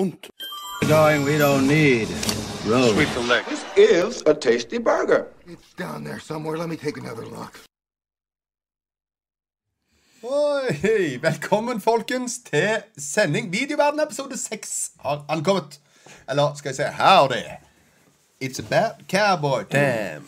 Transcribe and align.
skunt. 0.00 0.30
Going, 0.88 1.24
we 1.24 1.38
don't 1.38 1.66
need 1.66 2.08
roads. 2.66 2.94
This 3.48 3.64
is 3.76 4.22
a 4.26 4.34
tasty 4.34 4.78
burger. 4.78 5.26
It's 5.46 5.74
down 5.78 6.04
there 6.04 6.20
somewhere. 6.20 6.56
Let 6.56 6.68
me 6.68 6.76
take 6.76 6.96
another 6.96 7.24
look. 7.24 7.60
Oi, 10.22 11.18
velkommen, 11.22 11.80
folkens, 11.80 12.38
til 12.50 12.82
sending. 12.98 13.52
Videoverden 13.52 14.00
episode 14.00 14.36
6 14.38 14.90
har 15.00 15.24
ankommet. 15.28 15.80
Eller 16.28 16.54
skal 16.54 16.68
jeg 16.68 16.76
si 16.76 16.82
howdy. 17.02 17.42
It's 18.44 18.58
a 18.58 18.62
bad 18.70 18.90
cowboy 19.08 19.64
time. 19.70 20.24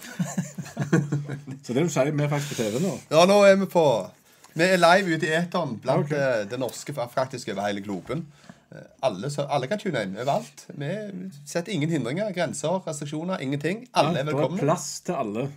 Så 1.64 1.73
det 1.73 1.82
du 1.84 1.89
sier, 1.89 2.11
vi 2.11 2.23
er 2.23 2.29
faktisk 2.29 2.57
på 2.57 2.62
TV 2.62 2.81
nå? 2.82 2.93
Ja, 3.11 3.25
nå 3.26 3.39
er 3.45 3.57
vi 3.57 3.67
på 3.73 3.84
Vi 4.54 4.64
er 4.64 4.76
live 4.76 5.14
ute 5.17 5.26
i 5.29 5.32
eteren 5.36 5.79
blant 5.81 6.11
Ok. 6.11 6.12
eh, 6.12 6.43
det 6.50 6.59
norske, 6.61 6.93
faktisk 7.14 7.48
over 7.48 7.67
hele 7.67 7.81
globen. 7.81 8.26
Eh, 8.72 8.86
Alle, 9.03 9.29
alle 9.49 9.68
kan 9.68 9.79
tune 9.79 10.03
inn 10.07 10.17
overalt. 10.17 10.64
Vi 10.68 10.93
setter 11.46 11.72
ingen 11.72 11.90
hindringer, 11.90 12.32
grenser, 12.32 12.81
restriksjoner, 12.86 13.40
ingenting. 13.45 13.86
Alle 13.95 14.22
er 14.22 14.25
velkomne. 14.25 14.57
Det 14.57 14.62
er 14.62 14.71
plass 14.71 15.00
til 15.04 15.18
alle. 15.18 15.50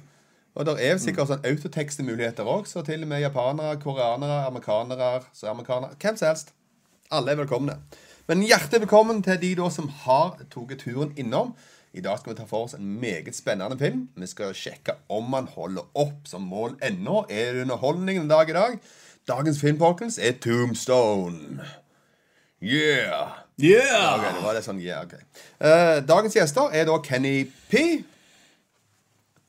Og 0.55 0.65
det 0.65 0.75
er 0.87 0.97
sikkert 1.03 1.27
sånn 1.31 1.45
autotekstemuligheter 1.47 2.47
òg, 2.47 2.67
så 2.67 2.83
til 2.87 3.03
og 3.03 3.09
med 3.11 3.23
japanere, 3.25 3.75
koreanere, 3.83 4.45
amerikanere, 4.47 5.09
søramerikanere 5.35 5.97
Hvem 5.99 6.19
som 6.19 6.29
helst. 6.29 6.53
Alle 7.11 7.31
er 7.31 7.41
velkomne. 7.41 7.79
Men 8.27 8.41
hjertelig 8.41 8.85
velkommen 8.85 9.19
til 9.23 9.37
de 9.41 9.51
da 9.59 9.69
som 9.69 9.89
har 10.05 10.37
tatt 10.49 10.77
turen 10.81 11.11
innom. 11.19 11.53
I 11.95 12.01
dag 12.03 12.19
skal 12.19 12.33
vi 12.33 12.37
ta 12.39 12.45
for 12.49 12.65
oss 12.65 12.73
en 12.75 12.87
meget 12.99 13.35
spennende 13.35 13.77
film. 13.79 14.07
Vi 14.19 14.27
skal 14.27 14.55
sjekke 14.57 14.97
om 15.11 15.31
han 15.33 15.47
holder 15.53 15.85
opp 15.95 16.25
som 16.27 16.47
mål 16.49 16.75
ennå. 16.83 17.21
Er 17.29 17.53
det 17.53 17.67
underholdning 17.67 18.19
en 18.19 18.31
dag 18.31 18.49
i 18.49 18.55
dag? 18.57 18.79
Dagens 19.27 19.59
film, 19.61 19.77
folkens, 19.79 20.17
er 20.19 20.35
Tombstone. 20.43 21.63
Yeah! 22.65 23.29
Yeah! 23.61 24.15
Ok, 24.15 24.23
det 24.35 24.41
var 24.41 24.55
det 24.57 24.61
sånn, 24.65 24.79
yeah, 24.81 25.03
ok. 25.05 25.11
Eh, 25.61 25.99
dagens 26.01 26.33
gjester 26.33 26.73
er 26.73 26.87
da 26.89 26.95
Kenny 27.05 27.43
P. 27.69 27.81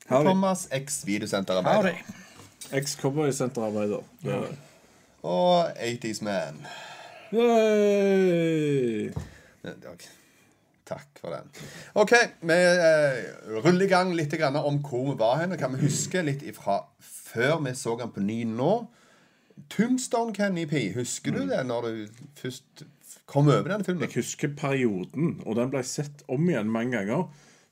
Howdy. 0.05 0.27
Thomas 0.29 0.67
X 0.71 0.99
videosenterarbeider. 1.07 1.97
Eks-cowboysenterarbeider. 2.77 4.03
Ja. 4.27 4.37
Og 5.25 5.71
80's 5.81 6.21
Man. 6.27 6.61
Yay! 7.33 9.09
Ok. 9.65 10.05
Takk 10.87 11.17
for 11.17 11.33
den. 11.33 11.49
OK, 11.97 12.13
vi 12.45 12.53
eh, 12.53 13.17
ruller 13.65 13.87
i 13.87 13.89
gang 13.91 14.13
litt 14.15 14.35
grann 14.37 14.59
om 14.61 14.77
hvor 14.85 15.09
vi 15.09 15.15
var 15.19 15.41
hen. 15.41 15.57
Kan 15.57 15.73
vi 15.73 15.87
huske 15.87 16.21
litt 16.21 16.45
ifra 16.45 16.83
før 17.01 17.57
vi 17.65 17.73
så 17.75 17.97
den 17.97 18.13
på 18.13 18.21
ny 18.23 18.43
nå? 18.51 18.75
Tombstone 19.73 20.37
Kenny 20.37 20.67
P. 20.69 20.91
Husker 20.95 21.33
du 21.33 21.47
det 21.49 21.63
når 21.65 21.89
du 21.89 22.21
først 22.37 22.85
kom 23.27 23.51
over 23.51 23.69
den 23.69 23.83
filmen? 23.85 24.07
Jeg 24.07 24.23
husker 24.23 24.55
perioden, 24.57 25.37
og 25.45 25.59
den 25.59 25.71
ble 25.73 25.83
sett 25.85 26.23
om 26.31 26.47
igjen 26.49 26.71
mange 26.71 26.95
ganger. 26.95 27.27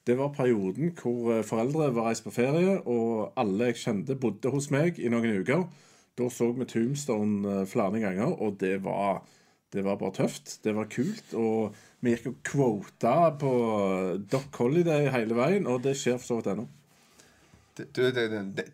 Det 0.06 0.18
var 0.20 0.36
perioden 0.36 0.92
hvor 1.00 1.32
eh, 1.34 1.46
foreldre 1.46 1.90
var 1.96 2.12
reist 2.12 2.26
på 2.28 2.34
ferie, 2.36 2.78
og 2.86 3.34
alle 3.40 3.72
jeg 3.72 3.82
kjente, 3.82 4.20
bodde 4.22 4.52
hos 4.54 4.70
meg 4.74 5.00
i 5.02 5.10
noen 5.10 5.42
uker. 5.42 5.66
Da 6.16 6.30
så 6.32 6.52
vi 6.54 6.68
Tombstone 6.70 7.62
eh, 7.62 7.66
flere 7.70 8.04
ganger, 8.04 8.36
og 8.38 8.60
det 8.62 8.78
var, 8.86 9.24
det 9.74 9.84
var 9.88 9.98
bare 10.02 10.20
tøft. 10.22 10.60
Det 10.64 10.76
var 10.78 10.92
kult. 10.92 11.34
Og 11.34 11.74
vi 12.06 12.14
gikk 12.14 12.30
og 12.30 12.40
kvota 12.46 13.18
på 13.42 13.52
Doc 14.30 14.62
Holiday 14.62 15.10
hele 15.16 15.40
veien, 15.40 15.66
og 15.66 15.82
det 15.88 15.98
skjer 15.98 16.20
for 16.22 16.30
så 16.30 16.40
vidt 16.42 16.54
ennå. 16.54 16.68
Du, 17.76 18.12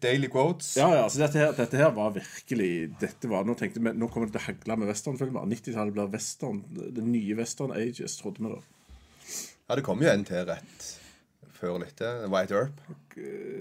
Daily 0.02 0.28
Quotes. 0.30 0.76
Ja, 0.78 0.92
ja, 0.96 1.06
så 1.10 1.24
dette 1.24 1.40
her, 1.42 1.54
dette 1.58 1.80
her 1.80 1.90
var 1.96 2.12
virkelig 2.14 2.92
dette 3.02 3.30
var, 3.32 3.48
Nå 3.48 3.56
tenkte 3.58 3.82
vi, 3.82 3.94
nå 3.98 4.10
kommer 4.14 4.30
det 4.30 4.36
til 4.36 4.44
å 4.44 4.48
hagle 4.52 4.78
med 4.84 4.92
westernfilmer. 4.92 5.48
90-tallet 5.50 5.96
blir 5.96 6.12
western. 6.14 6.62
Det 6.70 7.06
nye 7.06 7.38
western 7.40 7.74
ages, 7.74 8.20
trodde 8.22 8.46
vi 8.46 8.54
da. 8.54 8.62
Ja, 9.66 9.78
det 9.80 9.86
kom 9.88 10.04
jo 10.04 10.12
en 10.12 10.26
til 10.28 10.46
rett 10.50 10.92
før 11.62 11.80
litt. 11.82 12.02
White 12.02 12.58
Earp. 12.58 12.86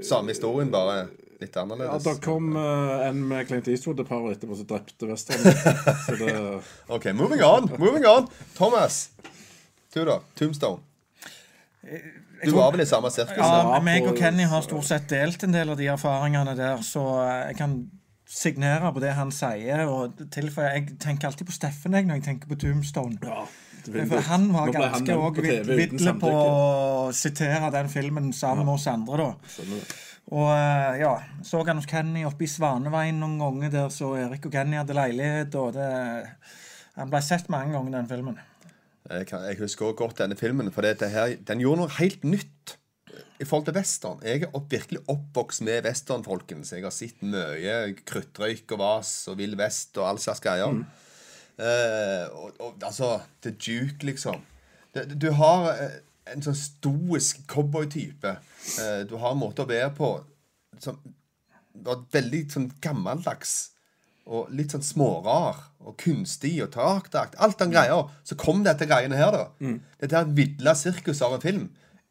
Samme 0.04 0.34
historien, 0.34 0.72
bare 0.72 1.06
litt 1.40 1.56
annerledes. 1.56 2.04
Ja. 2.04 2.12
Da 2.12 2.24
kom 2.24 2.52
uh, 2.56 3.00
en 3.06 3.22
med 3.30 3.48
Clint 3.48 3.68
Eastwood 3.68 4.00
et 4.02 4.08
par 4.08 4.24
år 4.24 4.36
etterpå 4.36 4.58
som 4.58 4.68
drepte 4.68 5.08
western. 5.08 5.40
Så 6.04 6.18
det 6.20 6.36
OK, 6.96 7.10
moving 7.16 7.44
on. 7.44 7.70
Moving 7.80 8.06
on. 8.08 8.28
Thomas. 8.58 9.06
Du, 9.94 10.04
da? 10.04 10.20
Tombstone. 10.38 10.84
Du 12.44 12.52
var 12.52 12.72
vel 12.74 12.82
i 12.84 12.88
samme 12.88 13.10
sirkus? 13.12 13.40
Ja, 13.40 13.78
meg 13.84 14.04
og 14.08 14.18
Kenny 14.18 14.44
har 14.48 14.62
stort 14.64 14.88
sett 14.88 15.08
delt 15.12 15.42
en 15.44 15.54
del 15.54 15.72
av 15.72 15.80
de 15.80 15.88
erfaringene 15.92 16.52
der, 16.56 16.82
så 16.84 17.04
jeg 17.48 17.56
kan 17.60 17.78
signere 18.30 18.92
på 18.94 19.02
det 19.02 19.14
han 19.16 19.32
sier. 19.34 19.86
og 19.88 20.20
tilføye, 20.30 20.74
Jeg 20.74 20.98
tenker 21.00 21.28
alltid 21.28 21.48
på 21.48 21.56
Steffen 21.56 21.96
jeg, 21.96 22.06
når 22.06 22.20
jeg 22.20 22.28
tenker 22.28 22.48
på 22.48 22.60
Tombstone. 22.60 23.18
Ja. 23.24 23.44
For 23.80 24.20
han 24.28 24.52
var 24.52 24.68
han 24.68 24.76
ganske 24.76 25.16
òg 25.16 25.40
på 25.40 25.74
vidle 25.74 26.14
på 26.20 26.30
å 26.30 27.12
sitere 27.16 27.70
den 27.72 27.88
filmen 27.88 28.32
sammen 28.36 28.66
med 28.68 28.74
oss 28.76 28.86
andre. 28.92 29.30
da. 29.32 29.64
Og 30.30 30.50
eh, 30.52 31.00
ja, 31.00 31.14
så 31.42 31.64
han 31.66 31.80
hos 31.80 31.88
Kenny 31.90 32.26
oppe 32.28 32.44
i 32.44 32.50
Svaneveien 32.50 33.18
noen 33.18 33.38
ganger 33.40 33.72
der 33.72 33.88
så 33.94 34.12
Erik 34.20 34.46
og 34.46 34.52
Kenny 34.52 34.76
hadde 34.78 34.94
leilighet. 34.94 35.56
og 35.58 35.72
det, 35.74 35.88
Han 37.00 37.10
ble 37.10 37.22
sett 37.24 37.48
mange 37.48 37.72
ganger, 37.72 37.96
den 37.96 38.10
filmen. 38.10 38.38
Jeg, 39.10 39.26
kan, 39.26 39.42
jeg 39.48 39.58
husker 39.58 39.88
også 39.88 39.98
godt 39.98 40.20
denne 40.22 40.38
filmen, 40.38 40.70
for 40.74 40.86
dette 40.86 41.08
her, 41.10 41.34
den 41.46 41.62
gjorde 41.62 41.82
noe 41.82 41.96
helt 41.98 42.22
nytt 42.26 42.76
i 43.40 43.46
forhold 43.48 43.66
til 43.66 43.76
western. 43.76 44.20
Jeg 44.22 44.44
er 44.44 44.54
opp, 44.54 44.68
virkelig 44.70 45.00
oppvokst 45.08 45.64
med 45.66 45.86
western, 45.86 46.24
folkens. 46.24 46.72
Jeg 46.72 46.84
har 46.84 46.94
sett 46.94 47.22
mye 47.24 47.94
kruttrøyk 48.06 48.76
og 48.76 48.82
vas 48.82 49.14
og 49.32 49.38
Vill 49.40 49.56
Vest 49.58 49.98
og 49.98 50.10
all 50.10 50.20
slags 50.22 50.42
greier. 50.44 50.82
Eh, 51.60 52.26
og, 52.36 52.54
og 52.60 52.86
altså 52.86 53.18
The 53.42 53.52
Duke, 53.56 54.06
liksom. 54.06 54.44
Du, 54.94 55.02
du 55.26 55.30
har 55.38 55.70
eh, 55.72 55.98
en 56.30 56.44
sånn 56.44 56.58
stoisk 56.58 57.42
cowboytype. 57.50 58.36
Eh, 58.80 59.00
du 59.08 59.16
har 59.20 59.34
en 59.34 59.42
måte 59.42 59.64
å 59.64 59.70
være 59.70 59.90
på 59.96 60.12
som 60.80 61.00
var 61.84 62.04
veldig 62.12 62.44
sånn 62.52 62.70
gammeldags 62.82 63.72
og 64.30 64.50
litt 64.54 64.70
sånn 64.74 64.84
smårar 64.86 65.58
og 65.80 65.96
kunstig 65.98 66.54
og 66.62 66.70
traktakt. 66.74 67.38
Alt 67.42 67.58
den 67.62 67.72
greia. 67.72 67.98
Så 68.26 68.36
kom 68.38 68.62
dette 68.66 68.86
greiene 68.88 69.18
her, 69.18 69.34
da. 69.34 69.46
Dette 70.02 70.18
her 70.18 70.28
vidla 70.36 70.76
sirkuset 70.78 71.24
av 71.26 71.38
en 71.38 71.44
film. 71.44 71.64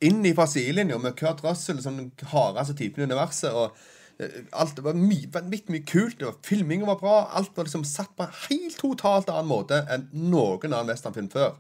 Inn 0.04 0.20
i 0.28 0.34
sidelinja 0.34 0.98
med 1.00 1.16
Kurt 1.20 1.44
Russell 1.46 1.82
som 1.84 1.98
den 2.00 2.12
hardeste 2.32 2.76
typen 2.80 3.04
i 3.04 3.08
universet. 3.08 3.52
og 3.54 3.76
eh, 4.20 4.42
Alt 4.52 4.76
det 4.78 4.84
var 4.84 5.00
mye, 5.00 5.30
vanvittig 5.32 5.76
mye 5.76 5.86
kult. 5.88 6.18
Det 6.20 6.28
var, 6.28 6.38
filminga 6.44 6.90
var 6.92 7.00
bra. 7.00 7.16
Alt 7.40 7.56
var 7.56 7.68
liksom 7.68 7.86
satt 7.88 8.12
på 8.18 8.26
en 8.26 8.36
helt 8.50 8.80
totalt 8.80 9.32
annen 9.32 9.52
måte 9.52 9.84
enn 9.92 10.08
noen 10.12 10.74
annen 10.74 10.92
westernfilm 10.92 11.30
før. 11.32 11.56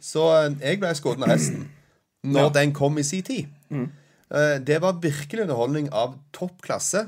Så 0.00 0.26
eh, 0.40 0.50
jeg 0.62 0.82
ble 0.82 0.94
skutt 0.98 1.22
av 1.22 1.30
hesten 1.34 1.68
når 2.26 2.50
den 2.56 2.74
kom 2.74 2.98
i 2.98 3.06
sin 3.06 3.22
tid. 3.22 3.52
Mm. 3.70 3.86
Det 4.66 4.80
var 4.82 4.96
virkelig 4.98 5.44
underholdning 5.44 5.84
av 5.94 6.16
topp 6.34 6.64
klasse. 6.64 7.04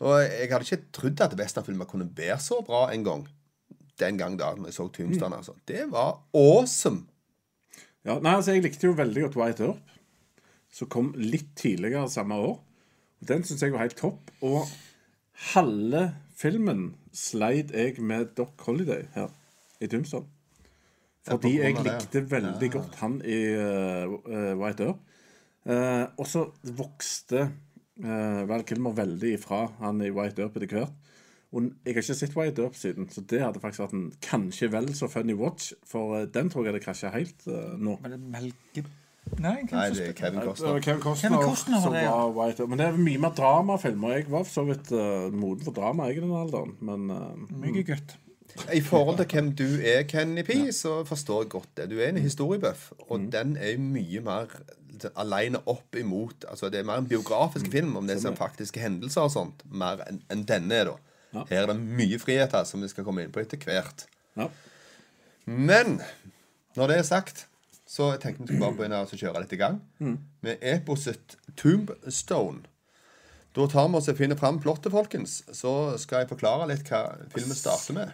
Og 0.00 0.16
jeg 0.22 0.48
hadde 0.48 0.64
ikke 0.64 0.92
trodd 0.96 1.22
at 1.24 1.36
westernfilmer 1.36 1.88
kunne 1.88 2.08
være 2.16 2.38
så 2.40 2.60
bra 2.64 2.86
en 2.94 3.04
gang. 3.04 3.26
Den 4.00 4.18
gang 4.20 4.38
da 4.40 4.54
når 4.56 4.70
jeg 4.70 4.78
så 4.78 4.88
Tombstone. 4.88 5.36
Altså. 5.36 5.54
Det 5.68 5.84
var 5.92 6.22
awesome. 6.32 7.04
Ja, 8.04 8.16
nei, 8.16 8.32
altså 8.38 8.54
Jeg 8.56 8.64
likte 8.64 8.88
jo 8.88 8.96
veldig 8.96 9.26
godt 9.26 9.36
White 9.36 9.66
Earp, 9.66 9.96
som 10.72 10.88
kom 10.88 11.12
litt 11.20 11.52
tidligere 11.60 12.08
samme 12.08 12.38
år. 12.40 12.56
Den 13.28 13.44
syns 13.44 13.60
jeg 13.60 13.74
var 13.74 13.84
helt 13.84 13.98
topp. 14.00 14.32
Og 14.40 14.64
halve 15.52 16.06
filmen 16.32 16.94
sleit 17.12 17.74
jeg 17.76 18.00
med 18.00 18.32
Doc 18.38 18.64
Holiday 18.64 19.04
her 19.14 19.28
i 19.80 19.88
Tombstone. 19.90 20.28
Fordi 21.28 21.58
jeg 21.58 21.76
likte 21.84 22.24
veldig 22.30 22.70
godt 22.72 22.96
han 23.02 23.20
i 23.20 23.40
eh, 23.52 24.56
White 24.56 24.88
Earp. 24.88 25.06
Uh, 25.60 26.08
og 26.16 26.24
så 26.24 26.46
vokste 26.72 27.50
uh, 28.04 28.42
Val 28.50 28.64
Kilmer 28.68 28.96
veldig 28.96 29.34
ifra 29.36 29.66
han 29.80 30.02
i 30.04 30.12
White 30.14 30.42
Earp 30.44 30.58
etter 30.58 30.74
hvert. 30.74 31.08
Og 31.50 31.66
jeg 31.66 31.96
har 31.96 32.04
ikke 32.04 32.14
sett 32.14 32.36
White 32.38 32.62
Earp 32.62 32.76
siden, 32.78 33.08
så 33.10 33.24
det 33.26 33.42
hadde 33.42 33.60
faktisk 33.62 33.82
vært 33.82 33.96
en 33.98 34.08
kanskje 34.22 34.70
vel 34.70 34.92
så 34.94 35.08
funny 35.10 35.34
watch. 35.34 35.72
For 35.88 36.20
eh, 36.20 36.28
den 36.30 36.50
tror 36.50 36.68
jeg 36.68 36.76
det 36.76 36.84
krasja 36.84 37.10
helt 37.10 37.42
uh, 37.50 37.74
nå. 37.74 37.96
Men 38.04 38.14
det 38.14 38.20
Mel 38.22 38.52
Nei, 39.36 39.60
Nei, 39.68 39.82
det 39.94 40.06
er 40.08 40.14
Kevin 40.16 40.40
Det 40.40 40.46
var 40.46 40.54
Costner. 40.54 40.78
Kevin 40.82 41.02
Costner, 41.02 41.28
Kevin 41.28 41.50
Costner 41.50 41.82
som 41.82 41.92
det, 41.94 42.04
ja. 42.06 42.14
var 42.14 42.32
White 42.38 42.62
Earp. 42.62 42.70
Men 42.70 42.80
det 42.80 42.86
er 42.86 43.02
mye 43.10 43.20
mer 43.26 43.34
dramafilmer. 43.36 44.14
Jeg 44.16 44.30
var 44.30 44.46
for 44.46 44.54
så 44.54 44.64
vidt 44.70 44.90
uh, 44.94 45.26
moden 45.34 45.66
for 45.66 45.76
drama 45.76 46.08
jeg 46.08 46.20
i 46.20 46.24
den 46.24 46.34
alderen, 46.38 46.76
men 46.86 47.10
uh, 47.12 47.60
Mye 47.60 47.84
gutt. 47.86 48.16
I 48.74 48.80
forhold 48.84 49.20
til 49.20 49.26
hvem 49.30 49.50
du 49.56 49.66
er, 49.80 50.02
Kenny 50.08 50.42
P, 50.46 50.56
så 50.74 51.00
forstår 51.08 51.44
jeg 51.44 51.50
godt 51.54 51.68
det. 51.76 51.88
Du 51.90 51.98
er 51.98 52.10
en 52.10 52.20
historiebuff, 52.22 52.90
og 53.08 53.28
den 53.32 53.56
er 53.56 53.78
mye 53.80 54.22
mer 54.24 54.54
aleine 55.16 55.62
opp 55.70 55.96
imot 55.96 56.44
Altså, 56.50 56.68
det 56.68 56.80
er 56.80 56.88
mer 56.88 57.00
en 57.00 57.08
biografisk 57.08 57.70
film 57.72 57.94
om 57.96 58.08
det 58.08 58.18
som 58.20 58.36
faktiske 58.36 58.82
hendelser 58.82 59.28
og 59.28 59.32
sånt, 59.32 59.62
mer 59.64 60.02
enn 60.08 60.20
en 60.32 60.42
denne 60.48 60.76
er, 60.76 60.90
da. 60.90 61.14
Ja. 61.30 61.44
Her 61.48 61.62
er 61.62 61.70
det 61.72 61.78
mye 61.80 62.18
friheter 62.18 62.66
som 62.66 62.82
vi 62.82 62.90
skal 62.90 63.06
komme 63.06 63.22
inn 63.24 63.32
på 63.32 63.42
etter 63.42 63.60
hvert. 63.64 64.06
ja. 64.36 64.50
Men 65.46 66.00
når 66.76 66.90
det 66.90 66.96
er 67.00 67.06
sagt, 67.08 67.46
så 67.88 68.12
jeg 68.12 68.20
tenkte 68.22 68.44
vi 68.44 68.52
skulle 68.52 68.62
bare 68.62 68.76
begynne 68.78 68.98
å 69.02 69.18
kjøre 69.18 69.40
litt 69.42 69.54
i 69.56 69.58
gang 69.58 69.80
med 70.44 70.60
eposet 70.62 71.34
Tombstone. 71.58 72.60
Da 73.56 73.66
tar 73.66 73.88
vi 73.90 73.98
oss 73.98 74.10
og 74.12 74.18
finner 74.20 74.38
fram 74.38 74.60
plottet, 74.62 74.92
folkens. 74.94 75.40
Så 75.50 75.72
skal 75.98 76.22
jeg 76.22 76.30
forklare 76.30 76.68
litt 76.70 76.86
hva 76.86 77.00
filmen 77.32 77.56
starter 77.58 77.96
med. 77.96 78.12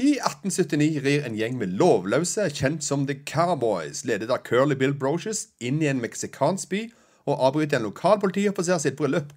I 0.00 0.14
1879 0.16 1.02
rir 1.04 1.26
en 1.26 1.34
gjeng 1.36 1.58
med 1.60 1.74
lovløse, 1.76 2.46
kjent 2.56 2.80
som 2.80 3.02
The 3.04 3.18
Cowboys, 3.28 4.06
ledet 4.08 4.30
av 4.32 4.40
Curly 4.46 4.72
Bill 4.80 4.94
Broches, 4.96 5.50
inn 5.60 5.82
i 5.84 5.90
en 5.90 6.00
meksikansk 6.00 6.70
by 6.70 6.80
og 7.28 7.42
avbryter 7.48 7.76
en 7.76 7.90
lokal 7.90 8.16
politioffiser 8.22 8.80
sitt 8.80 8.96
bryllup. 8.96 9.34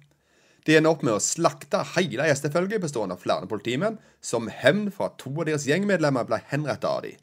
De 0.64 0.78
ender 0.78 0.96
opp 0.96 1.04
med 1.04 1.18
å 1.18 1.20
slakte 1.20 1.82
hele 1.92 2.30
gjestefølget 2.30 2.86
bestående 2.86 3.18
av 3.18 3.22
flere 3.26 3.50
politimenn, 3.52 4.00
som 4.24 4.48
hevn 4.48 4.88
for 4.88 5.10
at 5.10 5.20
to 5.20 5.34
av 5.36 5.44
deres 5.44 5.68
gjengmedlemmer 5.68 6.24
ble 6.24 6.40
henrettet 6.48 6.88
av 6.88 7.04
dem. 7.04 7.20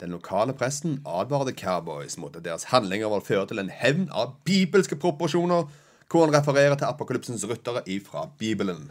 Den 0.00 0.16
lokale 0.16 0.56
presten 0.56 1.02
advarer 1.04 1.50
The 1.50 1.58
Cowboys 1.58 2.16
mot 2.16 2.32
at 2.32 2.48
deres 2.48 2.70
handlinger 2.72 3.12
vil 3.12 3.28
føre 3.28 3.46
til 3.52 3.60
en 3.60 3.70
hevn 3.70 4.08
av 4.08 4.38
bibelske 4.48 4.96
proporsjoner, 4.96 5.68
hvor 6.08 6.24
han 6.24 6.32
refererer 6.32 6.80
til 6.80 6.88
apokalypsens 6.88 7.44
ryttere 7.44 7.84
ifra 7.84 8.30
Bibelen. 8.40 8.88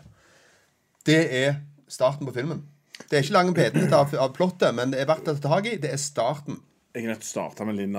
Det 1.10 1.24
er 1.34 1.64
starten 1.90 2.30
på 2.30 2.38
filmen. 2.38 2.68
Det 3.06 3.18
er 3.18 3.24
ikke 3.24 3.36
lange 3.36 3.54
pedene 3.56 3.90
av, 3.96 4.14
av 4.18 4.32
plottet, 4.36 4.74
men 4.76 4.94
det 4.94 5.04
er 5.04 5.10
verdt 5.10 5.30
å 5.30 5.36
ta 5.38 5.58
tak 5.58 5.70
i. 5.70 5.76
Det 5.82 5.92
er 5.94 6.02
starten. 6.02 6.62
Jeg 6.98 7.14
å 7.14 7.18
starte 7.22 7.68
med 7.68 7.78
liten. 7.78 7.98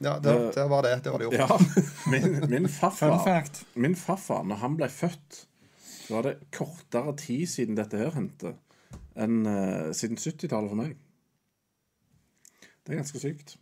Ja, 0.00 0.16
det, 0.18 0.34
det 0.56 0.64
var 0.68 0.82
det. 0.82 0.96
Det 1.04 1.12
var 1.12 1.22
det 1.22 1.28
gjort. 1.28 1.38
Ja, 1.38 1.58
min, 2.10 2.40
min 2.50 2.68
farfar 2.72 3.18
fact. 3.24 3.64
Min 3.74 3.96
farfar, 3.96 4.42
når 4.48 4.62
han 4.64 4.76
ble 4.80 4.88
født, 4.90 5.44
så 5.78 6.16
var 6.16 6.26
det 6.26 6.36
kortere 6.56 7.14
tid 7.20 7.46
siden 7.52 7.78
dette 7.78 8.00
her 8.00 8.14
hendte, 8.16 8.54
enn 9.14 9.42
uh, 9.44 9.90
siden 9.96 10.18
70-tallet 10.18 10.72
for 10.72 10.80
meg. 10.80 10.94
Det 12.80 12.96
er 12.96 13.02
ganske 13.02 13.20
sykt. 13.22 13.58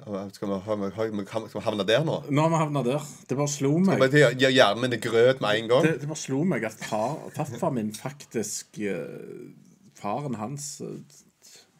Skal 0.00 0.14
vi, 0.14 1.24
skal 1.26 1.58
vi 1.58 1.64
havne 1.66 1.84
der 1.84 2.04
nå? 2.06 2.14
Nå 2.30 2.44
har 2.46 2.52
vi 2.54 2.60
havna 2.62 2.82
der. 2.86 3.08
Det 3.28 3.36
bare 3.36 3.52
slo 3.52 3.74
meg 3.82 3.98
Skal 3.98 4.14
vi 4.14 4.22
Gjøre 4.22 4.54
hjernen 4.54 4.86
min 4.86 5.02
grøt 5.02 5.42
med 5.44 5.58
en 5.58 5.68
gang? 5.68 5.84
det, 5.84 5.98
det 6.00 6.08
bare 6.08 6.22
slo 6.22 6.40
meg 6.48 6.64
at 6.70 6.78
far, 6.80 7.18
farfar 7.36 7.74
min 7.76 7.90
faktisk 7.92 8.80
eh, 8.80 9.50
Faren 10.00 10.38
hans 10.40 10.80
eh, 10.80 11.20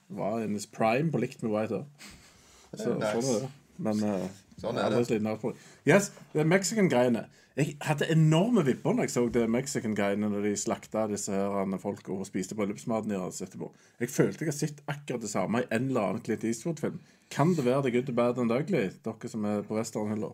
var 0.08 0.40
in 0.44 0.54
his 0.54 0.66
prime 0.66 1.10
på 1.12 1.20
likt 1.22 1.42
med 1.42 1.54
White 1.54 1.84
Så, 2.78 2.94
Nice. 2.94 3.10
Sånn 3.10 3.34
er 3.34 3.42
det. 3.42 3.50
Men 3.80 4.02
uh, 4.04 4.24
Sånn 4.60 4.78
er 4.78 4.92
det. 4.92 5.54
Yes, 5.88 6.10
det 6.34 6.42
er 6.42 6.50
Mexican-greiene. 6.50 7.24
Jeg 7.58 7.74
hadde 7.82 8.06
enorme 8.12 8.62
vipper 8.64 8.94
når 8.94 9.08
jeg 9.08 9.14
så 9.14 9.24
det 9.32 9.46
Mexican-greiene 9.50 10.28
når 10.30 10.44
de 10.46 10.52
slakta 10.60 11.06
disse 11.10 11.34
her 11.34 11.78
folka 11.82 12.12
og 12.14 12.28
spiste 12.28 12.54
bryllupsmaten 12.58 13.10
deres 13.10 13.40
etterpå. 13.42 13.72
Jeg 13.98 14.12
følte 14.12 14.46
jeg 14.46 14.52
har 14.52 14.58
sett 14.58 14.84
akkurat 14.86 15.24
det 15.24 15.32
samme 15.32 15.64
i 15.64 15.68
en 15.70 15.88
eller 15.90 16.12
annen 16.12 16.22
Clint 16.24 16.46
Eastwood-film. 16.46 17.00
Kan 17.30 17.56
det 17.56 17.66
være 17.66 17.88
The 17.88 17.94
Good, 17.96 18.06
The 18.06 18.16
Bad 18.20 18.38
and 18.38 18.54
Ugly, 18.54 18.84
dere 19.04 19.32
som 19.32 19.48
er 19.48 19.66
på 19.66 19.78
restauranthylla? 19.78 20.30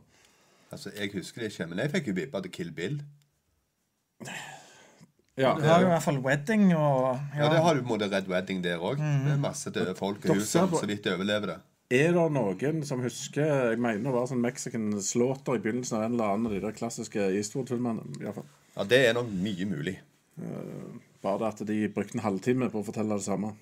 Altså, 0.70 0.92
Jeg 0.98 1.14
husker 1.14 1.40
det 1.40 1.52
ikke, 1.52 1.70
men 1.70 1.78
jeg 1.78 1.94
fikk 1.94 2.12
jo 2.12 2.18
vippa 2.20 2.44
til 2.44 2.52
Kill 2.52 2.72
Bill. 2.76 3.00
Ja. 5.36 5.52
Du 5.58 5.66
har 5.68 5.82
jo 5.82 5.86
i 5.86 5.92
hvert 5.92 6.02
fall 6.06 6.18
wedding 6.24 6.70
og 6.72 7.18
Ja, 7.36 7.48
Det 7.52 7.60
har 7.60 7.74
du 7.74 7.82
på 7.82 7.92
en 7.92 7.92
måte 7.98 8.10
Red 8.10 8.28
Wedding 8.32 8.62
der 8.64 8.78
òg. 8.80 8.96
Det 8.96 9.32
er 9.34 9.40
masse 9.42 9.70
døde 9.70 9.94
folk 9.98 10.22
huset 10.24 10.46
ser 10.48 10.66
som 10.66 10.78
så 10.80 10.86
vidt 10.88 11.06
overlever 11.12 11.46
det. 11.52 11.58
Er 11.92 12.12
det 12.16 12.24
noen 12.34 12.80
som 12.84 13.02
husker 13.04 13.44
Jeg 13.70 13.78
mener 13.78 14.08
det 14.08 14.14
var 14.16 14.26
sånn 14.26 14.40
Mexican 14.42 14.88
slaughter 15.04 15.54
i 15.58 15.62
begynnelsen 15.62 15.98
av 15.98 16.06
en 16.06 16.16
eller 16.16 16.32
annen 16.32 16.46
av 16.48 16.52
de 16.56 16.60
der 16.64 16.72
klassiske 16.74 17.28
Eastwood-filmene. 17.36 18.02
i 18.18 18.24
hvert 18.24 18.34
fall. 18.40 18.48
Ja, 18.76 18.84
Det 18.84 19.02
er 19.06 19.14
nok 19.14 19.28
mye 19.30 19.66
mulig. 19.68 19.98
Bare 21.22 21.38
det 21.38 21.46
at 21.52 21.66
de 21.68 21.88
brukte 21.88 22.16
en 22.18 22.24
halvtime 22.24 22.70
på 22.72 22.80
å 22.82 22.86
fortelle 22.86 23.16
det 23.20 23.24
samme. 23.28 23.52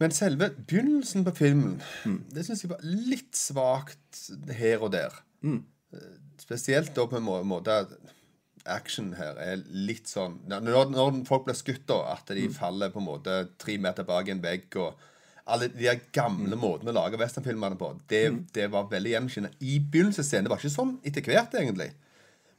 Men 0.00 0.10
selve 0.10 0.50
begynnelsen 0.66 1.24
på 1.24 1.32
filmen 1.36 1.80
Mm. 2.04 2.18
Det 2.32 2.44
syns 2.46 2.62
jeg 2.64 2.70
var 2.70 2.80
litt 2.82 3.32
svakt 3.38 4.24
her 4.50 4.82
og 4.82 4.90
der. 4.92 5.12
Mm. 5.42 5.62
Eh, 5.92 5.98
Spesielt 6.38 6.94
da 6.94 7.06
på 7.06 7.16
en 7.16 7.46
måte 7.46 7.86
action 8.66 9.12
her 9.18 9.36
er 9.38 9.62
litt 9.70 10.06
sånn 10.08 10.38
Når, 10.48 10.90
når 10.90 11.18
folk 11.28 11.44
blir 11.46 11.54
skutt, 11.58 11.86
da, 11.86 11.98
at 12.14 12.26
de 12.26 12.46
Mm. 12.48 12.54
faller 12.54 12.90
på 12.90 13.00
en 13.02 13.06
måte 13.06 13.48
tre 13.58 13.76
meter 13.78 14.04
bak 14.04 14.28
en 14.28 14.40
vegg 14.40 14.76
og 14.76 14.94
alle 15.46 15.68
de 15.68 15.82
der 15.84 15.96
Mm. 15.96 16.06
gamle 16.12 16.56
måtene 16.56 16.88
å 16.88 16.94
lage 16.96 17.18
westernfilmene 17.20 17.76
på, 17.76 17.90
det, 18.08 18.52
det 18.54 18.70
var 18.70 18.88
veldig 18.88 19.10
gjennomskinnet. 19.12 19.52
I 19.60 19.78
begynnelsesscenen. 19.78 20.44
Det 20.44 20.50
var 20.50 20.58
ikke 20.62 20.72
sånn 20.78 20.98
etter 21.04 21.20
hvert, 21.22 21.52
egentlig. 21.52 21.90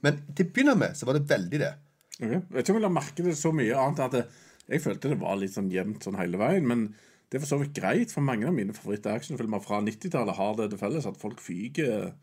Men 0.03 0.21
til 0.35 0.45
å 0.45 0.51
begynne 0.53 0.77
med 0.77 0.91
så 0.95 1.05
var 1.07 1.13
det 1.17 1.27
veldig 1.27 1.59
det. 1.59 1.73
Okay. 2.21 2.29
Jeg 2.29 2.43
vet 2.51 2.63
ikke 2.65 2.75
om 2.75 2.81
jeg 2.81 2.85
la 2.85 2.89
merke 3.01 3.15
til 3.15 3.31
så 3.33 3.51
mye 3.51 3.73
annet 3.75 3.99
at 4.05 4.11
det, 4.11 4.25
jeg 4.69 4.81
følte 4.81 5.09
det 5.09 5.19
var 5.19 5.35
litt 5.37 5.51
sånn 5.55 5.71
jevnt 5.71 6.03
sånn 6.05 6.15
hele 6.19 6.37
veien. 6.37 6.65
Men 6.67 6.93
det 7.31 7.39
er 7.39 7.45
for 7.45 7.55
så 7.55 7.59
vidt 7.63 7.73
greit, 7.73 8.11
for 8.13 8.21
mange 8.21 8.45
av 8.45 8.53
mine 8.53 8.71
favoritt-actionfilmer 8.71 9.63
fra 9.65 9.81
90-tallet 9.81 10.35
har 10.37 10.53
det 10.55 10.69
til 10.69 10.77
felles 10.79 11.05
at 11.09 11.17
folk 11.17 11.41
fyker 11.41 12.13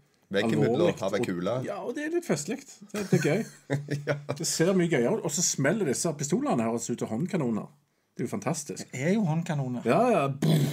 Alvorlig. 0.41 0.95
har 1.01 1.15
ei 1.15 1.21
Og- 1.21 1.27
kule. 1.27 1.55
Ja, 1.67 1.77
og 1.85 1.95
det 1.95 2.05
er 2.07 2.11
litt 2.17 2.25
festlig. 2.27 2.59
Det, 2.93 3.05
det 3.11 3.21
er 3.21 3.29
gøy. 3.29 3.45
Det 4.39 4.47
ser 4.49 4.73
mye 4.75 4.89
gøyere 4.89 5.19
ut. 5.19 5.25
Og 5.25 5.31
så 5.31 5.43
smeller 5.45 5.85
disse 5.93 6.09
pistolene 6.19 6.63
her 6.63 6.73
ut 6.73 7.03
av 7.03 7.09
håndkanoner. 7.13 7.69
Det 8.17 8.25
er 8.25 8.27
jo 8.29 8.33
fantastisk. 8.33 8.91
Det 8.93 9.01
er 9.09 9.15
jo 9.15 9.23
håndkanoner. 9.29 9.85
Ja, 9.89 10.01
ja, 10.11 10.25
brrr, 10.29 10.67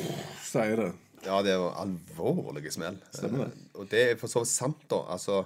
sier 0.44 0.76
det. 0.76 0.90
Ja, 1.26 1.42
det 1.44 1.58
var 1.60 1.76
alvorlige 1.84 2.72
smell. 2.72 2.98
Stemmer 3.12 3.46
det. 3.46 3.54
Eh, 3.54 3.80
Og 3.80 3.90
det 3.92 4.04
er 4.12 4.16
for 4.20 4.28
så 4.32 4.40
vidt 4.44 4.52
sant, 4.54 4.82
da. 4.90 5.04
Altså, 5.12 5.46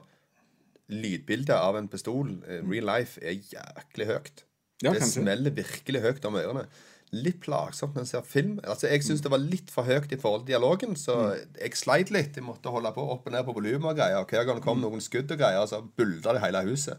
lydbildet 0.94 1.56
av 1.56 1.78
en 1.80 1.88
pistol, 1.88 2.30
eh, 2.48 2.62
real 2.70 2.86
life, 2.86 3.20
er 3.22 3.34
jæklig 3.38 4.08
høyt. 4.10 4.44
Ja, 4.84 4.92
det 4.92 5.00
kanskje. 5.02 5.22
smeller 5.24 5.52
virkelig 5.56 6.02
høyt 6.02 6.26
om 6.26 6.36
ørene. 6.36 6.66
Litt 7.14 7.40
plagsomt 7.44 7.94
når 7.94 8.06
en 8.06 8.10
ser 8.10 8.26
film. 8.26 8.54
Altså, 8.64 8.88
Jeg 8.90 9.04
syns 9.06 9.22
det 9.22 9.32
var 9.32 9.42
litt 9.42 9.70
for 9.72 9.86
høyt 9.86 10.12
i 10.12 10.18
forhold 10.18 10.44
til 10.44 10.56
dialogen, 10.56 10.96
så 10.98 11.36
jeg 11.60 11.78
sleit 11.78 12.10
litt. 12.14 12.40
Jeg 12.40 12.46
måtte 12.46 12.74
holde 12.74 12.92
på 12.96 13.06
opp 13.16 13.28
og 13.30 13.36
ned 13.36 13.46
på 13.46 13.54
volumet 13.54 13.92
og 13.92 14.00
greier. 14.00 14.26
Hver 14.26 14.48
gang 14.48 14.58
det 14.58 14.66
kom 14.66 14.82
noen 14.82 15.04
skudd 15.04 15.32
og 15.32 15.38
greier, 15.38 15.66
så 15.70 15.84
bulda 15.84 16.34
det 16.34 16.42
hele 16.46 16.66
huset. 16.72 16.98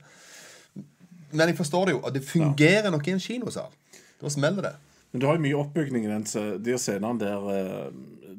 Men 1.34 1.50
jeg 1.50 1.58
forstår 1.58 1.88
det 1.88 1.96
jo, 1.96 2.00
og 2.04 2.14
det 2.14 2.22
fungerer 2.24 2.90
nok 2.94 3.08
i 3.08 3.16
en 3.16 3.22
kinosal. 3.22 3.74
Da 4.20 4.30
smeller 4.30 4.68
det. 4.68 4.74
Men 5.10 5.20
du 5.20 5.26
har 5.26 5.36
jo 5.36 5.44
mye 5.44 5.58
oppbygning 5.58 6.06
i 6.06 6.10
den, 6.10 6.24
de 6.62 6.78
scenene 6.78 7.20
der 7.20 7.44
eh, 7.52 7.92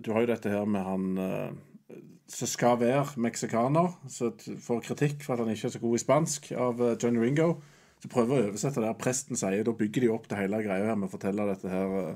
Du 0.03 0.11
har 0.11 0.25
jo 0.25 0.31
dette 0.31 0.51
her 0.51 0.65
med 0.67 0.83
han 0.83 1.05
eh, 1.23 1.95
som 2.27 2.49
skal 2.49 2.79
være 2.81 3.21
meksikaner, 3.21 3.93
som 4.11 4.33
får 4.61 4.81
kritikk 4.89 5.23
for 5.23 5.35
at 5.35 5.43
han 5.43 5.53
ikke 5.53 5.69
er 5.69 5.75
så 5.75 5.81
god 5.83 5.95
i 5.95 6.01
spansk 6.03 6.51
av 6.51 6.81
eh, 6.83 6.97
Johnny 7.01 7.21
Ringo. 7.21 7.55
Så 8.03 8.11
prøver 8.11 8.35
å 8.37 8.47
oversette 8.51 8.81
det 8.83 8.89
her 8.91 8.97
presten 9.01 9.39
sier. 9.39 9.63
Da 9.65 9.71
bygger 9.73 10.01
de 10.07 10.13
opp 10.13 10.27
det 10.29 10.37
hele 10.37 10.63
greia 10.65 10.91
her 10.91 10.95
med 10.99 11.09
å 11.09 11.13
fortelle 11.15 11.45
dette 11.51 11.69
her 11.71 11.93
eh, 12.01 12.15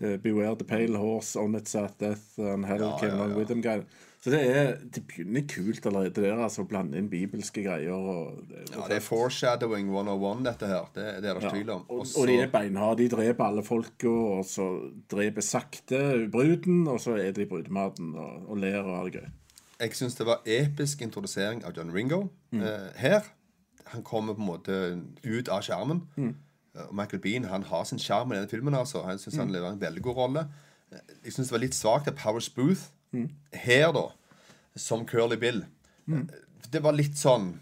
eh, 0.00 0.16
Beware 0.22 0.56
the 0.58 0.64
pale 0.66 0.96
horse, 0.98 1.36
on 1.38 1.54
its 1.58 1.74
at 1.78 1.98
death 2.00 2.38
and 2.40 2.64
hell 2.66 2.80
Ja, 2.80 2.94
came 2.98 3.18
ja, 3.18 3.28
ja. 3.28 3.36
with 3.36 3.48
them. 3.52 3.60
greier. 3.62 3.84
Så 4.20 4.28
det 4.34 4.40
er 4.52 4.74
det 4.92 5.00
begynner 5.08 5.46
kult 5.48 5.86
allerede 5.88 6.20
der, 6.20 6.36
altså, 6.44 6.60
å 6.60 6.68
blande 6.68 6.98
inn 7.00 7.06
bibelske 7.08 7.62
greier. 7.64 7.94
Og, 7.96 8.42
Ja, 8.74 8.82
det 8.90 8.98
er 8.98 9.04
foreshadowing 9.04 9.86
101, 9.88 10.42
dette 10.44 10.68
her. 10.68 10.90
Det, 10.92 11.04
det 11.22 11.30
er 11.30 11.38
det 11.38 11.44
ikke 11.44 11.52
tvil 11.54 11.70
om. 11.72 11.84
Og, 11.88 12.02
Og 12.20 12.26
de 12.28 12.34
er 12.42 12.50
beinharde. 12.52 13.00
De 13.00 13.08
dreper 13.14 13.44
alle 13.46 13.64
folka, 13.64 14.12
og 14.12 14.44
så 14.44 14.66
dreper 15.08 15.40
sakte 15.46 16.02
bruden, 16.32 16.82
og 16.92 17.00
så 17.00 17.16
er 17.16 17.32
de 17.32 17.46
brudematen 17.48 18.12
og, 18.12 18.44
og 18.52 18.60
ler 18.60 18.82
og 18.82 18.96
har 18.98 19.08
det 19.08 19.22
gøy. 19.22 19.30
Jeg 19.80 19.96
syns 19.96 20.18
det 20.18 20.26
var 20.28 20.42
episk 20.44 21.00
introdusering 21.06 21.62
av 21.64 21.72
John 21.78 21.88
Ringo 21.96 22.26
eh, 22.52 22.90
her. 23.00 23.24
Han 23.92 24.02
kommer 24.06 24.34
på 24.34 24.40
en 24.44 24.46
måte 24.46 24.76
ut 25.24 25.48
av 25.48 25.62
skjermen. 25.66 26.02
Mm. 26.16 26.34
Og 26.86 26.94
Michael 26.94 27.20
Bean 27.22 27.44
han 27.50 27.64
har 27.66 27.84
sin 27.88 27.98
sjarm 27.98 28.32
i 28.32 28.36
denne 28.38 28.48
filmen. 28.50 28.74
altså. 28.74 29.02
Han 29.06 29.18
syns 29.18 29.36
han 29.40 29.50
leverer 29.52 29.72
en 29.74 29.80
veldig 29.82 30.02
god 30.02 30.16
rolle. 30.16 30.44
Eh, 30.92 30.98
Jeg 31.24 31.32
syns 31.34 31.48
det 31.50 31.56
var 31.56 31.64
litt 31.64 31.74
svakt 31.74 32.08
av 32.08 32.14
Powers 32.18 32.48
Booth 32.54 32.88
her, 33.52 33.90
da, 33.92 34.04
som 34.76 35.06
Curly 35.06 35.36
Bill. 35.36 35.64
Eh, 36.08 36.22
Det 36.70 36.82
var 36.82 36.92
litt 36.94 37.16
sånn 37.18 37.58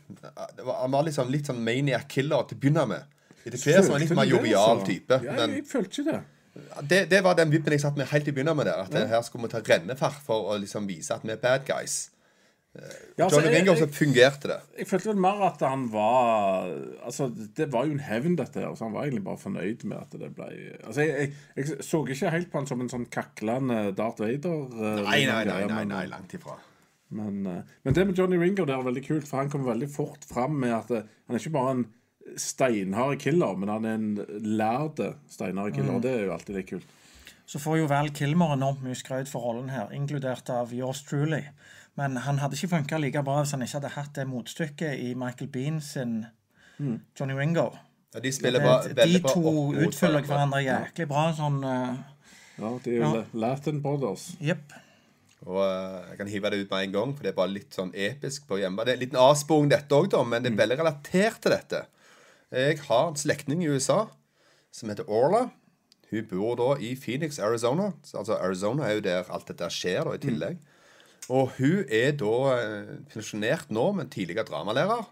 det 0.56 0.64
var, 0.66 0.82
Han 0.82 0.90
var 0.92 1.08
sånn, 1.08 1.30
litt 1.32 1.46
sånn 1.48 1.62
maniac 1.64 2.08
killer 2.08 2.42
til 2.48 2.58
å 2.58 2.60
begynne 2.60 2.86
med. 2.90 3.02
Etter 3.46 3.56
hvert 3.58 3.84
som 3.86 3.94
han 3.94 4.02
litt 4.02 4.10
mer 4.16 4.28
jovial 4.28 4.74
altså? 4.80 4.86
type. 4.86 5.20
Ja, 5.24 5.32
Men 5.38 5.54
jeg 5.56 5.64
følte 5.66 6.02
ikke 6.02 6.12
det. 6.12 6.20
det, 6.90 6.98
det 7.10 7.22
var 7.24 7.34
den 7.38 7.50
vippen 7.50 7.72
jeg 7.72 7.80
satt 7.80 7.96
med 7.96 8.06
helt 8.10 8.28
i 8.28 8.32
begynnelsen. 8.36 8.68
At 8.68 8.92
ja. 8.92 9.06
her 9.06 9.22
skulle 9.22 9.48
vi 9.48 9.52
ta 9.54 9.60
rennefart 9.64 10.20
for 10.26 10.52
å 10.52 10.58
liksom 10.60 10.86
vise 10.90 11.14
at 11.14 11.24
vi 11.24 11.32
er 11.32 11.40
bad 11.40 11.64
guys. 11.64 12.10
Ja, 13.18 13.24
altså, 13.26 13.40
Johnny 13.40 13.50
jeg, 13.50 13.64
Ringo 13.64 13.74
så 13.80 13.88
fungerte 13.90 14.48
det. 14.52 14.58
jeg 14.78 14.86
følte 14.90 15.08
vel 15.10 15.20
mer 15.24 15.40
at 15.48 15.62
han 15.66 15.88
var 15.92 16.68
Altså, 17.02 17.26
det 17.58 17.66
var 17.72 17.88
jo 17.88 17.96
en 17.96 18.04
hevn, 18.06 18.36
dette 18.38 18.62
her, 18.62 18.70
så 18.78 18.86
han 18.86 18.94
var 18.94 19.08
egentlig 19.08 19.24
bare 19.26 19.40
fornøyd 19.42 19.84
med 19.90 19.98
at 19.98 20.16
det 20.20 20.30
ble 20.36 20.48
Altså, 20.84 21.02
jeg, 21.02 21.32
jeg, 21.56 21.66
jeg 21.68 21.84
så 21.86 22.02
ikke 22.06 22.32
helt 22.36 22.50
på 22.52 22.60
han 22.62 22.70
som 22.70 22.84
en 22.84 22.92
sånn 22.92 23.06
kaklende 23.10 23.80
Darth 23.98 24.22
Vader. 24.22 24.64
eh, 24.78 25.04
Nei, 25.08 25.20
nei, 25.26 25.44
nei, 25.50 25.60
nei, 25.72 25.84
nei 25.90 26.04
langt 26.12 26.34
ifra. 26.38 26.56
Men, 27.10 27.40
eh, 27.48 27.62
men 27.84 27.96
det 27.96 28.06
med 28.06 28.18
Johnny 28.20 28.36
Ringo 28.40 28.66
det 28.68 28.74
er 28.76 28.84
veldig 28.84 29.04
kult, 29.06 29.26
for 29.30 29.40
han 29.42 29.50
kommer 29.52 29.72
veldig 29.72 29.88
fort 29.90 30.26
fram 30.28 30.58
med 30.60 30.74
at 30.76 30.90
eh, 30.92 31.08
han 31.26 31.38
er 31.38 31.42
ikke 31.42 31.56
bare 31.56 31.74
en 31.78 31.86
steinhard 32.36 33.18
killer, 33.22 33.56
men 33.56 33.70
han 33.72 33.88
er 33.88 33.98
en 33.98 34.42
lærde 34.58 35.14
steinhard 35.32 35.72
killer, 35.74 35.96
og 35.96 36.02
det 36.04 36.12
er 36.12 36.24
jo 36.26 36.34
alltid 36.34 36.58
litt 36.58 36.70
kult. 36.70 36.94
Så 37.48 37.56
får 37.62 37.78
jo 37.80 37.86
Val 37.88 38.10
Kilmer 38.12 38.52
enormt 38.52 38.82
mye 38.84 38.96
skrøt 38.98 39.30
for 39.32 39.40
rollen 39.40 39.70
her, 39.72 39.88
inkludert 39.96 40.50
av 40.52 40.74
yours 40.76 41.00
truly. 41.08 41.40
Men 41.98 42.16
han 42.22 42.38
hadde 42.38 42.54
ikke 42.58 42.70
funka 42.76 42.98
like 43.02 43.22
bra 43.26 43.40
hvis 43.42 43.52
han 43.56 43.64
ikke 43.64 43.78
hadde 43.80 43.92
hatt 43.96 44.12
det 44.20 44.26
motstykket 44.30 45.00
i 45.02 45.12
Michael 45.18 45.50
Bean 45.54 45.80
sin 45.82 46.20
Johnny 46.78 47.34
Ringo. 47.34 47.72
Ja, 48.14 48.20
de 48.24 48.30
spiller 48.32 48.62
bra, 48.62 48.76
Det- 48.86 48.94
veldig 48.96 49.22
de 49.22 49.32
to 49.32 49.54
utfyller 49.88 50.22
hverandre 50.24 50.60
jæklig 50.64 51.08
bra. 51.10 51.24
sånn 51.36 51.58
uh, 51.64 51.96
Ja, 52.58 52.70
de 52.84 52.90
er 52.90 53.00
jo 53.02 53.14
Ja. 53.16 53.24
Latin 53.34 53.82
Brothers. 53.82 54.28
Yep. 54.40 54.72
Og 55.46 55.58
uh, 55.58 56.06
jeg 56.10 56.16
kan 56.18 56.28
hive 56.28 56.50
det 56.50 56.60
ut 56.64 56.70
med 56.70 56.84
en 56.86 56.92
gang, 56.92 57.12
for 57.16 57.22
det 57.22 57.30
er 57.32 57.36
bare 57.36 57.52
litt 57.52 57.74
sånn 57.74 57.92
episk 57.94 58.46
på 58.48 58.58
hjemme. 58.58 58.84
Det 58.84 58.94
er 58.94 58.96
en 58.98 59.02
liten 59.04 59.18
avsporing, 59.22 59.68
dette 59.70 59.94
òg, 59.94 60.14
men 60.26 60.42
det 60.42 60.52
er 60.52 60.56
veldig 60.62 60.78
relatert 60.80 61.40
til 61.42 61.52
dette. 61.54 61.82
Jeg 62.50 62.78
har 62.88 63.08
en 63.08 63.14
slektning 63.20 63.62
i 63.62 63.68
USA 63.68 64.06
som 64.72 64.88
heter 64.88 65.04
Orla. 65.08 65.50
Hun 66.10 66.24
bor 66.30 66.56
da 66.56 66.70
i 66.80 66.94
Phoenix, 66.96 67.38
Arizona. 67.38 67.92
Altså 68.14 68.38
Arizona 68.40 68.86
er 68.88 68.94
jo 68.94 69.00
der 69.04 69.30
alt 69.30 69.46
dette 69.46 69.68
skjer, 69.70 70.04
da, 70.08 70.14
i 70.16 70.22
tillegg. 70.22 70.58
Og 71.28 71.50
hun 71.58 71.82
er 71.92 72.14
da 72.16 72.34
eh, 72.56 72.92
pensjonert 73.12 73.70
nå, 73.74 73.86
men 73.98 74.08
tidligere 74.12 74.46
dramalærer. 74.48 75.06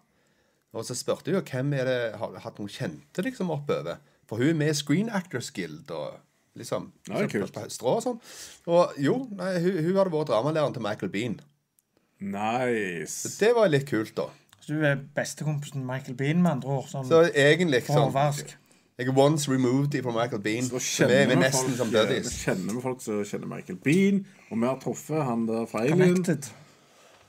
Og 0.76 0.84
så 0.84 0.96
spurte 0.96 1.32
hun 1.32 1.44
hvem 1.44 1.74
er 1.76 1.88
det 1.88 1.98
har 2.20 2.32
du 2.32 2.38
hatt 2.42 2.60
noen 2.60 2.72
kjente 2.72 3.24
liksom 3.24 3.52
oppover. 3.52 4.00
For 4.28 4.40
hun 4.40 4.54
er 4.54 4.58
med 4.58 4.72
i 4.72 4.76
Screen 4.76 5.10
Actors 5.12 5.50
Guild 5.54 5.90
og 5.94 6.16
liksom 6.56 6.90
Ja, 7.08 7.20
det 7.20 7.28
er 7.28 7.32
kult. 7.36 7.52
på 7.54 7.68
Strå 7.72 7.98
og 7.98 8.02
sånn. 8.04 8.18
Og 8.66 8.96
jo, 9.00 9.18
nei, 9.36 9.52
hun, 9.60 9.76
hun 9.84 9.92
hadde 10.00 10.12
vært 10.16 10.32
dramalæreren 10.32 10.76
til 10.76 10.84
Michael 10.84 11.12
Bean. 11.12 11.38
Nice. 12.20 13.36
Det 13.38 13.52
var 13.56 13.68
litt 13.70 13.86
kult, 13.88 14.14
da. 14.16 14.30
Så 14.60 14.74
du 14.74 14.84
er 14.88 14.96
bestekompisen 15.14 15.84
Michael 15.86 16.16
Bean, 16.18 16.40
med 16.42 16.56
andre 16.56 16.78
ord. 16.80 16.88
Sånn 16.90 17.06
Så 17.06 17.22
egentlig 17.28 17.84
sånn. 17.86 18.10
Jeg 18.98 19.08
er 19.08 19.18
once 19.18 19.50
removed 19.52 20.02
fra 20.02 20.12
Michael 20.22 20.40
Bean. 20.42 20.62
Så 20.64 21.06
vi 21.06 21.12
er 21.12 21.34
nesten 21.36 21.66
folk, 21.68 21.76
som 21.76 21.90
eh, 21.90 21.92
buddies. 21.92 22.30
Vi 22.32 22.44
kjenner 22.46 22.76
vi 22.78 22.80
folk 22.80 23.02
som 23.04 23.18
kjenner 23.28 23.50
Michael 23.50 23.76
Bean, 23.84 24.22
og 24.48 24.56
vi 24.62 24.64
har 24.70 24.78
truffet 24.80 25.26
han 25.26 25.42
der 25.44 25.66
fra 25.68 25.82
Alien. 25.82 26.14
Connected. 26.14 26.48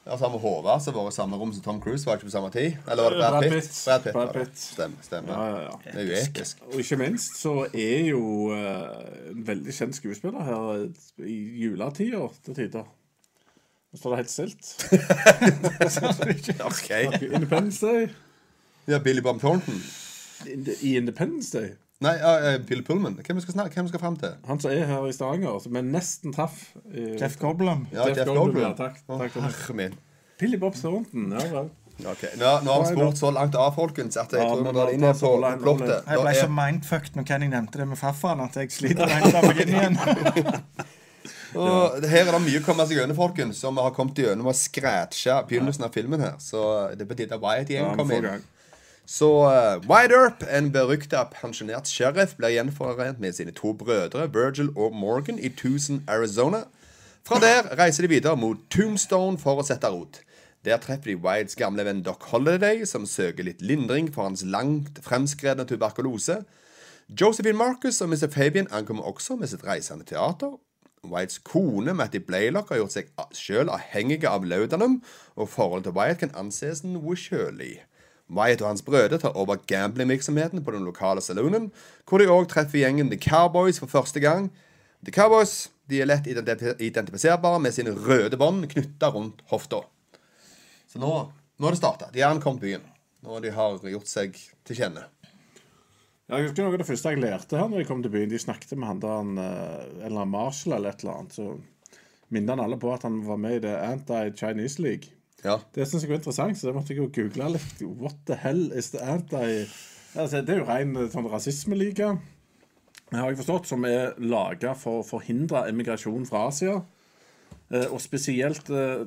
han 0.08 0.22
samme 0.22 0.40
Håvard 0.40 0.82
som 0.86 0.96
var 0.96 1.10
i 1.10 1.16
samme 1.18 1.36
rom 1.42 1.52
som 1.54 1.66
Tom 1.66 1.82
Cruise, 1.84 2.08
var 2.08 2.16
ikke 2.16 2.30
på 2.30 2.32
samme 2.38 2.54
tid? 2.56 2.80
Eller 2.88 3.04
var 3.04 3.10
det 3.12 3.20
Brad, 3.20 3.36
Brad 3.36 3.52
Pitt? 3.52 3.82
Brad 3.84 4.04
Pitt, 4.04 4.14
Brad 4.14 4.32
det. 4.32 4.46
Pitt. 4.46 4.64
Stemmer. 4.64 5.04
stemmer. 5.10 5.34
Ja, 5.34 5.50
ja, 5.50 5.60
ja. 5.66 5.92
Det 5.92 6.00
er 6.06 6.08
jo 6.08 6.22
episk. 6.22 6.64
Og 6.72 6.80
ikke 6.86 7.02
minst 7.04 7.36
så 7.42 7.58
er 7.74 8.00
jo 8.14 8.24
eh, 8.56 9.30
en 9.36 9.44
veldig 9.52 9.78
kjent 9.82 10.00
skuespiller 10.00 10.48
her 10.48 10.88
i 11.28 11.38
juletida 11.66 12.24
til 12.48 12.60
tider. 12.64 12.88
Nå 13.92 14.00
står 14.00 14.16
det 14.16 14.24
helt 14.24 14.36
stilt. 14.38 14.74
Ok. 16.72 16.90
Independence 17.28 17.84
Day. 17.86 18.08
Ja, 18.88 19.04
Billy 19.04 19.20
Bob 19.20 19.44
Thornton. 19.44 20.07
I 20.46 20.98
Independence 20.98 21.51
Day. 21.58 21.75
Nei, 22.06 22.13
ja, 22.22 22.34
eh, 22.51 22.60
Bill 22.62 22.84
Pullman. 22.86 23.15
Hvem 23.25 23.39
skal 23.41 23.56
snakke, 23.56 23.74
hvem 23.74 23.88
skal 23.89 24.00
fram 24.00 24.17
til? 24.22 24.36
Han 24.46 24.60
som 24.62 24.72
er 24.72 24.86
her 24.86 25.08
i 25.10 25.13
Stavanger, 25.15 25.58
som 25.63 25.74
vi 25.74 25.82
nesten 25.82 26.34
traff. 26.36 26.60
Uh, 26.86 27.15
Jeff 27.17 27.39
Goldblum. 27.41 27.88
Ja, 27.91 28.06
Jeff 28.06 28.22
Jeff 28.22 28.29
Goldblum, 28.29 28.67
ja, 28.67 28.74
takk. 28.77 29.00
Oh, 29.10 29.17
Takk 29.17 29.34
herre 29.41 29.77
min. 29.79 29.98
Billy 30.38 30.60
Bob 30.62 30.77
Thornton. 30.77 31.32
Ja 31.34 31.48
vel. 31.56 31.72
Okay. 31.98 32.29
Nå, 32.38 32.51
nå 32.62 32.74
har 32.75 32.84
vi 32.84 32.91
spurt 32.94 33.17
så 33.17 33.32
langt 33.34 33.56
av, 33.58 33.72
folkens, 33.74 34.20
at 34.22 34.29
jeg 34.36 34.44
Ja, 34.44 34.51
tror 34.51 34.60
vi 34.60 34.67
men 34.67 34.75
drar 34.75 34.91
inn 34.94 35.06
på 35.17 35.32
plottet. 35.63 36.06
Jeg 36.06 36.22
ble 36.22 36.34
så 36.38 36.50
mindfucked 36.53 37.17
når 37.17 37.25
Kenny 37.25 37.48
nevnte 37.50 37.82
det 37.82 37.88
med 37.89 37.98
farfaren, 37.98 38.44
at 38.46 38.60
jeg 38.62 38.70
sliter 38.75 39.10
med 39.10 39.34
å 39.34 39.41
meg 39.48 39.63
inn 39.63 39.74
igjen. 39.74 39.98
Og 41.58 42.06
her 42.06 42.27
er 42.27 42.29
det 42.36 42.41
mye 42.44 42.60
å 42.62 42.65
komme 42.67 42.86
seg 42.86 43.00
gjennom, 43.00 43.17
folkens, 43.17 43.58
som 43.63 43.74
vi 43.74 43.82
har 43.88 43.96
kommet 43.96 44.22
gjennom 44.22 44.51
å 44.51 44.53
skrætsje 44.53 45.39
begynnelsen 45.50 45.88
av 45.88 45.96
filmen 45.96 46.22
her. 46.22 46.38
Så 46.44 46.62
det 46.94 47.08
er 47.08 47.10
på 47.10 47.17
tide 47.17 47.34
at 47.39 47.41
Wyatt 47.41 47.74
igjen 47.74 47.98
kommer 47.98 48.29
inn. 48.29 48.46
Så 49.08 49.28
uh, 49.48 49.90
Wyatt 49.90 50.12
Earp, 50.12 50.44
en 50.52 50.72
berykta 50.72 51.22
pensjonert 51.32 51.88
sheriff, 51.88 52.34
blir 52.36 52.52
gjenforent 52.58 53.22
med 53.24 53.38
sine 53.38 53.54
to 53.56 53.72
brødre, 53.72 54.28
Virgil 54.34 54.74
og 54.76 54.96
Morgan, 54.96 55.40
i 55.40 55.48
Tucson, 55.50 56.04
Arizona. 56.08 56.66
Fra 57.24 57.40
der 57.40 57.72
reiser 57.80 58.04
de 58.04 58.10
videre 58.10 58.36
mot 58.36 58.60
Tombstone 58.70 59.40
for 59.40 59.62
å 59.62 59.66
sette 59.68 59.88
rot. 59.88 60.20
Der 60.68 60.84
treffer 60.84 61.14
de 61.14 61.18
Wyatts 61.24 61.56
gamle 61.56 61.88
venn 61.88 62.04
Doc 62.04 62.28
Holiday, 62.34 62.84
som 62.84 63.08
søker 63.08 63.48
litt 63.48 63.64
lindring 63.64 64.12
for 64.12 64.28
hans 64.28 64.44
langt 64.44 65.00
fremskredne 65.08 65.64
tuberkulose. 65.64 66.42
Josephine 67.08 67.56
Marcus 67.56 68.02
og 68.04 68.12
Mr. 68.12 68.28
Fabian 68.28 68.68
ankommer 68.76 69.08
også 69.08 69.40
med 69.40 69.48
sitt 69.48 69.64
reisende 69.64 70.04
teater. 70.04 70.58
Whites 71.08 71.40
kone 71.40 71.94
Matty 71.96 72.20
Blaylock 72.20 72.74
har 72.74 72.82
gjort 72.82 72.98
seg 72.98 73.12
sjøl 73.32 73.72
avhengige 73.72 74.28
av 74.28 74.44
laudanum, 74.44 75.00
og 75.40 75.48
forholdet 75.48 75.94
til 75.94 75.96
Wyatt 75.96 76.26
kan 76.26 76.36
anses 76.36 76.84
noe 76.84 77.16
kjølig. 77.16 77.78
Wyatt 78.27 78.62
og 78.62 78.72
hans 78.74 78.84
brødre 78.84 79.19
tar 79.22 79.38
over 79.39 79.60
gamblingvirksomheten 79.69 80.63
på 80.63 80.74
den 80.75 80.84
lokale 80.88 81.22
saloonen, 81.24 81.69
hvor 82.07 82.19
de 82.19 82.27
òg 82.27 82.50
treffer 82.51 82.81
gjengen 82.81 83.12
The 83.12 83.19
Cowboys 83.22 83.79
for 83.79 83.88
første 83.88 84.19
gang. 84.19 84.50
The 85.05 85.13
Cowboys 85.15 85.69
de 85.88 86.01
er 86.03 86.10
lett 86.10 86.27
identifiserbare 86.27 87.62
med 87.63 87.75
sine 87.75 87.93
røde 87.96 88.38
bånd 88.39 88.67
knytta 88.72 89.12
rundt 89.15 89.43
hofta. 89.51 89.86
Så 90.91 91.00
nå, 91.00 91.12
nå 91.31 91.67
er 91.67 91.75
det 91.75 91.79
starta. 91.79 92.10
De 92.12 92.24
har 92.24 92.36
ankommet 92.36 92.63
byen. 92.63 92.84
Nå 93.24 93.39
de 93.43 93.53
har 93.55 93.79
gjort 93.91 94.12
seg 94.12 94.36
til 94.67 94.81
kjenne. 94.81 95.05
Jeg 96.27 96.43
husker 96.43 96.65
noe 96.65 96.75
av 96.75 96.81
det 96.81 96.89
første 96.89 97.12
jeg 97.13 97.22
lærte 97.24 97.55
her 97.55 97.69
når 97.72 97.81
jeg 97.81 97.88
kom 97.88 98.01
til 98.03 98.12
byen. 98.12 98.31
De 98.31 98.39
snakket 98.41 98.74
med 98.75 98.89
han 98.89 99.00
der, 99.00 99.19
eh, 99.39 99.86
en 100.01 100.10
eller 100.10 100.22
annen 100.25 100.34
Marshall 100.34 100.75
eller 100.75 100.91
et 100.91 101.05
eller 101.05 101.22
annet. 101.22 101.38
Så 101.38 101.96
minnet 102.36 102.51
han 102.51 102.63
alle 102.65 102.79
på 102.81 102.91
at 102.91 103.07
han 103.07 103.22
var 103.24 103.39
med 103.39 103.55
i 103.55 103.62
det 103.63 103.75
Anti-Chinese 103.79 104.84
League. 104.84 105.17
Ja. 105.48 105.60
Det 105.75 105.86
syns 105.88 106.04
jeg 106.04 106.12
var 106.12 106.20
interessant, 106.20 106.60
så 106.60 106.68
det 106.68 106.75
måtte 106.75 106.92
jeg 106.92 107.00
jo 107.00 107.12
google 107.16 107.54
litt. 107.56 107.84
What 108.01 108.20
the 108.27 108.39
hell 108.42 108.68
is 108.75 108.92
the 108.96 109.04
anti... 109.04 109.68
Altså, 110.18 110.42
det 110.42 110.56
er 110.56 110.63
jo 110.63 110.68
ren 110.68 110.96
eh, 110.98 111.10
sånn 111.13 111.30
rasismeliga, 111.30 112.16
har 113.13 113.30
jeg 113.32 113.39
forstått, 113.39 113.70
som 113.70 113.86
er 113.88 114.18
laga 114.20 114.74
for 114.75 115.00
å 115.00 115.06
forhindre 115.08 115.68
emigrasjon 115.70 116.25
fra 116.27 116.48
Asia. 116.50 116.82
Eh, 117.70 117.88
og 117.88 118.01
spesielt 118.04 118.72
eh, 118.72 119.06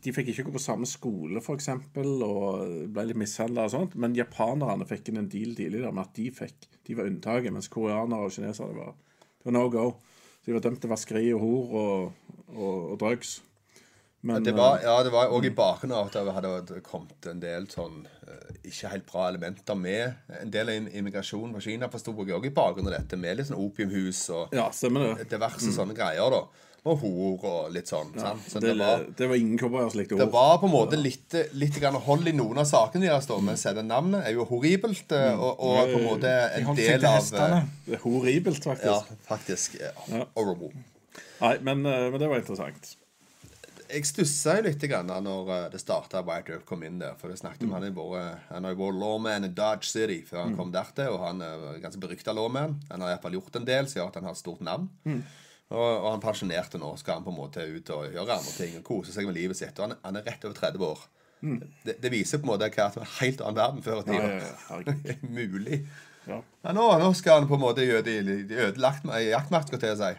De 0.00 0.12
fikk 0.14 0.30
ikke 0.30 0.46
gå 0.46 0.54
på 0.54 0.62
samme 0.62 0.86
skole, 0.88 1.42
f.eks., 1.42 1.68
og 1.98 2.88
ble 2.94 3.04
litt 3.08 3.18
mishandla 3.20 3.66
og 3.68 3.74
sånt. 3.74 3.96
Men 4.00 4.16
japanerne 4.16 4.86
fikk 4.88 5.10
inn 5.10 5.20
en 5.22 5.30
deal 5.30 5.52
tidligere 5.58 5.92
med 5.92 6.06
at 6.06 6.16
de 6.16 6.30
fikk 6.34 6.68
De 6.86 6.96
var 6.98 7.10
unntaket, 7.10 7.52
mens 7.54 7.70
koreanere 7.70 8.30
og 8.30 8.34
kinesere 8.34 8.70
det 8.70 8.78
var, 8.80 8.94
det 9.20 9.50
var 9.50 9.56
no 9.58 9.66
go. 9.70 9.86
Så 10.40 10.48
de 10.48 10.56
var 10.56 10.64
dømt 10.64 10.80
til 10.82 10.90
vaskeri 10.94 11.26
og 11.34 11.42
hor 11.44 11.78
og, 11.82 12.34
og, 12.54 12.76
og 12.94 12.98
drugs. 13.02 13.40
Men, 14.22 14.42
Det 14.44 14.52
var, 14.52 14.80
ja, 14.84 14.98
det 15.02 15.10
var 15.14 15.30
òg 15.32 15.46
i 15.48 15.50
bakgrunnen 15.56 15.96
av 15.96 16.10
at 16.10 16.12
det 16.12 16.32
hadde 16.36 16.80
kommet 16.84 17.26
en 17.30 17.38
del 17.40 17.64
sånn 17.72 18.02
eh, 18.28 18.50
ikke 18.68 18.90
helt 18.92 19.06
bra 19.08 19.28
elementer 19.30 19.74
med. 19.80 20.12
En 20.42 20.50
del 20.52 20.68
av 20.68 20.90
immigrasjonen 21.00 21.54
fra 21.56 21.62
Kina 21.64 21.88
forsto 21.88 22.12
jeg 22.26 22.36
òg 22.36 22.44
i 22.50 22.50
bakgrunnen 22.52 22.92
av 22.92 22.98
dette, 22.98 23.16
med 23.16 23.38
litt 23.38 23.48
sånn 23.48 23.56
opiumhus 23.64 24.26
og 24.36 24.52
Ja, 24.52 24.66
det. 24.68 25.30
diverse 25.32 25.72
sånne 25.72 25.96
greier, 25.96 26.28
da. 26.36 26.42
Og 26.84 26.98
hor 27.02 27.42
og 27.44 27.72
litt 27.72 27.88
sånn. 27.88 28.12
sant? 28.16 28.44
Så 28.48 28.60
Det, 28.60 28.70
det, 28.70 28.76
var, 28.78 29.02
det 29.16 29.26
var 29.28 29.36
ingen 29.36 29.58
cowboyer 29.60 29.88
som 29.92 30.00
likte 30.00 30.16
det 30.16 30.28
var 30.32 30.54
på 30.62 30.68
en 30.68 30.72
måte 30.72 30.96
litt, 31.00 31.34
litt 31.52 31.76
grann 31.80 31.96
hold 32.06 32.28
i 32.28 32.32
noen 32.32 32.60
av 32.62 32.64
sakene 32.68 33.04
deres, 33.08 33.26
da, 33.28 33.36
men 33.40 33.56
selve 33.60 33.82
navnet 33.84 34.24
er 34.28 34.32
jo 34.36 34.46
horribelt, 34.48 35.12
eh, 35.12 35.32
og, 35.36 35.60
og 35.60 35.80
på 35.92 35.98
en 35.98 36.06
måte 36.06 36.30
en 36.60 36.70
de 36.76 36.86
del 36.88 37.04
av 37.04 37.18
hestene. 37.18 37.58
eh, 37.64 37.74
Det 37.88 37.98
er 37.98 38.04
horribelt, 38.04 38.64
faktisk. 38.64 38.84
Ja, 39.12 39.20
faktisk. 39.28 39.76
Ja, 39.80 40.24
horrible. 40.36 40.72
Nei, 41.40 41.54
men, 41.68 41.84
eh, 41.88 42.08
men 42.12 42.20
det 42.20 42.28
var 42.32 42.40
interessant. 42.40 42.96
Jeg 43.90 44.06
stussa 44.06 44.56
jo 44.58 44.62
litt 44.68 44.84
grann 44.90 45.08
når 45.24 45.48
eh, 45.54 45.64
det 45.72 45.80
starta 45.82 46.20
White 46.26 46.52
Earp 46.54 46.64
kom 46.68 46.82
inn 46.86 46.98
der. 47.02 47.16
For 47.18 47.28
det 47.32 47.40
snakket 47.40 47.64
om 47.66 47.72
han, 47.74 47.82
har 47.88 47.94
vært- 47.96 48.48
han 48.52 48.64
har 48.68 48.74
vært 48.78 48.98
lawman 49.00 49.44
i 49.48 49.52
Dodge 49.56 49.88
City 49.90 50.20
før 50.28 50.44
han 50.44 50.56
kom 50.58 50.70
dertil. 50.74 51.10
Og 51.14 51.20
han 51.26 51.42
er 51.42 51.78
ganske 51.82 52.00
berykta 52.02 52.34
lawman. 52.36 52.78
Han 52.90 53.00
har 53.04 53.14
iallfall 53.16 53.34
gjort 53.38 53.56
en 53.60 53.64
del 53.68 53.88
som 53.90 54.00
gjør 54.00 54.08
at 54.12 54.18
han 54.20 54.28
har 54.30 54.36
et 54.38 54.42
stort 54.44 54.60
navn. 54.66 54.88
Og, 55.70 55.78
og 55.78 56.06
han 56.10 56.22
pensjonerte 56.22 56.78
nå. 56.82 56.92
Skal 56.98 57.14
han 57.20 57.24
på 57.26 57.30
en 57.34 57.38
måte 57.40 57.62
ut 57.66 57.90
og 57.94 58.08
gjøre 58.14 58.36
andre 58.40 58.54
ting 58.56 58.76
og 58.80 58.84
kose 58.88 59.12
seg 59.14 59.26
med 59.26 59.36
livet 59.38 59.56
sitt. 59.58 59.76
Og 59.78 59.88
han, 59.88 59.96
han 60.02 60.16
er 60.20 60.26
rett 60.30 60.44
over 60.48 60.54
30 60.58 60.86
år. 60.86 61.04
Det, 61.86 61.94
det 62.02 62.10
viser 62.12 62.38
på 62.42 62.44
en 62.44 62.50
måte 62.52 62.66
hva 62.74 62.88
var 62.92 63.04
en 63.06 63.14
helt 63.20 63.40
annen 63.40 63.56
verden 63.56 63.82
før 63.86 64.02
i 64.02 64.06
tida. 64.10 64.26
ja, 64.28 64.40
ja, 64.76 64.96
ja, 65.08 65.14
Mulig. 65.40 65.78
Ja. 66.30 66.40
Ja, 66.64 66.74
nå, 66.76 66.86
nå 67.00 67.10
skal 67.16 67.40
han 67.40 67.48
på 67.50 67.56
en 67.56 67.62
måte 67.62 67.86
gjøre 67.86 68.04
det 68.06 68.16
de 68.50 68.58
ødelagt 68.68 69.06
med 69.08 69.24
jaktmakt, 69.26 69.72
til 69.72 69.94
å 69.94 69.98
si. 69.98 70.10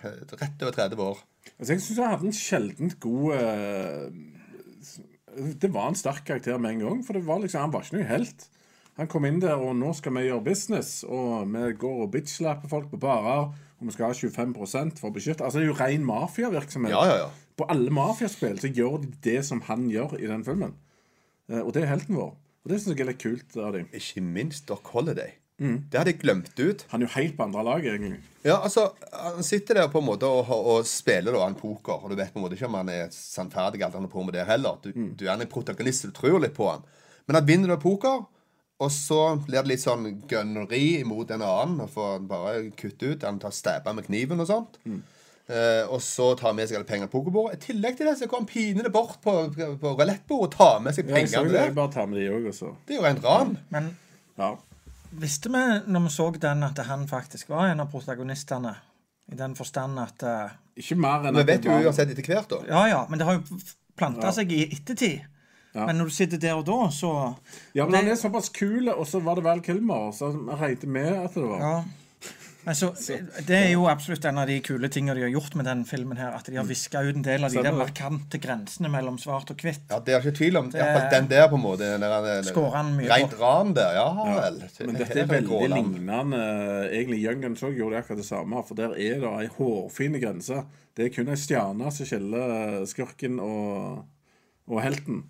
Rett 0.41 0.65
over 0.65 0.77
30 0.77 1.03
år. 1.05 1.21
Altså, 1.57 1.73
jeg 1.73 1.83
syns 1.83 2.01
han 2.01 2.13
hadde 2.15 2.29
en 2.29 2.37
sjeldent 2.37 2.95
god 3.01 3.35
eh, 3.37 4.07
Det 5.61 5.69
var 5.73 5.89
en 5.89 5.97
sterk 5.97 6.25
karakter 6.27 6.57
med 6.61 6.75
en 6.75 6.83
gang. 6.85 7.03
For 7.05 7.17
det 7.17 7.25
var 7.27 7.41
liksom, 7.43 7.65
han 7.67 7.73
var 7.73 7.85
ikke 7.85 7.99
noe 7.99 8.09
helt. 8.09 8.47
Han 8.99 9.09
kom 9.09 9.25
inn 9.25 9.39
der, 9.41 9.61
og 9.61 9.75
nå 9.79 9.93
skal 9.97 10.13
vi 10.17 10.27
gjøre 10.27 10.43
business. 10.45 11.01
Og 11.07 11.47
vi 11.53 11.71
går 11.81 12.03
og 12.05 12.11
bitchlapper 12.13 12.71
folk 12.71 12.91
på 12.91 13.01
barer. 13.01 13.51
Og 13.81 13.87
vi 13.87 13.95
skal 13.95 14.11
ha 14.11 14.17
25 14.17 14.99
for 14.99 15.09
å 15.09 15.15
beskytte 15.15 15.45
Altså, 15.45 15.61
det 15.61 15.65
er 15.65 15.71
jo 15.71 15.79
ren 15.79 16.05
mafiavirksomhet. 16.05 16.93
Ja, 16.93 17.05
ja, 17.09 17.15
ja. 17.23 17.29
På 17.57 17.65
alle 17.69 17.93
mafiaspill 17.93 18.59
så 18.61 18.69
gjør 18.69 19.01
de 19.03 19.11
det 19.25 19.39
som 19.45 19.63
han 19.67 19.89
gjør 19.91 20.17
i 20.19 20.29
den 20.29 20.45
filmen. 20.45 20.75
Eh, 21.49 21.61
og 21.61 21.73
det 21.75 21.85
er 21.85 21.93
helten 21.93 22.17
vår. 22.19 22.35
Og 22.61 22.69
det 22.69 22.77
syns 22.81 22.93
jeg 22.93 23.05
er 23.05 23.09
litt 23.09 23.21
kult 23.23 23.57
av 23.57 23.73
dem. 23.77 23.87
Ikke 23.97 24.21
minst 24.21 24.67
Doc 24.69 24.91
Holiday. 24.93 25.33
Det 25.61 25.99
hadde 25.99 26.11
jeg 26.15 26.19
glemt 26.23 26.57
ut. 26.57 26.85
Han 26.89 27.01
er 27.03 27.05
jo 27.05 27.13
helt 27.15 27.35
på 27.37 27.43
andre 27.45 27.63
lag, 27.67 27.85
egentlig. 27.85 28.19
Ja, 28.43 28.55
altså, 28.65 28.87
Han 29.13 29.43
sitter 29.45 29.77
der 29.77 29.87
på 29.93 29.99
en 30.01 30.07
måte 30.07 30.25
og, 30.25 30.49
og 30.49 30.85
spiller 30.89 31.35
da 31.37 31.43
en 31.45 31.55
poker, 31.59 32.01
og 32.01 32.09
du 32.09 32.15
vet 32.17 32.31
på 32.33 32.39
en 32.41 32.45
måte 32.47 32.57
ikke 32.57 32.65
om 32.71 32.79
han 32.79 32.89
er 32.89 33.11
sannferdig 33.13 33.83
alt 33.85 33.93
han 33.99 34.07
er 34.07 34.13
på 34.15 34.23
med 34.25 34.33
det 34.33 34.47
heller. 34.49 34.79
Du, 34.81 34.89
du 34.91 35.25
er 35.27 35.35
en 35.35 35.45
protagonist, 35.51 36.07
du 36.09 36.11
tror 36.17 36.39
litt 36.41 36.55
på 36.57 36.65
han. 36.71 36.81
Men 37.27 37.37
han 37.37 37.45
vinner 37.45 37.69
da 37.69 37.77
poker, 37.77 38.23
og 38.81 38.89
så 38.89 39.19
blir 39.45 39.61
det 39.61 39.69
litt 39.75 39.83
sånn 39.83 40.07
gønneri 40.27 41.01
imot 41.03 41.29
en 41.35 41.43
annen. 41.45 41.83
Og 41.85 41.91
får 41.93 42.07
han 42.15 42.25
bare 42.31 42.53
kutte 42.73 43.11
ut. 43.13 43.27
Han 43.29 43.37
tar 43.43 43.53
stabba 43.53 43.93
med 43.93 44.07
kniven 44.07 44.41
og 44.41 44.49
sånt. 44.49 44.79
Eh, 45.51 45.83
og 45.85 46.01
så 46.01 46.31
tar 46.39 46.49
han 46.49 46.57
med 46.57 46.69
seg 46.69 46.79
alle 46.79 46.87
pengene 46.89 47.11
på 47.11 47.19
pokerbordet. 47.19 47.59
I 47.59 47.65
tillegg 47.67 47.99
til 47.99 48.09
det 48.09 48.15
så 48.17 48.25
går 48.31 48.41
han 48.41 48.49
pinlig 48.49 48.89
bort 48.95 49.19
på, 49.21 49.35
på 49.53 49.93
roulettebordet 49.93 50.47
og 50.47 50.57
tar 50.57 50.81
med 50.81 50.97
seg 50.97 51.11
Ja, 51.13 51.19
jeg 51.21 51.29
så 51.29 51.43
pengene 51.43 51.53
det. 51.59 51.63
Jeg 51.69 51.77
bare 51.77 51.93
tar 51.93 52.09
med 52.09 52.23
de 52.23 52.27
også, 52.33 52.49
også. 52.55 52.73
Det 52.87 52.95
er 52.95 52.99
jo 53.03 53.05
rent 53.05 53.23
ran. 53.29 53.53
Men 53.69 53.93
Ja. 54.41 54.51
Visste 55.11 55.49
vi 55.51 55.63
når 55.91 56.05
vi 56.07 56.09
så 56.13 56.29
den, 56.39 56.63
at 56.63 56.77
han 56.87 57.07
faktisk 57.07 57.49
var 57.49 57.67
en 57.71 57.79
av 57.83 57.91
protagonistene? 57.91 58.75
I 59.31 59.35
den 59.39 59.53
forstand 59.55 59.99
at 59.99 60.23
uh, 60.27 60.49
Ikke 60.75 60.95
mer 60.99 61.27
enn 61.29 61.37
Vi 61.39 61.43
vet 61.47 61.63
jo 61.65 61.71
uansett 61.71 62.09
etter 62.11 62.25
hvert, 62.27 62.49
da. 62.51 62.57
Ja 62.67 62.87
ja, 62.89 63.05
men 63.09 63.19
det 63.19 63.27
har 63.27 63.37
jo 63.39 63.59
planta 63.95 64.31
seg 64.35 64.51
i 64.51 64.65
ettertid. 64.73 65.21
Ja. 65.71 65.85
Men 65.87 66.01
når 66.01 66.09
du 66.09 66.15
sitter 66.17 66.37
der 66.41 66.57
og 66.59 66.65
da, 66.67 66.89
så 66.91 67.11
Ja, 67.75 67.85
men 67.85 67.91
det- 67.93 68.01
han 68.01 68.11
er 68.11 68.15
såpass 68.19 68.49
kul, 68.49 68.89
og 68.89 69.05
så 69.07 69.21
var 69.23 69.35
det 69.35 69.43
Val 69.45 69.61
Kilmer, 69.63 70.11
så 70.11 70.33
regnet 70.59 70.83
med 70.83 71.13
at 71.13 71.33
det 71.33 71.43
var 71.47 71.59
Ja. 71.59 71.83
Altså, 72.61 72.91
det 73.47 73.55
er 73.57 73.69
jo 73.71 73.87
absolutt 73.89 74.25
en 74.29 74.37
av 74.37 74.49
de 74.49 74.59
kule 74.61 74.89
tingene 74.93 75.15
de 75.17 75.23
har 75.25 75.31
gjort 75.33 75.55
med 75.57 75.65
den 75.65 75.81
filmen. 75.89 76.17
her, 76.19 76.35
At 76.37 76.45
de 76.45 76.57
har 76.59 76.67
viska 76.67 77.01
ut 77.01 77.15
en 77.15 77.25
del 77.25 77.43
av 77.47 77.53
de 77.53 77.63
der 77.65 77.73
markante 77.73 78.37
grensene 78.41 78.91
mellom 78.93 79.17
svart 79.21 79.49
og 79.49 79.63
hvitt. 79.65 79.87
Ja, 79.89 79.99
Det 79.99 80.13
er 80.13 80.21
ikke 80.21 80.37
tvil 80.37 80.59
om. 80.59 80.69
I 80.69 80.77
hvert 80.77 80.99
fall 80.99 81.09
den 81.15 81.29
der, 81.31 81.47
på 81.49 81.57
en 81.57 81.63
måte. 81.63 81.89
Den 81.89 82.05
der, 82.05 82.21
den, 82.21 82.93
mye 82.99 83.09
Rent 83.09 83.35
ran 83.39 83.73
der, 83.73 83.97
ja 83.97 84.07
vel. 84.13 84.61
Men 84.85 85.01
dette 85.01 85.19
er 85.23 85.33
veldig 85.33 85.73
lignende. 85.73 86.45
Egentlig 86.91 87.23
Young 87.25 87.41
Guns 87.47 87.65
òg 87.65 87.77
gjorde 87.81 87.97
akkurat 88.03 88.21
det 88.21 88.29
samme. 88.29 88.63
For 88.67 88.77
der 88.77 88.93
er 88.93 89.19
det 89.25 89.35
ei 89.41 89.51
hårfin 89.57 90.21
grense. 90.21 90.63
Det 90.97 91.07
er 91.07 91.13
kun 91.15 91.33
ei 91.33 91.39
stjerne 91.39 91.91
som 91.91 92.05
skiller 92.05 92.85
skurken 92.89 93.39
og, 93.41 94.03
og 94.69 94.83
helten. 94.85 95.23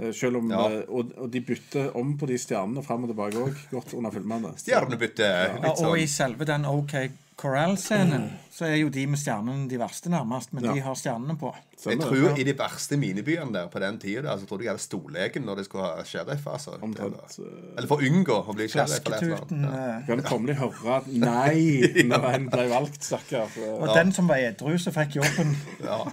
Eh, 0.00 0.10
Selv 0.12 0.36
om, 0.40 0.48
Ja. 0.50 0.64
eh, 0.70 0.84
og, 0.88 1.12
og 1.16 1.30
de 1.30 1.40
bytter 1.40 1.92
om 1.96 2.16
på 2.18 2.26
de 2.26 2.34
stjernene 2.38 2.82
fram 2.82 3.04
og 3.04 3.12
tilbake 3.12 3.38
òg, 3.38 3.54
godt 3.70 3.94
under 3.94 4.10
filmene. 4.10 4.50
Stjernebytte. 4.58 5.22
Ja, 5.22 5.52
Litt 5.62 5.84
og 5.84 5.98
i 5.98 6.06
sånn. 6.06 6.14
selve 6.16 6.44
den 6.50 6.64
OK 6.66 6.94
Corral-scenen 7.36 8.28
så 8.54 8.64
er 8.68 8.76
jo 8.78 8.88
de 8.94 9.02
med 9.10 9.18
stjernene 9.18 9.66
de 9.68 9.78
verste, 9.80 10.08
nærmest. 10.12 10.52
Men 10.54 10.64
Ja. 10.64 10.72
de 10.72 10.80
har 10.84 10.94
stjernene 10.94 11.34
på. 11.38 11.50
Jeg 11.84 11.98
tror 12.00 12.38
i 12.38 12.44
de 12.46 12.54
verste 12.54 12.96
minibyene 12.96 13.52
der 13.52 13.66
på 13.68 13.80
den 13.82 13.98
tida 13.98 14.36
så 14.38 14.46
tror 14.46 14.58
jeg 14.62 14.64
de 14.64 14.68
hadde 14.68 14.84
storleken 14.84 15.44
når 15.44 15.56
de 15.56 15.64
skulle 15.64 15.84
ha 15.84 16.04
sheriff. 16.04 16.46
altså. 16.46 16.78
Omtrent, 16.80 17.16
Eller- 17.76 17.86
for 17.88 17.98
å 17.98 18.06
unngå 18.06 18.36
å 18.46 18.54
bli 18.54 18.68
sheriff. 18.68 19.02
Flasketuten. 19.02 19.62
Ja. 19.64 19.98
eh, 19.98 20.06
Kan 20.06 20.22
formelig 20.22 20.56
høre 20.56 20.96
at 20.96 21.06
nei 21.08 21.82
når 22.12 22.34
en 22.34 22.48
ble 22.50 22.68
valgt, 22.68 23.02
stakkar. 23.02 23.48
Og 23.80 23.94
den 23.94 24.12
som 24.12 24.28
var 24.28 24.36
edru, 24.36 24.78
som 24.78 24.92
fikk 24.92 25.16
jobben. 25.16 25.56
Ja, 25.84 26.04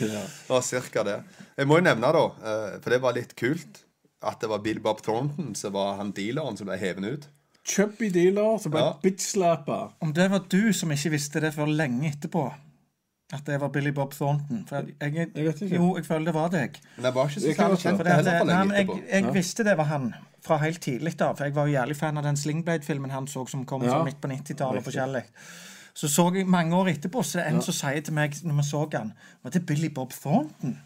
det 0.00 0.30
var 0.48 0.60
cirka 0.62 1.04
det. 1.04 1.22
Jeg 1.58 1.66
må 1.66 1.76
jo 1.78 1.82
nevne, 1.84 2.12
da, 2.12 2.24
eh, 2.24 2.78
for 2.80 2.90
det 2.90 3.00
var 3.02 3.12
litt 3.12 3.36
kult, 3.36 3.84
at 4.22 4.40
det 4.40 4.48
var 4.48 4.58
Bill 4.58 4.80
Bob 4.80 5.00
Thornton 5.02 5.54
som 5.54 5.72
var 5.72 5.96
han 5.96 6.12
dealeren 6.12 6.56
som 6.56 6.66
ble 6.66 6.78
hevet 6.78 7.04
ut. 7.04 7.26
Chubby 7.68 8.08
dealer 8.14 8.58
som 8.62 8.72
ble 8.72 8.80
Ja. 8.80 8.92
bitch-slappa. 9.02 9.92
Om 10.00 10.12
det 10.16 10.30
var 10.30 10.40
du 10.50 10.72
som 10.72 10.90
ikke 10.90 11.10
visste 11.10 11.40
det 11.40 11.52
før 11.54 11.66
lenge 11.68 12.08
etterpå, 12.10 12.46
at 13.32 13.44
det 13.44 13.58
var 13.60 13.68
Billy 13.68 13.90
Bob 13.92 14.14
Thornton 14.16 14.64
For 14.68 14.76
jeg, 14.76 14.94
jeg, 15.14 15.28
Jeg 15.34 15.44
vet 15.44 15.60
ikke. 15.62 15.74
Jo, 15.76 15.96
jeg 15.96 16.06
føler 16.06 16.24
det 16.24 16.34
var 16.34 16.48
deg. 16.48 16.78
Men 16.96 17.04
jeg 17.04 17.14
var 17.14 17.28
ikke 17.28 17.40
så 17.40 17.54
særlig 17.54 17.78
kjent 17.82 17.98
det 17.98 18.12
heller 18.14 18.38
for 18.38 18.46
lenge 18.46 18.64
men 18.68 18.76
jeg, 18.76 19.02
jeg 19.12 19.34
visste 19.34 19.64
det 19.64 19.76
var 19.76 19.84
han 19.84 20.14
fra 20.40 20.56
helt 20.62 20.80
tidlig 20.80 21.20
av. 21.20 21.36
For 21.36 21.44
jeg 21.44 21.54
var 21.54 21.66
jo 21.68 21.72
jævlig 21.76 21.96
fan 21.96 22.16
av 22.16 22.24
den 22.24 22.36
Slingblade-filmen 22.40 23.10
han 23.10 23.26
så 23.28 23.44
som 23.48 23.64
kom 23.66 23.82
Ja. 23.84 24.02
midt 24.04 24.20
på 24.20 24.28
90-tallet. 24.28 24.80
Riktig. 24.80 24.84
forskjellig. 24.92 25.22
Så 25.94 26.08
så 26.08 26.28
jeg 26.34 26.46
mange 26.46 26.74
år 26.76 26.88
etterpå, 26.94 27.22
så 27.26 27.40
en 27.44 27.60
som 27.60 27.74
sier 27.74 28.00
til 28.00 28.14
meg 28.14 28.32
når 28.44 28.54
vi 28.54 28.62
så 28.62 28.88
han, 28.92 29.12
var 29.42 29.50
det 29.50 29.66
Billy 29.66 29.88
Bob 29.88 30.10
Thornton? 30.12 30.78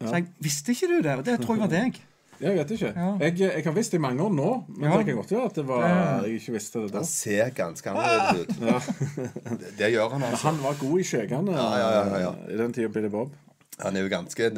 Så 0.00 0.14
jeg 0.14 0.26
visste 0.40 0.72
ikke 0.72 0.86
du 0.88 1.02
det? 1.02 1.18
Og 1.18 1.24
det 1.24 1.40
tror 1.40 1.54
jeg 1.56 1.60
var 1.60 1.68
deg. 1.68 2.00
Jeg 2.42 2.56
vet 2.58 2.72
ikke. 2.74 2.90
Ja. 2.96 3.10
Jeg, 3.22 3.36
jeg 3.40 3.64
har 3.64 3.74
visst 3.76 3.94
det 3.94 4.00
i 4.00 4.02
mange 4.02 4.24
år 4.24 4.32
nå, 4.34 4.48
men 4.74 4.88
Ja. 4.90 4.96
det 4.98 5.06
kan 5.06 5.20
godt 5.20 5.30
gjøre 5.34 5.44
at 5.50 5.60
det 5.60 5.64
var, 5.68 5.84
jeg 6.26 6.40
ikke 6.40 6.54
visste 6.56 6.82
det 6.82 6.90
da. 6.90 7.02
Han 7.02 7.08
ser 7.10 7.54
ganske 7.54 7.92
annerledes 7.92 8.42
ut. 8.42 8.50
Det, 8.58 9.68
det 9.78 9.92
gjør 9.94 10.08
han, 10.16 10.26
altså. 10.26 10.48
Han 10.48 10.60
var 10.64 10.76
god 10.80 10.98
i 10.98 11.06
ja, 11.06 11.46
ja, 11.54 11.88
ja, 11.94 12.20
ja. 12.26 12.34
i 12.50 12.58
den 12.58 12.74
tida 12.74 12.88
Billy 12.92 13.08
Bob. 13.12 13.32
Han 13.80 13.96
er 13.96 14.04
jo 14.04 14.10
ganske, 14.12 14.50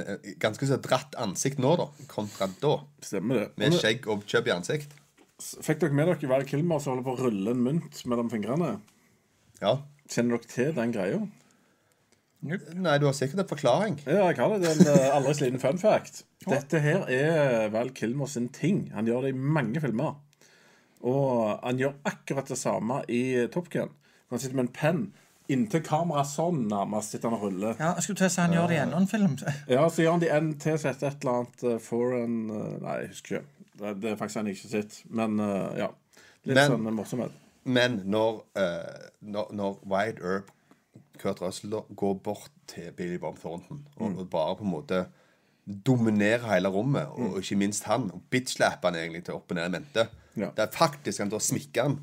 ganske 0.42 0.66
så 0.68 0.76
dratt 0.82 1.14
ansikt 1.20 1.60
nå, 1.62 1.76
da, 1.78 1.86
kontra 2.10 2.48
da. 2.60 2.74
Stemmer 3.04 3.44
det. 3.44 3.46
Med 3.60 3.76
skjegg 3.76 4.08
og 4.10 4.24
chubby 4.26 4.52
ansikt. 4.54 4.96
Fikk 5.40 5.80
dere 5.82 5.94
med 5.96 6.08
dere 6.08 6.30
Val 6.30 6.44
Kilmer 6.48 6.80
som 6.82 6.94
holder 6.94 7.06
på 7.06 7.14
å 7.14 7.24
rulle 7.26 7.54
en 7.54 7.62
mynt 7.62 8.04
mellom 8.10 8.30
fingrene? 8.32 8.76
Ja. 9.60 9.78
Kjenner 10.10 10.38
dere 10.38 10.50
til 10.50 10.74
den 10.76 10.92
greia? 10.94 11.22
Nei, 12.44 12.98
du 13.00 13.06
har 13.08 13.16
sikkert 13.16 13.40
en 13.44 13.48
forklaring. 13.48 13.98
Ja, 14.04 14.28
jeg 14.28 14.38
har 14.38 14.52
det. 14.52 14.60
Det 14.62 14.70
er 14.70 14.80
en 14.82 15.00
eh, 15.00 15.16
aldri 15.16 15.34
sliten 15.38 15.62
fun 15.62 15.80
fact. 15.80 16.24
Dette 16.44 16.80
her 16.84 17.06
er 17.08 17.70
Val 17.72 17.90
Kilmer 17.96 18.28
sin 18.28 18.50
ting. 18.52 18.90
Han 18.92 19.08
gjør 19.08 19.24
det 19.26 19.32
i 19.32 19.38
mange 19.56 19.80
filmer. 19.80 20.18
Og 21.04 21.60
han 21.64 21.80
gjør 21.80 21.96
akkurat 22.08 22.48
det 22.48 22.58
samme 22.60 23.00
i 23.12 23.22
Top 23.52 23.70
Gun. 23.72 23.92
Han 24.32 24.40
sitter 24.40 24.58
med 24.58 24.68
en 24.68 24.74
penn 24.76 25.04
inntil 25.52 25.82
kameraet 25.84 26.28
sånn 26.30 26.62
nærmest 26.70 27.12
sitter 27.12 27.28
han 27.28 27.36
og 27.36 27.42
ruller. 27.48 27.74
Ja, 27.76 27.90
jeg 27.98 28.06
skulle 28.06 28.20
til 28.22 28.28
å 28.30 28.32
si 28.32 28.40
han 28.40 28.54
gjør 28.56 28.70
det 28.70 28.76
i 28.78 28.82
enda 28.84 29.00
en 29.02 29.10
film. 29.10 29.34
Ja, 29.74 29.82
så 29.92 30.04
gjør 30.04 30.16
han 30.16 30.22
de 30.24 30.30
en 30.32 30.52
til 30.60 30.78
som 30.80 30.90
heter 30.90 31.10
et 31.10 31.24
eller 31.24 31.40
annet 31.42 31.64
uh, 31.68 31.74
foreign 31.84 32.38
eh, 32.48 32.70
Nei, 32.84 32.94
jeg 33.02 33.10
husker 33.12 33.36
ikke. 33.40 33.50
Det, 33.74 33.92
det 34.00 34.10
er 34.12 34.20
faktisk 34.20 34.40
en 34.40 34.48
jeg 34.48 34.56
ikke 34.58 34.68
har 34.70 34.74
sett. 34.78 35.00
Men 35.20 35.40
eh, 35.44 35.80
ja. 35.82 35.90
Litt 36.44 36.60
Men- 36.60 36.76
sånn 36.76 36.92
morsomhet. 36.96 37.40
Men 37.64 38.02
når, 38.12 38.42
eh, 38.60 39.04
når, 39.24 39.52
når 39.56 39.76
Wide 39.88 40.20
Earp 40.20 40.50
Kurt 41.18 41.40
Russell 41.42 41.70
går 41.96 42.14
bort 42.24 42.50
til 42.66 42.92
Billy 42.96 43.16
Bob 43.22 43.38
Thornton 43.38 43.86
og, 43.96 44.10
Mm. 44.10 44.18
og 44.18 44.30
bare 44.30 44.56
på 44.56 44.64
en 44.64 44.70
måte 44.70 45.06
dominerer 45.86 46.44
hele 46.54 46.68
rommet, 46.68 47.06
og 47.06 47.38
ikke 47.40 47.56
minst 47.56 47.84
han, 47.88 48.10
og 48.12 48.20
bitchlapper 48.30 48.90
han 48.90 48.98
egentlig 49.00 49.24
til 49.24 49.34
opp 49.38 49.50
og 49.50 49.56
ned 49.56 49.66
i 49.70 49.74
mente 49.78 50.08
Ja. 50.36 50.48
Det 50.50 50.58
er 50.64 50.70
faktisk 50.74 51.18
han 51.22 51.28
da 51.30 51.38
smikker 51.38 51.82
han. 51.82 52.00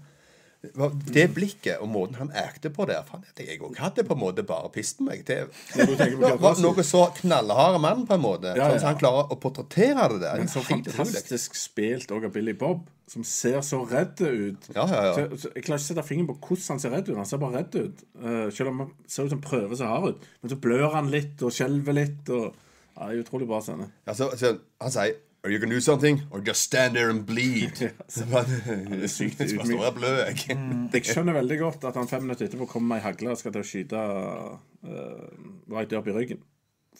Det 0.62 1.24
blikket 1.34 1.82
og 1.82 1.90
måten 1.90 2.20
han 2.20 2.32
ekte 2.38 2.70
på 2.70 2.86
der 2.86 3.02
fan, 3.08 3.24
det 3.38 3.48
Jeg 3.48 3.62
òg 3.66 3.80
hadde 3.82 4.04
på 4.06 4.14
en 4.14 4.22
måte 4.22 4.44
bare 4.46 4.70
pist 4.74 5.00
meg. 5.02 5.26
Var 5.26 6.62
noe 6.62 6.86
så 6.86 7.08
knallharde 7.18 7.80
mann, 7.82 8.04
på 8.06 8.14
en 8.14 8.22
måte. 8.22 8.52
Ja, 8.54 8.68
Sånn 8.70 8.76
ja. 8.78 8.82
som 8.84 8.92
han 8.92 9.00
klarer 9.02 9.34
å 9.34 9.38
portrettere 9.42 10.06
det 10.14 10.20
der. 10.22 10.44
Men 10.44 10.52
så 10.52 10.62
fantastisk 10.68 11.58
spilt 11.58 12.14
òg 12.14 12.28
av 12.30 12.36
Billy 12.36 12.54
Bob, 12.54 12.84
som 13.10 13.26
ser 13.26 13.58
så 13.66 13.82
redd 13.90 14.22
ut. 14.22 14.70
Ja, 14.76 14.86
ja, 14.86 15.02
ja. 15.10 15.16
Så, 15.18 15.42
så 15.42 15.52
jeg 15.56 15.66
klarer 15.66 15.82
ikke 15.82 15.88
å 15.88 15.88
sette 15.88 16.06
fingeren 16.12 16.30
på 16.30 16.38
hvordan 16.52 16.76
han 16.76 16.84
ser 16.86 16.96
redd 16.96 17.10
ut. 17.10 17.18
Han 17.18 17.32
ser 17.32 17.42
bare 17.42 17.64
redd 17.64 17.80
ut. 17.82 18.06
Uh, 18.22 18.46
selv 18.54 18.76
om 18.76 18.86
han 18.86 18.94
ser 19.10 19.26
ut 19.26 19.34
som 19.34 19.42
prøver 19.44 19.82
så 19.82 19.90
hard 19.90 20.14
ut. 20.14 20.30
Men 20.44 20.54
så 20.54 20.62
blør 20.68 20.88
han 20.94 21.10
litt 21.12 21.42
og 21.42 21.58
skjelver 21.58 21.98
litt. 21.98 22.22
Og, 22.30 22.54
ja, 22.94 23.10
det 23.10 23.18
er 23.18 23.26
utrolig 23.26 23.50
bra 23.50 23.64
scene. 23.66 23.90
Altså, 24.06 24.30
så 24.38 24.54
han 24.78 24.94
sier 24.94 25.18
Are 25.44 25.50
you 25.50 25.58
gonna 25.58 25.74
do 25.74 25.82
something? 25.82 26.22
Or 26.30 26.40
just 26.40 26.62
stand 26.62 26.96
there 26.96 27.10
and 27.10 27.26
bleed? 27.26 27.74
Bare, 28.30 28.46
er 29.02 29.08
sykt 29.10 29.40
bare 29.40 29.66
står 29.66 29.88
og 29.88 29.96
blør, 29.98 30.20
jeg. 30.30 30.58
Jeg 30.94 31.08
skjønner 31.10 31.34
veldig 31.40 31.58
godt 31.64 31.88
at 31.90 31.98
han 31.98 32.10
fem 32.12 32.28
minutter 32.28 32.46
etterpå 32.46 32.68
kommer 32.70 32.94
med 32.94 33.02
ei 33.02 33.06
hagle 33.08 33.34
og 33.34 33.40
skal 33.40 33.56
til 33.56 33.64
å 33.64 33.70
skyte 33.72 34.04
uh, 34.86 35.32
right 35.74 35.98
opp 35.98 36.12
i 36.12 36.16
ryggen. 36.20 36.44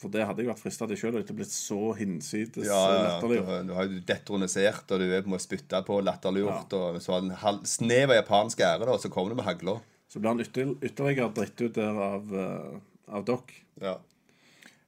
For 0.02 0.10
det 0.10 0.24
hadde 0.26 0.42
jeg 0.42 0.50
vært 0.50 0.62
frista 0.64 0.88
til 0.90 0.98
sjøl, 0.98 1.14
og 1.20 1.22
ikke 1.22 1.36
blitt 1.38 1.54
så 1.54 1.92
hinsides 1.94 2.66
Ja, 2.66 2.80
ja, 2.80 3.00
latterlig. 3.06 3.42
du, 3.46 3.70
du 3.70 3.74
har 3.76 3.86
jo 3.86 4.02
detronisert, 4.08 4.90
og 4.90 5.02
du 5.02 5.06
er 5.06 5.22
på 5.22 5.30
en 5.30 5.34
måte 5.36 5.46
spytta 5.46 5.82
på, 5.86 6.00
latterliggjort, 6.02 6.74
og 6.78 6.98
så 7.04 7.20
har 7.20 7.52
en 7.52 7.66
snev 7.68 8.10
av 8.10 8.24
japansk 8.24 8.64
ære, 8.64 8.86
da, 8.88 8.96
og 8.96 9.04
så 9.04 9.12
kommer 9.12 9.30
du 9.30 9.38
med 9.38 9.46
hagla. 9.46 9.76
Så 10.10 10.18
blir 10.18 10.32
han 10.32 10.42
ytter, 10.42 10.72
ytterligere 10.82 11.30
dritt 11.36 11.62
ut 11.62 11.76
der 11.78 12.00
av, 12.08 12.32
uh, 12.34 12.80
av 13.12 13.28
Doc. 13.28 13.54
Ja. 13.84 14.00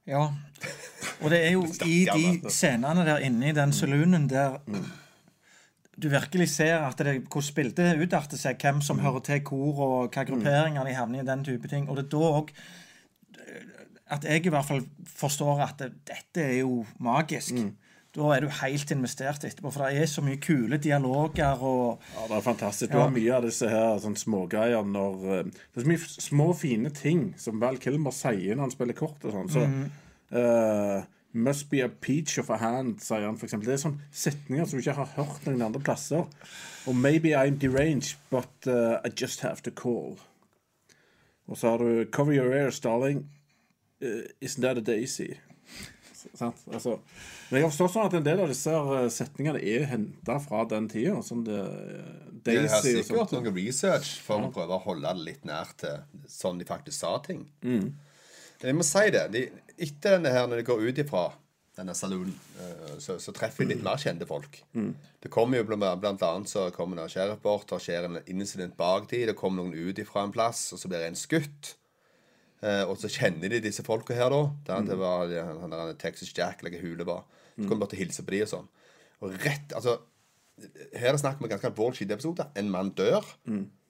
Ja. 0.05 0.27
Og 1.21 1.31
det 1.33 1.41
er 1.47 1.55
jo 1.55 1.65
i 1.95 2.05
de 2.05 2.51
scenene 2.53 3.05
der 3.07 3.25
inne 3.25 3.49
i 3.49 3.57
den 3.57 3.73
saloonen 3.73 4.29
der 4.29 4.59
du 5.95 6.09
virkelig 6.11 6.49
ser 6.51 6.81
at 6.83 6.99
det, 6.99 7.21
hvordan 7.31 7.55
bildet 7.55 8.01
utarter 8.03 8.37
seg, 8.37 8.59
hvem 8.59 8.81
som 8.83 8.99
hører 8.99 9.21
til 9.23 9.39
hvor, 9.47 9.77
og 9.79 10.09
hva 10.11 10.25
grupperinger 10.27 10.83
de 10.83 10.95
havner 10.97 11.21
i, 11.21 11.27
den 11.27 11.45
type 11.47 11.69
ting. 11.71 11.87
Og 11.87 11.95
det 11.95 12.09
er 12.09 12.11
da 12.17 12.31
òg 12.41 12.51
at 14.15 14.25
jeg 14.27 14.45
i 14.45 14.51
hvert 14.53 14.67
fall 14.67 14.83
forstår 15.07 15.63
at 15.65 15.79
det, 15.79 15.93
dette 16.05 16.43
er 16.43 16.59
jo 16.59 16.83
magisk. 17.01 17.55
Da 18.15 18.29
er 18.31 18.45
du 18.45 18.51
helt 18.61 18.91
investert 18.95 19.43
etterpå, 19.43 19.71
for 19.75 19.83
det 19.85 19.99
er 19.99 20.07
så 20.07 20.21
mye 20.23 20.39
kule 20.39 20.77
dialoger 20.79 21.63
og 21.67 22.03
Ja, 22.13 22.27
det 22.29 22.37
er 22.37 22.45
fantastisk. 22.45 22.93
Du 22.93 23.01
har 23.01 23.11
mye 23.11 23.33
av 23.35 23.43
disse 23.43 23.67
her 23.67 23.97
sånn 23.99 24.15
smågreier 24.19 24.87
når 24.87 25.25
eh, 25.33 25.49
Det 25.51 25.81
er 25.81 25.83
så 25.83 25.91
mye 25.91 26.13
små, 26.29 26.47
fine 26.55 26.93
ting 26.95 27.25
som 27.41 27.59
Val 27.59 27.79
Kilmer 27.83 28.15
sier 28.15 28.55
når 28.55 28.69
han 28.69 28.75
spiller 28.75 28.97
kort 28.97 29.27
og 29.27 29.35
sånn. 29.35 29.51
Så 29.51 29.65
eh, 30.39 31.03
Must 31.35 31.67
be 31.69 31.81
a 31.83 31.89
peach 31.89 32.37
of 32.39 32.49
a 32.49 32.55
hand, 32.61 33.01
sier 33.03 33.25
han 33.27 33.35
eksempel. 33.35 33.67
Det 33.67 33.73
er 33.75 33.81
sånne 33.81 34.05
setninger 34.15 34.69
som 34.69 34.79
du 34.79 34.85
ikke 34.85 34.93
har 35.01 35.09
hørt 35.17 35.49
noen 35.49 35.65
andre 35.65 35.81
plasser. 35.83 36.23
Og 36.87 36.95
maybe 36.95 37.33
I'm 37.35 37.57
deranged, 37.59 38.15
but 38.31 38.47
uh, 38.71 39.01
I 39.03 39.11
just 39.11 39.43
have 39.43 39.59
to 39.67 39.71
call. 39.75 40.15
Og 41.51 41.57
så 41.59 41.73
har 41.73 41.83
du 41.83 42.05
Cover 42.07 42.31
your 42.31 42.55
ears, 42.55 42.79
darling. 42.79 43.25
Uh, 44.01 44.23
isn't 44.39 44.61
that 44.61 44.77
a 44.77 44.81
daisy? 44.81 45.33
Sant? 46.33 46.63
Altså, 46.73 46.97
men 47.49 47.59
jeg 47.59 47.65
har 47.65 47.71
forstått 47.71 47.93
sånn 47.93 48.07
at 48.09 48.17
en 48.19 48.25
del 48.25 48.41
av 48.43 48.49
disse 48.51 48.71
eh, 48.73 49.07
setningene 49.13 49.61
er 49.61 49.85
henta 49.91 50.39
fra 50.43 50.63
den 50.71 50.89
tida. 50.91 51.15
Sånn 51.23 51.43
det, 51.45 51.59
eh, 51.61 52.25
Det 52.45 52.57
har 52.69 52.81
sikkert 53.05 53.31
noe 53.37 53.53
research 53.55 54.15
for 54.25 54.41
å 54.47 54.51
prøve 54.53 54.75
å 54.77 54.83
holde 54.83 55.13
det 55.13 55.25
litt 55.29 55.45
nær 55.45 55.71
til 55.77 56.01
sånn 56.27 56.59
de 56.61 56.65
faktisk 56.65 56.99
sa 56.99 57.17
ting. 57.25 57.45
Jeg 58.61 58.75
må 58.75 58.83
si 58.87 59.09
det. 59.11 59.25
De, 59.31 59.45
etter 59.77 60.17
denne 60.17 60.31
her, 60.31 60.47
når 60.47 60.61
de 60.63 60.67
går 60.71 60.85
ut 60.89 60.97
ifra 61.03 61.25
denne 61.75 61.93
saloonen, 61.93 62.33
eh, 62.63 62.97
så, 63.03 63.17
så 63.19 63.33
treffer 63.35 63.65
de 63.65 63.73
litt 63.75 63.83
mer 63.83 63.97
kjente 63.99 64.25
folk. 64.25 64.61
Det 65.21 65.29
kommer 65.33 65.57
jo 65.59 65.65
blant, 65.67 65.99
blant 65.99 66.21
annet 66.23 66.47
så 66.49 66.69
kommer 66.71 66.95
det 66.95 67.03
en 67.03 67.09
sheriff 67.15 67.41
bort, 67.43 67.73
skjer 67.81 68.05
en 68.07 68.19
incident 68.31 68.77
bak 68.77 69.09
de, 69.11 69.25
det 69.27 69.35
kommer 69.35 69.63
noen 69.63 69.73
ut 69.75 69.99
ifra 69.99 70.23
en 70.23 70.31
plass, 70.31 70.69
og 70.71 70.79
så 70.79 70.87
blir 70.87 71.03
en 71.03 71.15
skutt. 71.19 71.73
Eh, 72.63 72.83
og 72.87 72.97
så 73.01 73.09
kjenner 73.11 73.51
de 73.51 73.59
disse 73.65 73.83
folka 73.85 74.15
her, 74.17 74.29
da. 74.31 74.79
Det 74.87 74.97
var 74.99 75.31
han, 75.61 75.73
der 75.73 75.93
Texas 76.01 76.31
Jack, 76.35 76.61
eller 76.63 76.75
hva 76.77 76.83
hule 76.85 77.07
var. 77.07 77.23
Så 77.55 77.67
kom 77.69 77.77
de 77.77 77.81
bare 77.83 77.93
til 77.93 77.99
å 77.99 78.03
hilse 78.05 78.23
på 78.25 78.35
de 78.35 78.43
og 78.45 78.51
sånn. 78.51 78.67
Og 79.23 79.35
rett, 79.45 79.71
altså 79.75 79.99
her 80.95 81.09
er 81.09 81.15
det 81.17 81.19
snakk 81.19 81.39
om 81.39 81.47
en 81.47 81.51
ganske 81.51 81.67
alvorlig 81.67 81.97
skyteepisode. 81.99 82.45
En 82.59 82.69
mann 82.71 82.93
dør. 82.95 83.25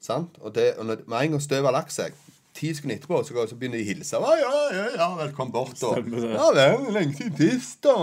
Sant? 0.01 0.37
Og, 0.41 0.53
det, 0.55 0.71
og 0.81 0.87
når, 0.89 1.03
med 1.09 1.17
en 1.19 1.35
gang 1.35 1.43
støvet 1.43 1.67
har 1.69 1.75
lagt 1.77 1.93
seg, 1.93 2.13
ti 2.55 2.71
sekunder 2.73 2.97
etterpå, 2.97 3.19
så, 3.27 3.35
går, 3.35 3.49
så 3.51 3.57
begynner 3.59 3.81
de 3.81 3.85
å 3.85 3.89
hilse. 3.89 4.17
«Å, 4.21 4.33
Ja, 4.39 4.51
ja, 4.73 4.85
ja, 4.95 5.07
velkommen 5.19 5.53
bort. 5.53 5.81
Og, 5.85 6.09
ja 6.23 6.49
vel, 6.55 6.87
lenge 6.95 7.17
siden 7.17 7.37
sist, 7.37 7.81
da. 7.85 7.95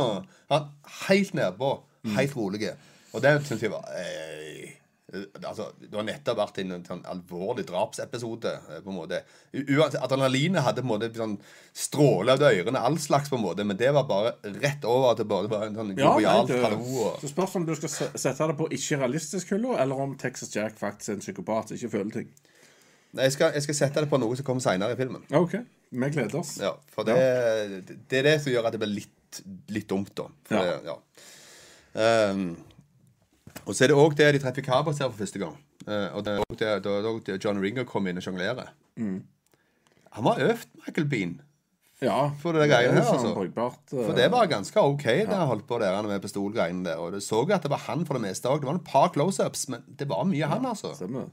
Han 0.52 0.68
helt 1.08 1.34
nedpå. 1.38 1.72
Helt 2.16 2.36
rolig. 2.36 2.72
Og 3.12 3.22
det 3.22 3.34
syns 3.46 3.62
jeg 3.62 3.70
var 3.72 3.86
eh, 3.98 4.71
Altså, 5.12 5.66
Du 5.90 5.96
har 5.98 6.04
nettopp 6.08 6.38
vært 6.38 6.58
i 6.58 6.62
en 6.64 6.84
sånn 6.86 7.02
alvorlig 7.04 7.66
drapsepisode. 7.68 8.52
eh, 8.70 8.80
på 8.80 8.88
en 8.88 8.96
måte. 8.96 9.18
Adrenalinet 10.00 10.62
hadde 10.64 10.80
på 10.82 10.88
en 10.88 10.92
måte 10.94 11.10
sånn 11.16 11.34
stråle 11.76 12.32
av 12.32 12.40
ørene, 12.48 12.80
all 12.80 12.96
slags, 12.96 13.28
på 13.28 13.36
en 13.36 13.44
måte, 13.44 13.64
men 13.68 13.76
det 13.76 13.92
var 13.92 14.04
bare 14.08 14.32
rett 14.62 14.84
over 14.88 15.14
til 15.18 15.28
bare 15.28 15.48
bare 15.52 15.66
en 15.68 15.74
sånn 15.76 15.92
Ja, 15.98 16.14
jovialt 16.14 16.48
det, 16.48 16.62
hallo. 16.64 17.10
så 17.20 17.28
spørs 17.28 17.56
om 17.56 17.66
du 17.66 17.74
skal 17.76 17.88
sette 18.16 18.46
det 18.48 18.56
på 18.56 18.68
ikke-realistisk-hylla, 18.72 19.76
eller 19.84 20.00
om 20.00 20.16
Texas 20.16 20.54
Jack 20.56 20.78
faktisk 20.80 21.08
er 21.10 21.18
en 21.18 21.20
psykopat 21.26 21.68
som 21.68 21.76
ikke 21.76 21.90
føler 21.98 22.10
ting. 22.12 22.32
Nei, 23.12 23.24
jeg 23.28 23.32
skal, 23.36 23.52
jeg 23.52 23.62
skal 23.66 23.74
sette 23.74 24.00
det 24.00 24.08
på 24.08 24.18
noe 24.18 24.36
som 24.36 24.44
kommer 24.48 24.64
seinere 24.64 24.94
i 24.96 24.96
filmen. 24.96 25.22
OK. 25.36 25.58
Vi 25.92 26.08
gleder 26.14 26.38
oss. 26.40 26.54
Ja, 26.62 26.72
For 26.94 27.04
det, 27.04 27.16
det 28.08 28.18
er 28.22 28.22
det 28.30 28.38
som 28.40 28.52
gjør 28.54 28.64
at 28.70 28.72
det 28.72 28.80
blir 28.80 28.94
litt, 28.96 29.42
litt 29.68 29.88
dumt, 29.92 30.14
da. 30.16 30.24
For 30.48 30.56
Ja. 30.56 30.78
Det, 30.78 30.84
ja. 30.88 30.96
Ehm, 32.00 32.56
og 33.66 33.74
så 33.74 33.84
er 33.84 33.92
det 33.92 33.96
òg 33.98 34.16
det 34.18 34.32
de 34.34 34.40
treffer 34.42 34.64
Cabas 34.66 34.98
her 35.02 35.10
for 35.10 35.18
første 35.24 35.38
gang. 35.42 35.56
Eh, 35.86 36.08
og 36.16 36.24
det 36.24 36.32
er 36.34 36.42
også 36.44 36.58
det, 36.58 36.72
da 36.84 36.96
det 37.04 37.12
det 37.26 37.38
John 37.44 37.60
Ringo 37.62 37.84
kom 37.84 38.06
inn 38.06 38.16
og 38.20 38.24
sjonglerer. 38.26 38.72
Mm. 38.98 39.22
Han 40.18 40.24
var 40.24 40.40
øvd, 40.44 40.66
Michael 40.86 41.08
Bean. 41.08 41.40
Ja, 42.02 42.32
For 42.42 42.52
det 42.52 42.64
greiene 42.66 42.96
her, 42.98 43.06
altså. 43.12 43.30
brukbart. 43.36 43.78
eh, 43.94 44.04
For 44.08 44.12
det 44.18 44.24
var 44.32 44.48
ganske 44.50 44.80
OK, 44.82 45.04
det 45.04 45.28
han 45.30 45.46
holdt 45.46 45.66
på 45.68 45.78
der 45.78 46.02
med 46.02 46.20
pistolgreiene 46.24 46.84
der. 46.84 46.98
Og 46.98 47.12
du 47.14 47.20
så 47.22 47.44
at 47.54 47.62
det 47.62 47.70
var 47.70 47.84
han 47.86 48.02
for 48.06 48.18
det 48.18 48.22
meste 48.24 48.50
òg. 48.50 48.60
Det 48.60 48.66
var 48.66 48.74
et 48.80 48.84
par 48.88 49.12
close-ups, 49.14 49.68
men 49.70 49.84
det 49.86 50.08
var 50.10 50.24
mye 50.26 50.48
han, 50.50 50.66
altså. 50.66 50.90
Stemmer. 50.98 51.30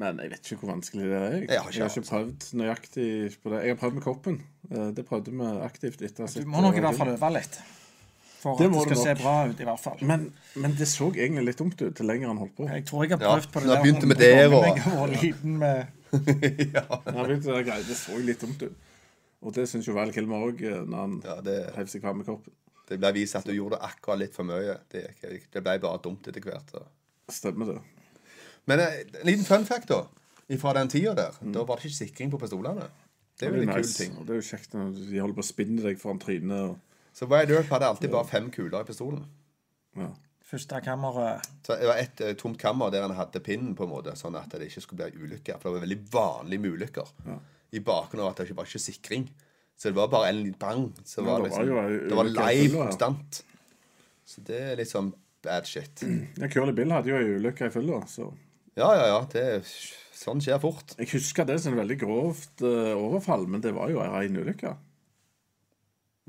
Men 0.00 0.18
jeg 0.22 0.30
vet 0.32 0.50
ikke 0.50 0.64
hvor 0.64 0.72
vanskelig 0.74 1.06
det 1.06 1.16
er. 1.18 1.32
Jeg, 1.36 1.48
Jeg 1.50 1.60
har 1.60 1.68
ikke 1.70 1.78
jeg 1.78 1.86
har 1.86 1.96
ikke 1.96 2.10
prøvd 2.10 2.48
nøyaktig 2.60 3.08
på 3.42 3.50
det. 3.52 3.62
Jeg 3.64 3.74
har 3.74 3.78
prøvd 3.82 3.94
med 3.94 4.02
koppen. 4.02 4.40
Eh, 4.70 4.90
Det 4.96 5.04
prøvde 5.06 5.30
vi 5.34 5.50
aktivt 5.66 6.02
etter. 6.02 6.26
Du 6.40 6.46
må 6.50 6.60
nok 6.62 6.76
i 6.76 6.80
hvert 6.84 6.96
fall 6.98 7.14
øve 7.14 7.30
litt. 7.38 7.60
For 8.40 8.56
Det 8.56 8.66
at 8.70 8.72
det 8.72 8.82
skal 8.86 9.00
se 9.02 9.14
bra 9.20 9.32
ut, 9.50 9.58
i 9.60 9.66
hvert 9.68 9.80
fall. 9.82 9.98
Men, 10.08 10.22
men 10.56 10.74
det 10.78 10.86
så 10.88 11.10
egentlig 11.12 11.42
litt 11.50 11.58
dumt 11.60 11.82
ut 11.82 11.96
til 11.98 12.06
lenger 12.08 12.30
han 12.32 12.38
holdt 12.40 12.54
på. 12.56 12.68
Jeg 12.70 12.86
tror 12.88 13.04
jeg 13.04 13.12
har 13.12 13.20
Ja, 13.20 13.32
prøvd 13.34 13.50
på 13.52 13.60
det 13.60 13.68
der 13.68 13.82
begynte 13.84 14.08
med 14.08 14.22
det, 14.22 14.30
når 14.50 14.68
jeg 14.70 14.94
var 14.94 15.12
liten 15.12 15.58
med 15.60 15.98
Ja, 16.78 16.86
begynte 17.04 17.58
det, 17.58 17.76
det 17.90 17.98
så 18.00 18.16
litt 18.24 18.40
dumt 18.40 18.64
ut. 18.64 18.86
Og 19.40 19.54
det 19.56 19.66
syns 19.68 19.86
jo 19.88 19.94
Val 19.96 20.12
Kilmer 20.12 20.46
òg, 20.48 20.64
når 20.88 20.96
han 21.04 21.18
Ja, 21.24 21.36
det, 21.44 21.58
heiv 21.76 21.92
seg 21.92 22.02
fram 22.04 22.18
med 22.20 22.28
koppen. 22.28 22.52
det 22.88 22.98
ble 23.00 23.12
vist 23.20 23.36
at 23.38 23.46
du 23.46 23.52
gjorde 23.54 23.76
det 23.76 23.84
akkurat 23.92 24.18
litt 24.24 24.34
for 24.34 24.48
mye. 24.48 24.78
Det, 24.90 25.04
det 25.20 25.62
ble 25.62 25.76
bare 25.84 26.00
dumt 26.04 26.26
etter 26.32 26.44
hvert. 26.44 26.72
Så. 26.72 26.82
Stemmer 27.30 27.74
det. 27.74 27.78
Men 28.68 28.80
eh, 28.82 28.98
en 29.20 29.28
liten 29.28 29.44
fun 29.46 29.64
fact, 29.68 29.92
da. 29.92 30.02
Fra 30.58 30.72
den 30.74 30.88
tida 30.90 31.12
der. 31.14 31.36
Da 31.54 31.62
var 31.62 31.78
det 31.78 31.86
ikke 31.92 32.00
sikring 32.02 32.32
på 32.32 32.40
pistolene. 32.42 32.88
Det 33.38 33.48
er 33.48 33.54
jo 33.56 33.62
en 33.68 33.70
kul 33.76 33.86
ting. 33.86 34.16
Og 34.18 34.26
det 34.26 34.34
er 34.34 34.40
jo 34.40 34.48
kjekt 34.50 34.74
når 34.74 34.90
de 34.98 35.20
holder 35.22 35.36
på 35.38 35.44
å 35.44 35.48
spinne 35.52 35.84
deg 35.84 36.00
foran 36.00 36.18
trynet. 36.20 36.72
Og, 36.72 36.89
Så 37.12 37.26
Wide 37.26 37.54
Earp 37.56 37.70
hadde 37.74 37.86
alltid 37.90 38.10
bare 38.12 38.28
fem 38.30 38.50
kuler 38.54 38.80
i 38.80 38.88
pistolen. 38.88 39.24
ja. 39.96 40.08
første 40.50 40.80
kammeret. 40.82 41.44
Så 41.66 41.76
Det 41.78 41.86
var 41.86 41.98
et 42.02 42.20
eh, 42.26 42.32
tomt 42.34 42.58
kammer 42.58 42.90
der 42.90 43.02
han 43.06 43.14
hadde 43.14 43.38
pinnen, 43.40 43.74
på 43.78 43.84
en 43.86 43.90
måte, 43.92 44.16
sånn 44.18 44.34
at 44.38 44.50
det 44.50 44.66
ikke 44.66 44.80
skulle 44.82 45.10
bli 45.10 45.22
ulykker. 45.28 45.60
For 45.60 45.68
det 45.70 45.74
var 45.76 45.84
veldig 45.86 45.98
vanlig 46.10 46.58
med 46.60 46.72
ulykker. 46.74 47.12
I 47.70 47.78
bakgrunnen 47.86 48.24
av 48.26 48.32
at 48.32 48.40
det 48.40 48.48
ikke 48.48 48.56
var 48.58 48.66
ikke 48.66 48.82
sikring. 48.82 49.28
Så 49.78 49.88
det 49.92 49.94
var 49.96 50.08
bare 50.10 50.28
en 50.32 50.40
liten 50.42 50.58
bang. 50.58 50.88
Så 51.06 51.22
Ja, 51.22 51.26
var 51.28 51.38
det 51.38 51.44
liksom, 51.50 51.68
var 51.70 51.88
jo 51.88 52.00
en 52.00 52.08
det 52.08 52.16
var 52.18 52.24
ulykke 52.32 52.48
live 52.50 52.76
ja. 52.80 52.84
konstant. 52.88 53.42
Så 54.26 54.42
det 54.46 54.58
er 54.72 54.76
litt 54.82 54.90
sånn 54.90 55.12
bad 55.42 55.66
shit. 55.70 56.02
ja, 56.36 56.48
Curly 56.50 56.72
Bill 56.76 56.90
hadde 56.92 57.10
jo 57.14 57.16
ei 57.16 57.30
ulykke 57.38 57.70
i 57.70 57.74
fylla, 57.74 58.02
så 58.10 58.32
Ja, 58.76 58.90
ja, 58.98 59.06
ja. 59.06 59.20
Det, 59.30 59.46
er- 59.54 59.70
sånn 60.20 60.42
skjer 60.42 60.58
fort. 60.60 60.96
Jeg 60.98 61.08
husker 61.14 61.46
det 61.48 61.60
som 61.62 61.72
et 61.72 61.80
veldig 61.80 61.96
grovt 62.02 62.60
eh, 62.66 62.92
overfall, 62.98 63.46
men 63.46 63.62
det 63.64 63.72
var 63.78 63.88
jo 63.88 64.02
ei 64.02 64.10
rein 64.10 64.36
ulykke. 64.36 64.74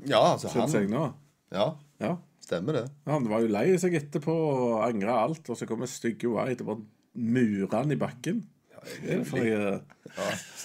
Ja, 0.08 0.22
altså 0.34 0.50
han 0.54 0.72
jeg 0.72 0.88
nå. 0.90 1.04
Ja, 1.52 1.68
Ja. 2.02 2.16
stemmer 2.42 2.72
det. 2.80 2.86
Han 3.06 3.28
var 3.30 3.40
jo 3.44 3.50
lei 3.52 3.68
seg 3.78 3.94
etterpå 3.94 4.32
og 4.34 4.82
angra 4.86 5.20
alt, 5.26 5.46
og 5.48 5.56
så 5.58 5.68
kom 5.68 5.84
stygge 5.86 6.30
White 6.32 6.64
og 6.64 6.72
bare 6.72 6.82
murer 7.14 7.76
han 7.76 7.92
i 7.92 7.98
bakken. 8.00 8.42
Det 8.82 9.20
er 9.20 9.24
for 9.28 9.38
jeg, 9.38 9.80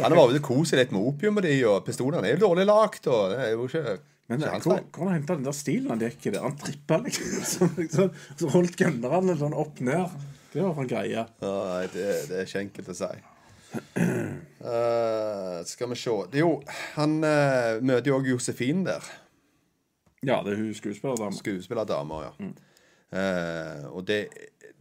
Han 0.01 0.15
var 0.17 0.31
ute 0.31 0.39
og 0.41 0.47
koste 0.47 0.77
litt 0.79 0.91
med 0.95 1.05
opiumet 1.05 1.45
de, 1.45 1.57
og 1.69 1.83
pistolene 1.85 2.25
er 2.25 2.33
jo 2.37 2.47
dårlig 2.47 2.65
lagt, 2.65 3.05
og 3.13 3.29
det 3.35 3.43
er 3.43 3.51
jo 3.53 3.67
ikke 3.69 3.99
men 4.27 4.41
ikke 4.41 4.49
hans 4.51 4.65
hvor, 4.65 4.73
feil. 4.79 4.87
hvordan 4.91 5.13
henta 5.13 5.35
den 5.37 5.45
der 5.45 5.55
stilen 5.55 5.91
han 5.93 6.01
gikk 6.03 6.25
i 6.25 6.31
det? 6.33 6.41
Han 6.43 6.57
trippa 6.59 6.97
liksom. 7.03 7.43
Så, 7.53 7.67
så, 7.93 8.07
så 8.41 8.49
holdt 8.51 8.75
gunnerne 8.79 9.37
sånn 9.39 9.53
opp 9.55 9.79
ned. 9.85 10.17
Det 10.51 10.63
var 10.65 10.73
for 10.73 10.83
en 10.83 10.89
greie. 10.89 11.23
Ja, 11.29 11.53
Nei, 11.69 11.85
det, 11.93 12.07
det 12.27 12.41
er 12.41 12.49
ikke 12.49 12.63
enkelt 12.65 12.91
å 12.91 12.97
si. 12.97 13.11
Eh, 14.67 15.61
skal 15.69 15.89
vi 15.91 15.95
se 15.99 16.15
Jo, 16.39 16.49
han 16.97 17.17
eh, 17.23 17.77
møter 17.85 18.11
jo 18.11 18.17
òg 18.19 18.29
Josefin 18.33 18.83
der. 18.87 19.05
Ja, 20.25 20.39
det 20.43 20.53
er 20.53 20.61
hun 20.63 20.73
skuespillerdama. 20.73 21.31
Skuespillerdama, 21.37 22.21
ja. 22.25 22.31
Eh, 23.17 23.85
og 23.93 24.07
det, 24.07 24.27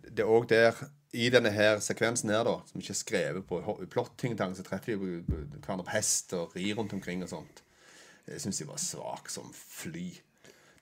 det 0.08 0.24
er 0.24 0.30
òg 0.32 0.48
der 0.50 0.78
I 1.16 1.28
denne 1.32 1.50
her 1.54 1.78
sekvensen 1.80 2.30
her, 2.32 2.42
da, 2.44 2.56
som 2.66 2.80
ikke 2.80 2.92
er 2.92 2.98
skrevet 2.98 3.44
på 3.48 3.60
ho- 3.64 3.78
plotting, 3.88 4.34
så 4.38 4.64
treffer 4.66 4.96
de 4.96 5.22
hverandre 5.28 5.84
på 5.86 5.94
hest 5.94 6.32
og 6.36 6.56
rir 6.56 6.74
rundt 6.76 6.92
omkring 6.92 7.22
og 7.24 7.30
sånt. 7.30 7.62
Jeg 8.26 8.40
syns 8.42 8.58
de 8.58 8.66
var 8.68 8.80
svak 8.82 9.30
som 9.30 9.52
fly. 9.54 10.10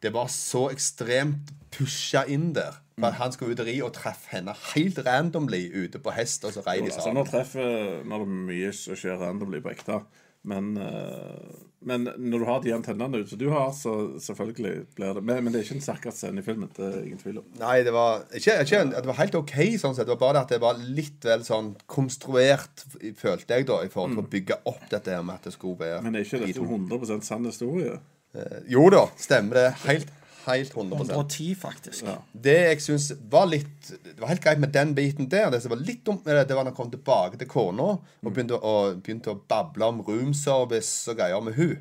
Det 0.02 0.10
var 0.12 0.26
så 0.32 0.66
ekstremt 0.72 1.52
pusha 1.72 2.24
inn 2.28 2.52
der. 2.56 2.80
For 2.98 3.06
at 3.10 3.14
han 3.18 3.32
skulle 3.34 3.52
ut 3.54 3.60
og 3.60 3.66
ri 3.66 3.76
og 3.82 3.92
treffe 3.96 4.30
henne 4.36 4.52
helt 4.74 4.98
randomly 5.06 5.62
ute 5.84 5.98
på 5.98 6.12
hest, 6.14 6.44
og 6.46 6.52
så 6.54 6.62
rei 6.66 6.78
de 6.80 6.90
Altså, 6.92 7.12
når, 7.12 7.26
treffer 7.30 8.04
Når 8.06 8.24
det 8.24 8.28
mye 8.50 8.72
skjer 8.72 9.18
randomly 9.18 9.60
på 9.64 9.72
ekte. 9.72 10.00
Men, 10.44 10.74
eh, 10.76 11.60
men 11.84 12.06
når 12.16 12.38
du 12.40 12.44
har 12.48 12.60
de 12.64 12.72
antennene 12.72 13.20
ut 13.22 13.28
som 13.30 13.38
du 13.40 13.46
har, 13.52 13.70
så 13.76 13.94
selvfølgelig 14.20 14.74
blir 14.96 15.16
det 15.16 15.22
Men, 15.24 15.42
men 15.44 15.52
det 15.52 15.60
er 15.60 15.66
ikke 15.66 15.76
en 15.78 15.84
sterkere 15.84 16.12
scene 16.16 16.40
i 16.40 16.44
filmen. 16.44 16.70
Det 16.76 16.84
er 16.86 17.02
ingen 17.04 17.20
tvil 17.20 17.38
om. 17.42 17.46
Nei, 17.60 17.78
det 17.86 17.92
var 17.96 18.24
ikke, 18.36 18.58
ikke 18.64 18.82
Det 18.94 19.04
var 19.08 19.18
helt 19.20 19.38
OK, 19.40 19.54
sånn 19.80 19.96
sett. 19.96 20.08
Det 20.08 20.14
var 20.16 20.22
bare 20.22 20.42
at 20.44 20.52
det 20.52 20.60
var 20.64 20.80
litt 20.80 21.24
vel 21.28 21.44
sånn 21.44 21.74
konstruert, 21.90 22.84
følte 23.20 23.56
jeg, 23.58 23.68
da, 23.68 23.80
i 23.84 23.92
forhold 23.92 24.16
til 24.18 24.24
å 24.24 24.32
bygge 24.36 24.60
opp 24.72 24.84
dette 24.92 25.12
her 25.16 25.24
med 25.24 25.40
at 25.40 25.48
det 25.48 25.54
skulle 25.56 25.80
være 25.80 26.02
Men 26.04 26.16
er 26.20 26.26
ikke 26.28 26.42
dette 26.44 26.64
100% 26.68 27.28
sann 27.28 27.48
historie? 27.48 27.96
Eh, 28.34 28.60
Jo 28.72 28.88
da, 28.92 29.06
stemmer 29.20 29.60
det. 29.60 29.66
Helt, 29.84 30.12
helt 30.46 30.76
100 30.76 31.00
110, 31.00 31.54
faktisk. 31.58 32.08
Det 32.32 32.56
jeg 32.56 32.82
syns 32.84 33.10
var 33.30 33.48
litt 33.50 33.90
Det 33.90 34.16
var 34.20 34.30
helt 34.32 34.44
greit 34.44 34.62
med 34.62 34.72
den 34.74 34.94
biten 34.96 35.28
der. 35.30 35.50
Det 35.52 35.62
som 35.64 35.74
var 35.74 35.82
litt 35.82 36.04
dumt 36.06 36.24
med 36.24 36.36
det, 36.36 36.46
det 36.50 36.56
var 36.56 36.66
når 36.66 36.74
han 36.74 36.78
kom 36.78 36.92
tilbake 36.92 37.40
til 37.40 37.50
kona 37.50 37.90
og 37.96 38.30
begynte 38.30 38.58
å, 38.58 38.74
begynte 38.98 39.34
å 39.34 39.40
bable 39.50 39.90
om 39.90 40.02
roomservice 40.06 41.10
og 41.12 41.20
greier 41.20 41.44
med 41.44 41.58
hun. 41.58 41.78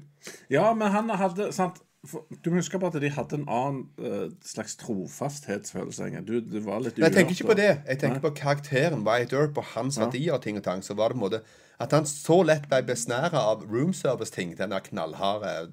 Ja, 0.52 0.72
men 0.78 0.92
han 0.94 1.12
hadde 1.20 1.52
sant? 1.56 1.82
For, 2.06 2.26
Du 2.44 2.50
må 2.52 2.58
huske 2.60 2.80
på 2.80 2.88
at 2.90 2.98
de 3.00 3.10
hadde 3.16 3.38
en 3.40 3.46
annen 3.48 3.84
uh, 4.04 4.30
slags 4.44 4.76
trofasthetsfølelse. 4.82 6.10
Du, 6.28 6.34
Du, 6.42 6.50
det 6.58 6.64
var 6.66 6.82
litt 6.84 6.98
Men 6.98 7.08
jeg 7.10 7.16
tenker 7.18 7.38
ikke 7.38 7.52
på 7.54 7.60
det. 7.60 7.70
Jeg 7.88 8.00
tenker 8.02 8.24
på 8.26 8.34
karakteren 8.42 9.06
Wyatt 9.08 9.34
Earp 9.34 9.58
og 9.62 9.70
hans 9.76 10.00
verdier 10.02 10.36
og 10.36 10.42
ting 10.44 10.58
og 10.60 10.66
tang. 10.66 10.84
Så 10.84 10.98
var 11.00 11.10
det 11.14 11.20
på 11.20 11.24
en 11.24 11.28
måte 11.30 11.44
at 11.84 11.92
han 11.92 12.06
så 12.08 12.36
lett 12.46 12.68
ble 12.70 12.82
besnæra 12.86 13.40
av 13.50 13.64
roomservice-ting. 13.68 14.54
Den 14.60 14.76
knallharde 14.86 15.72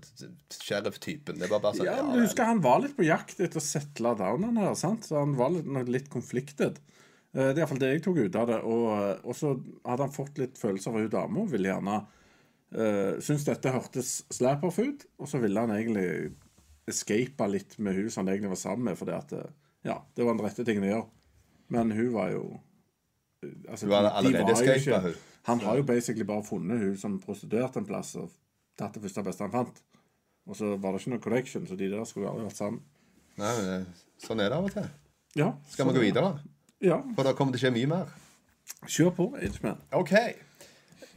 sheriff-typen. 0.54 1.38
Det 1.38 1.50
var 1.50 1.60
bare 1.62 1.76
sånn 1.76 1.86
Ja, 1.86 1.96
ja, 2.00 2.06
men 2.06 2.16
du 2.18 2.24
husker 2.24 2.48
Han 2.48 2.62
var 2.64 2.80
litt 2.84 2.96
på 2.96 3.06
jakt 3.06 3.38
etter 3.40 3.60
å 3.60 3.64
settle 3.64 4.14
down, 4.18 4.46
han 4.48 4.56
her. 4.62 4.74
sant? 4.78 5.04
Så 5.06 5.18
Han 5.20 5.36
var 5.38 5.52
litt, 5.54 5.68
litt 5.92 6.08
konfliktet. 6.12 6.80
Eh, 7.34 7.50
Det 7.52 7.58
er 7.58 7.62
iallfall 7.64 7.82
det 7.82 7.92
jeg 7.92 8.02
tok 8.06 8.22
ut 8.24 8.36
av 8.40 8.48
det. 8.50 8.60
Og, 8.62 9.20
og 9.26 9.36
så 9.36 9.52
hadde 9.86 10.06
han 10.08 10.14
fått 10.16 10.38
litt 10.40 10.58
følelser 10.58 10.94
fra 10.94 11.04
hun 11.04 11.12
dama. 11.12 11.44
Ville 11.52 11.70
gjerne 11.74 12.00
uh, 12.76 13.18
Syntes 13.20 13.44
dette 13.48 13.72
hørtes 13.74 14.24
slap-off 14.30 14.78
ut, 14.78 15.06
og 15.18 15.28
så 15.28 15.40
ville 15.42 15.60
han 15.60 15.70
egentlig 15.74 16.32
escape 16.90 17.46
litt 17.50 17.78
med 17.78 17.94
hun 17.94 18.10
som 18.10 18.24
han 18.26 18.34
egentlig 18.34 18.50
var 18.54 18.60
sammen 18.62 18.84
med, 18.90 18.98
fordi 18.98 19.12
at 19.14 19.32
eh, 19.32 19.50
Ja, 19.86 19.98
det 20.16 20.24
var 20.26 20.34
den 20.34 20.44
rette 20.44 20.64
tingen 20.66 20.82
å 20.84 20.90
gjøre. 20.90 21.06
Men 21.70 21.90
hun 21.94 22.08
var 22.12 22.30
jo 22.34 22.60
eh, 23.44 23.52
altså, 23.70 23.86
Hun 23.86 23.94
hadde 23.94 24.22
de- 24.26 24.32
de 24.32 24.42
allerede 24.44 24.76
ikke- 24.80 25.00
hun. 25.04 25.14
Han 25.46 25.60
har 25.60 25.76
jo 25.76 25.82
basically 25.82 26.24
bare 26.24 26.42
funnet 26.44 26.78
hun 26.82 26.96
som 26.96 27.20
prostituert 27.20 27.76
en 27.76 27.86
plass 27.86 28.14
og 28.16 28.30
tatt 28.76 28.92
det 28.94 29.02
første 29.02 29.18
og 29.22 29.24
beste 29.30 29.40
han 29.46 29.52
fant. 29.54 29.82
Og 30.46 30.56
så 30.56 30.76
var 30.80 30.92
det 30.92 31.00
ikke 31.00 31.10
noe 31.14 31.18
connection, 31.24 31.66
så 31.66 31.76
de 31.76 31.88
der 31.90 32.04
skulle 32.04 32.28
aldri 32.28 32.44
vært 32.48 32.56
sammen. 32.58 32.80
Nei, 33.38 33.54
men 33.62 33.86
sånn 34.20 34.40
er 34.40 34.48
det 34.50 34.58
av 34.58 34.64
og 34.64 34.72
til. 34.74 34.88
Ja, 35.36 35.52
Skal 35.70 35.86
vi 35.86 35.92
gå 35.94 36.00
videre? 36.10 36.40
Ja, 36.82 37.00
For 37.14 37.22
da 37.24 37.32
kommer 37.32 37.52
det 37.52 37.60
til 37.60 37.70
å 37.70 37.72
skje 37.72 37.76
mye 37.78 37.88
mer. 37.88 38.06
kjør 38.86 39.14
på, 39.16 39.26
Edgeman. 39.40 39.78
OK. 39.92 40.12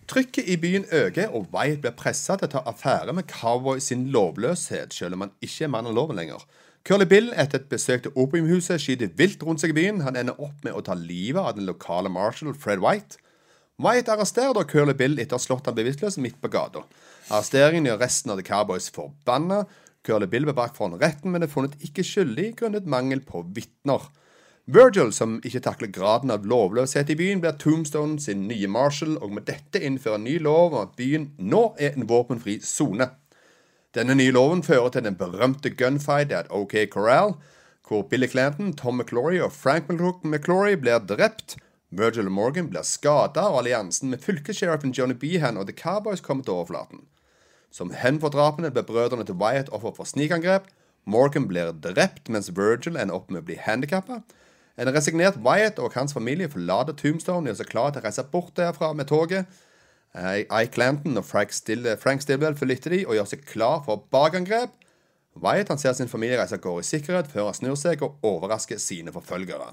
Trykket 0.08 0.50
i 0.52 0.58
byen 0.60 0.86
øker, 0.92 1.32
og 1.32 1.48
Wyatt 1.54 1.82
blir 1.84 1.96
pressa 1.96 2.36
til 2.36 2.50
å 2.50 2.54
ta 2.56 2.62
affære 2.68 3.14
med 3.16 3.30
Cowboy 3.32 3.80
sin 3.80 4.10
lovløshet, 4.12 4.94
selv 4.94 5.16
om 5.16 5.26
han 5.26 5.34
ikke 5.42 5.68
er 5.68 5.72
mann 5.72 5.88
av 5.88 5.96
loven 5.96 6.20
lenger. 6.20 6.44
Curly 6.84 7.06
Bill, 7.08 7.30
etter 7.40 7.62
et 7.62 7.70
besøk 7.72 8.04
til 8.04 8.18
opiumhuset, 8.20 8.82
skyter 8.84 9.14
vilt 9.16 9.44
rundt 9.48 9.64
seg 9.64 9.72
i 9.72 9.78
byen. 9.78 10.02
Han 10.04 10.18
ender 10.20 10.40
opp 10.44 10.66
med 10.66 10.76
å 10.76 10.82
ta 10.84 10.98
livet 11.00 11.40
av 11.40 11.56
den 11.56 11.70
lokale 11.70 12.12
marshal 12.12 12.52
Fred 12.52 12.84
White. 12.84 13.22
White 13.80 14.12
arresterer 14.12 14.52
da 14.58 14.66
Curly 14.68 14.94
Bill 15.00 15.16
etter 15.16 15.38
å 15.38 15.40
ha 15.40 15.46
slått 15.46 15.70
han 15.70 15.78
bevisstløs 15.78 16.20
midt 16.20 16.42
på 16.44 16.52
gata. 16.52 16.84
Arresteringen 17.30 17.88
gjør 17.88 18.02
resten 18.04 18.34
av 18.34 18.42
The 18.42 18.46
Cowboys 18.50 18.90
forbanna. 18.92 19.64
Curly 20.04 20.28
Bill 20.28 20.50
ble 20.50 20.58
brakt 20.58 20.76
foran 20.76 21.00
retten, 21.00 21.32
men 21.32 21.46
er 21.46 21.52
funnet 21.52 21.80
ikke 21.88 22.04
skyldig 22.04 22.50
grunnet 22.60 22.90
mangel 22.92 23.24
på 23.24 23.46
vitner. 23.56 24.04
Virgil, 24.66 25.10
som 25.12 25.42
ikke 25.44 25.60
takler 25.60 25.90
graden 25.92 26.32
av 26.32 26.46
lovløshet 26.48 27.10
i 27.12 27.18
byen, 27.20 27.42
blir 27.44 27.58
Tombstone 27.60 28.16
sin 28.24 28.46
nye 28.48 28.68
marshal, 28.72 29.18
og 29.20 29.34
med 29.36 29.44
dette 29.50 29.82
innfører 29.84 30.22
ny 30.24 30.38
lov 30.40 30.72
om 30.72 30.86
at 30.86 30.94
byen 30.96 31.34
nå 31.36 31.74
er 31.76 31.98
en 31.98 32.08
våpenfri 32.08 32.62
sone. 32.64 33.10
Denne 33.94 34.16
nye 34.16 34.32
loven 34.32 34.64
fører 34.64 34.94
til 34.96 35.04
den 35.04 35.18
berømte 35.20 35.70
gunfight 35.70 36.32
at 36.32 36.48
OK 36.50 36.88
Corral. 36.92 37.36
hvor 37.88 38.08
Billy 38.08 38.28
Clanton, 38.28 38.74
Tom 38.74 38.96
McClory 38.98 39.40
og 39.40 39.52
Frank 39.52 39.90
McClory 39.90 40.76
blir 40.80 41.00
drept. 41.00 41.58
Virgil 41.92 42.26
og 42.26 42.32
Morgan 42.32 42.70
blir 42.70 42.82
skada, 42.82 43.42
og 43.42 43.58
alliansen 43.58 44.10
med 44.10 44.24
fylkessheriffen 44.24 44.94
Johnny 44.98 45.14
Behan 45.14 45.58
og 45.58 45.68
The 45.68 45.76
Cowboys 45.76 46.22
kommer 46.22 46.44
til 46.44 46.54
overflaten. 46.54 47.04
Som 47.72 47.92
hevn 47.92 48.22
for 48.22 48.30
drapene 48.30 48.72
blir 48.72 48.88
brødrene 48.88 49.26
til 49.26 49.36
Wyatt 49.36 49.70
offer 49.70 49.92
for 49.92 50.06
snikangrep. 50.06 50.72
Morgan 51.06 51.48
blir 51.48 51.74
drept, 51.74 52.30
mens 52.30 52.50
Virgil 52.56 52.96
ender 52.96 53.16
opp 53.16 53.30
med 53.30 53.44
å 53.44 53.46
bli 53.46 53.60
handikappa. 53.60 54.22
En 54.78 54.90
resignert 54.90 55.38
Wyatt 55.46 55.78
og 55.78 55.94
hans 55.94 56.16
familie 56.16 56.50
forlater 56.50 56.96
Tombstone 56.98 57.46
og 57.46 57.52
gjør 57.52 57.60
seg 57.62 57.70
klar 57.70 57.92
til 57.94 58.02
å 58.02 58.08
reise 58.08 58.26
bort 58.32 58.56
derfra 58.58 58.90
med 58.98 59.10
toget. 59.12 59.46
Eh, 60.18 60.46
Ike 60.46 60.74
Clanton 60.74 61.18
og 61.18 61.26
Frank, 61.26 61.54
Still 61.54 61.86
Frank 62.02 62.26
Stillwell 62.26 62.58
forlytter 62.58 62.96
de 62.96 63.04
og 63.06 63.18
gjør 63.18 63.30
seg 63.30 63.46
klar 63.50 63.84
for 63.86 64.08
bakangrep. 64.14 64.74
Wyatt 65.44 65.70
han 65.74 65.82
ser 65.82 65.94
sin 65.98 66.10
familie 66.10 66.38
reise 66.42 66.58
av 66.58 66.62
gårde 66.66 66.86
i 66.86 66.90
sikkerhet 66.90 67.30
før 67.30 67.50
han 67.50 67.58
snur 67.58 67.78
seg 67.80 68.02
og 68.06 68.22
overrasker 68.26 68.82
sine 68.82 69.14
forfølgere. 69.14 69.72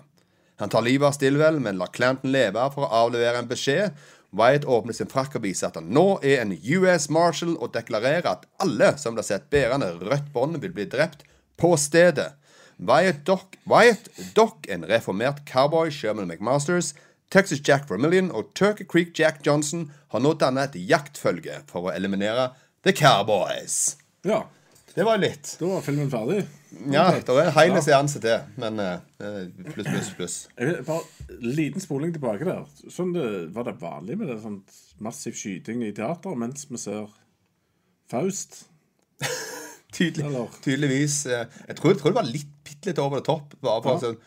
Han 0.60 0.72
tar 0.72 0.84
livet 0.84 1.08
av 1.08 1.16
Stillwell, 1.16 1.60
men 1.64 1.80
lar 1.80 1.92
Clanton 1.92 2.32
leve 2.32 2.64
for 2.74 2.84
å 2.84 3.04
avlevere 3.06 3.40
en 3.40 3.48
beskjed. 3.48 3.96
Wyatt 4.36 4.66
åpner 4.68 4.94
sin 4.96 5.08
frakk 5.10 5.38
og 5.38 5.46
viser 5.46 5.70
at 5.70 5.78
han 5.80 5.88
nå 5.90 6.20
er 6.20 6.42
en 6.42 6.52
US 6.52 7.08
Marshal, 7.12 7.56
og 7.56 7.72
deklarerer 7.72 8.28
at 8.28 8.44
alle 8.60 8.92
som 9.00 9.16
blir 9.16 9.24
sett 9.26 9.48
bærende 9.52 9.94
rødt 9.96 10.28
bånd, 10.34 10.60
vil 10.60 10.76
bli 10.76 10.84
drept 10.92 11.24
på 11.60 11.72
stedet. 11.80 12.34
Wyatt 12.80 13.24
Dock, 13.28 13.56
Wyatt 13.68 14.08
Dock 14.34 14.66
en 14.72 14.84
reformert 14.88 15.42
cowboy, 15.48 15.90
Sherman 15.92 16.28
McMasters, 16.30 16.94
Texas 17.30 17.60
Jack 17.66 17.84
Vermillion 17.90 18.30
og 18.34 18.54
Turkey 18.58 18.86
Creek 18.88 19.12
Jack 19.18 19.42
Johnson 19.46 19.84
har 20.10 20.22
nå 20.24 20.32
dannet 20.40 20.74
et 20.74 20.88
jaktfølge 20.90 21.60
for 21.70 21.90
å 21.90 21.92
eliminere 21.94 22.48
The 22.82 22.94
Cowboys. 22.96 23.96
Ja. 24.26 24.46
Det 24.90 25.04
var 25.06 25.20
litt. 25.22 25.52
Da 25.60 25.68
var 25.70 25.84
filmen 25.86 26.08
ferdig. 26.10 26.40
Ja, 26.90 27.04
det 27.14 27.30
er 27.30 27.46
en 27.46 27.54
hel 27.54 27.76
seanse 27.84 28.18
til, 28.24 28.40
men 28.58 28.80
eh, 28.82 29.44
pluss, 29.70 29.86
pluss, 29.86 30.08
pluss. 30.18 30.34
Bare 30.58 31.36
Liten 31.46 31.82
spoling 31.84 32.10
tilbake 32.16 32.48
der. 32.48 32.64
Sånn 32.90 33.12
det, 33.14 33.22
var 33.54 33.68
det 33.68 33.76
vanlig 33.78 34.16
med 34.18 34.32
det 34.32 34.40
sånn 34.42 34.58
massiv 35.06 35.36
skyting 35.38 35.84
i 35.86 35.92
teater 35.94 36.34
mens 36.38 36.66
vi 36.66 36.80
ser 36.82 37.06
Faust? 38.10 38.64
Tydelig, 39.94 40.42
tydeligvis. 40.66 41.20
eh, 41.26 41.46
Jeg 41.70 41.78
tror, 41.78 41.94
jeg 41.94 42.00
tror 42.02 42.10
det 42.12 42.18
var 42.18 42.28
litt, 42.34 42.50
bitte 42.80 42.94
litt 42.94 42.98
over 43.04 43.20
det 43.20 43.26
topp. 43.28 43.54
Bare 43.60 43.82
for 43.84 43.92
Ja. 43.92 44.00
sånn 44.08 44.18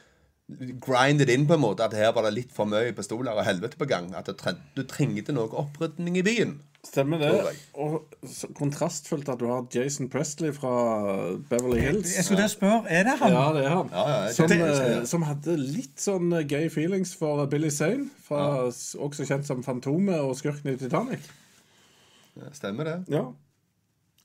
grindet 0.84 1.30
inn 1.32 1.48
på 1.48 1.54
en 1.56 1.62
måte 1.63 1.86
at 1.86 1.94
her 1.94 2.12
var 2.13 2.24
det 2.28 2.34
litt 2.36 2.52
for 2.52 2.66
mye 2.66 2.92
pistoler 2.94 3.32
og 3.34 3.46
helvete 3.48 3.78
på 3.80 3.88
gang. 3.88 4.13
At 4.13 4.26
du 4.28 4.84
trengte 4.84 5.34
noe 5.34 5.48
opprydning 5.50 6.18
i 6.18 6.22
byen. 6.22 6.60
Stemmer 6.84 7.18
det. 7.18 7.56
Og 7.80 8.04
kontrastfullt 8.60 9.30
at 9.32 9.39
du 9.39 9.46
har 9.48 9.66
Jason 9.72 10.10
Presley 10.10 10.52
fra 10.52 11.38
Beverly 11.50 11.80
Hills. 11.80 12.12
Jeg 12.18 12.26
skulle 12.26 12.50
spørre, 12.52 12.84
er 12.92 13.04
det 13.08 13.18
han? 13.22 13.32
Ja, 13.32 13.54
det 13.54 13.63
er 13.63 13.70
han. 13.70 13.89
Ja, 13.94 14.04
ja, 14.26 14.34
som, 14.36 14.48
det, 14.50 14.60
eh, 14.60 15.06
som 15.06 15.24
hadde 15.24 15.56
litt 15.58 15.96
sånn 16.04 16.34
eh, 16.36 16.44
gay 16.44 16.68
feelings 16.70 17.16
for 17.16 17.46
Billy 17.48 17.70
Zane. 17.72 18.10
S- 18.68 18.98
Også 19.00 19.24
kjent 19.26 19.46
som 19.48 19.63
Fantomet 19.63 20.20
og 20.20 20.36
skurken 20.36 20.74
i 20.74 20.76
Titanic. 20.76 21.24
Stemmer 22.52 22.84
det? 22.84 22.98
Ja. 23.16 23.30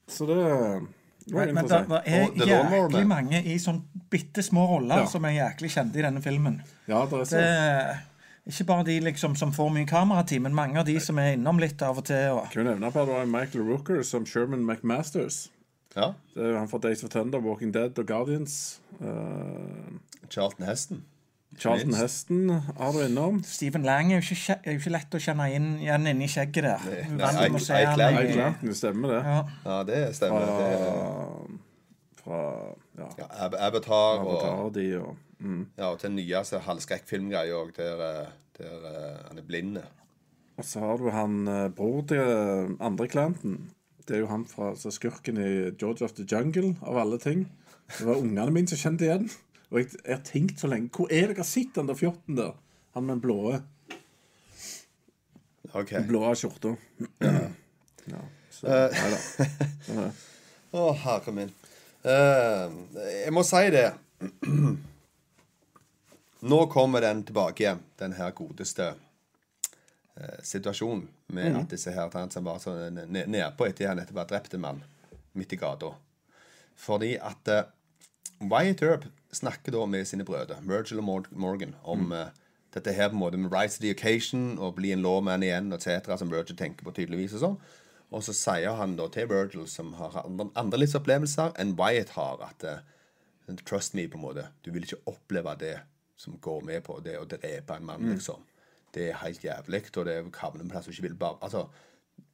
Så 0.09 0.27
det 0.27 0.89
var 1.35 1.53
Men, 1.53 1.65
det 1.69 1.89
det 1.89 2.49
er 2.49 2.83
Og 2.85 2.93
jæklig 2.93 3.07
mange 3.07 3.43
i 3.45 3.57
sånn 3.59 3.83
bitte 4.11 4.43
små 4.43 4.67
roller 4.67 5.03
Ja. 5.03 5.07
som 5.07 5.25
er 5.25 5.35
jæklig 5.37 5.71
kjente 5.75 5.99
i 5.99 6.03
denne 6.03 6.23
filmen. 6.23 6.63
Ja, 6.89 7.05
det 7.05 7.13
er 7.13 7.19
Det 7.19 7.29
så. 7.29 7.37
er 7.39 7.97
ikke 8.49 8.65
bare 8.65 8.85
de 8.85 9.01
liksom 9.01 9.37
som 9.37 9.53
får 9.53 9.71
mye 9.75 9.87
kameratid, 9.87 10.41
men 10.41 10.55
mange 10.55 10.79
av 10.79 10.87
de 10.87 10.99
som 11.01 11.19
er 11.19 11.35
innom 11.37 11.59
litt 11.59 11.83
av 11.83 11.99
og 11.99 12.05
til. 12.05 12.31
Og, 12.33 12.51
Kan 12.53 12.65
jo 12.65 12.71
nevne 12.71 12.91
på 12.93 13.01
at 13.03 13.07
det 13.09 13.15
var 13.15 13.27
Michael 13.27 13.65
Rooker 13.69 14.03
som 14.03 14.25
Sherman 14.27 14.65
McMasters. 14.65 15.51
Ja. 15.97 16.13
Er 16.37 16.59
han 16.59 16.69
fra 16.69 16.79
Days 16.79 17.03
of 17.05 17.11
Thunder, 17.11 17.39
Walking 17.41 17.73
Dead 17.75 17.99
og 17.99 18.07
Guardians. 18.07 18.81
Uh... 19.01 19.07
Charlton 20.31 20.67
Heston. 20.67 21.03
Charlton 21.59 21.95
Heston 21.99 22.51
har 22.51 22.93
du 22.95 22.99
innom. 23.05 23.41
Stephen 23.45 23.85
Lang 23.87 24.13
er 24.13 24.21
jo 24.21 24.35
ikke, 24.35 24.57
er 24.63 24.77
jo 24.77 24.81
ikke 24.81 24.93
lett 24.95 25.17
å 25.19 25.21
kjenne 25.23 25.47
inn, 25.55 25.69
igjen 25.83 26.11
inni 26.13 26.29
skjegget 26.31 26.67
der. 26.69 26.89
Er 26.89 27.39
det, 28.63 28.75
stemmer 28.79 29.15
det. 29.15 29.23
Ja. 29.27 29.39
Ja, 29.65 29.79
det 29.89 30.03
stemmer. 30.19 30.47
Det, 30.47 30.69
Fra, 32.19 32.41
fra 32.93 33.07
ja, 33.07 33.09
ja, 33.23 33.49
Avatar, 33.69 34.21
Avatar 34.21 34.65
og, 34.67 34.75
de 34.75 34.87
og 34.99 35.15
mm. 35.39 35.63
ja, 35.79 35.89
og 35.89 35.99
til 36.01 36.11
den 36.11 36.19
nyeste 36.19 36.61
halvskrekkfilmgreier 36.67 37.57
òg, 37.57 37.73
der, 37.79 38.03
eh, 38.05 38.35
der 38.59 38.89
eh, 38.91 39.17
han 39.31 39.41
er 39.41 39.47
blind. 39.47 39.79
Og 40.59 40.67
så 40.67 40.83
har 40.83 41.01
du 41.01 41.09
han 41.15 41.41
eh, 41.49 41.69
bror 41.73 42.03
til 42.11 42.77
andre 42.81 43.09
Clanton. 43.09 43.61
Det 44.09 44.17
er 44.17 44.25
jo 44.25 44.31
han 44.33 44.45
fra 44.49 44.75
så 44.77 44.91
skurken 44.93 45.41
i 45.41 45.51
George 45.77 46.05
of 46.05 46.17
the 46.17 46.27
Jungle, 46.29 46.75
av 46.83 46.99
alle 47.01 47.19
ting. 47.23 47.47
Det 47.89 48.07
var 48.07 48.21
ungene 48.21 48.53
mine 48.53 48.69
som 48.69 48.81
kjente 48.81 49.07
igjen. 49.07 49.29
Og 49.69 49.83
jeg, 49.83 49.91
jeg 50.05 50.17
har 50.17 50.25
tenkt 50.25 50.63
så 50.63 50.71
lenge 50.71 50.89
Hvor 50.95 51.11
er 51.13 51.29
det 51.29 51.37
jeg 51.37 51.43
har 51.43 51.49
sett 51.49 51.75
den 51.77 51.91
der 51.91 51.99
fjotten 51.99 52.39
der? 52.39 52.55
Han 52.97 53.05
med 53.05 53.19
den 53.19 53.21
blå, 53.21 53.59
Ok. 55.77 55.91
blå 56.09 56.35
skjorta. 56.35 56.71
Ja. 57.21 58.21
så, 58.51 58.67
nei 58.67 59.11
da. 59.13 59.19
Sånn 59.85 59.99
er 60.01 60.07
det. 60.07 60.13
Å, 60.73 60.85
herre 61.05 61.33
min. 61.37 61.51
Uh, 62.05 62.73
jeg 63.05 63.33
må 63.37 63.43
si 63.47 63.61
det. 63.75 63.91
Nå 66.51 66.59
kommer 66.73 67.01
den 67.05 67.21
tilbake 67.29 67.65
igjen, 67.65 67.83
den 68.01 68.13
her 68.17 68.33
godeste 68.37 68.87
uh, 68.95 70.39
situasjonen 70.43 71.05
med 71.37 71.57
at 71.61 71.75
disse 71.75 71.93
her 71.93 72.09
som 72.33 72.49
var 72.49 72.59
så 72.63 72.71
nedpå 72.89 73.69
etter 73.69 73.91
han 73.91 73.99
nettopp 74.01 74.23
har 74.23 74.31
drept 74.33 74.55
en 74.57 74.65
mann 74.65 74.81
midt 75.37 75.53
i 75.53 75.61
gata. 75.61 75.93
Fordi 76.79 77.13
at 77.21 77.45
uh, 77.53 77.67
Wyatt 78.41 78.83
Earp 78.87 79.05
snakker 79.33 79.75
da 79.75 79.87
med 79.87 80.07
sine 80.09 80.25
brødre, 80.25 80.57
Virgil 80.63 81.01
og 81.03 81.27
Morgan, 81.31 81.75
om 81.85 82.13
eh, 82.13 82.31
dette 82.75 82.93
her 82.93 83.09
på 83.09 83.17
en 83.17 83.23
måte 83.23 83.41
med 83.41 83.53
rise 83.53 83.79
to 83.79 83.83
the 83.83 83.91
occasion 83.91 84.59
og 84.59 84.75
bli 84.75 84.93
en 84.93 85.03
lawman 85.03 85.43
igjen, 85.43 85.73
etc., 85.73 86.17
som 86.19 86.31
Virgil 86.33 86.57
tenker 86.57 86.85
på 86.85 86.95
tydeligvis 86.97 87.37
og 87.39 87.45
sånn. 87.45 87.59
Og 88.09 88.25
så 88.25 88.33
sier 88.33 88.77
han 88.79 88.97
da 88.97 89.09
til 89.13 89.29
Virgil, 89.29 89.67
som 89.69 89.93
har 89.99 90.23
andre, 90.25 90.49
andre 90.57 90.81
livsopplevelser 90.81 91.59
enn 91.61 91.77
Wyatt 91.79 92.15
har, 92.17 92.41
at 92.49 92.65
uh, 92.65 92.95
Trust 93.65 93.95
me, 93.97 94.05
på 94.09 94.19
en 94.19 94.25
måte. 94.27 94.43
Du 94.61 94.69
vil 94.75 94.85
ikke 94.85 95.01
oppleve 95.09 95.55
det 95.61 95.79
som 96.21 96.35
går 96.37 96.65
med 96.69 96.83
på 96.85 96.99
det 97.01 97.15
å 97.17 97.25
drepe 97.25 97.79
en 97.79 97.87
mann, 97.89 98.11
liksom. 98.13 98.43
Det 98.93 99.07
er 99.09 99.21
helt 99.23 99.45
jævlig, 99.45 99.83
og 99.97 100.05
det 100.05 100.17
havner 100.37 100.65
en 100.65 100.73
plass 100.73 100.89
du 100.89 100.93
ikke 100.93 101.07
vil 101.07 101.17
bare 101.21 101.39
Altså, 101.45 101.67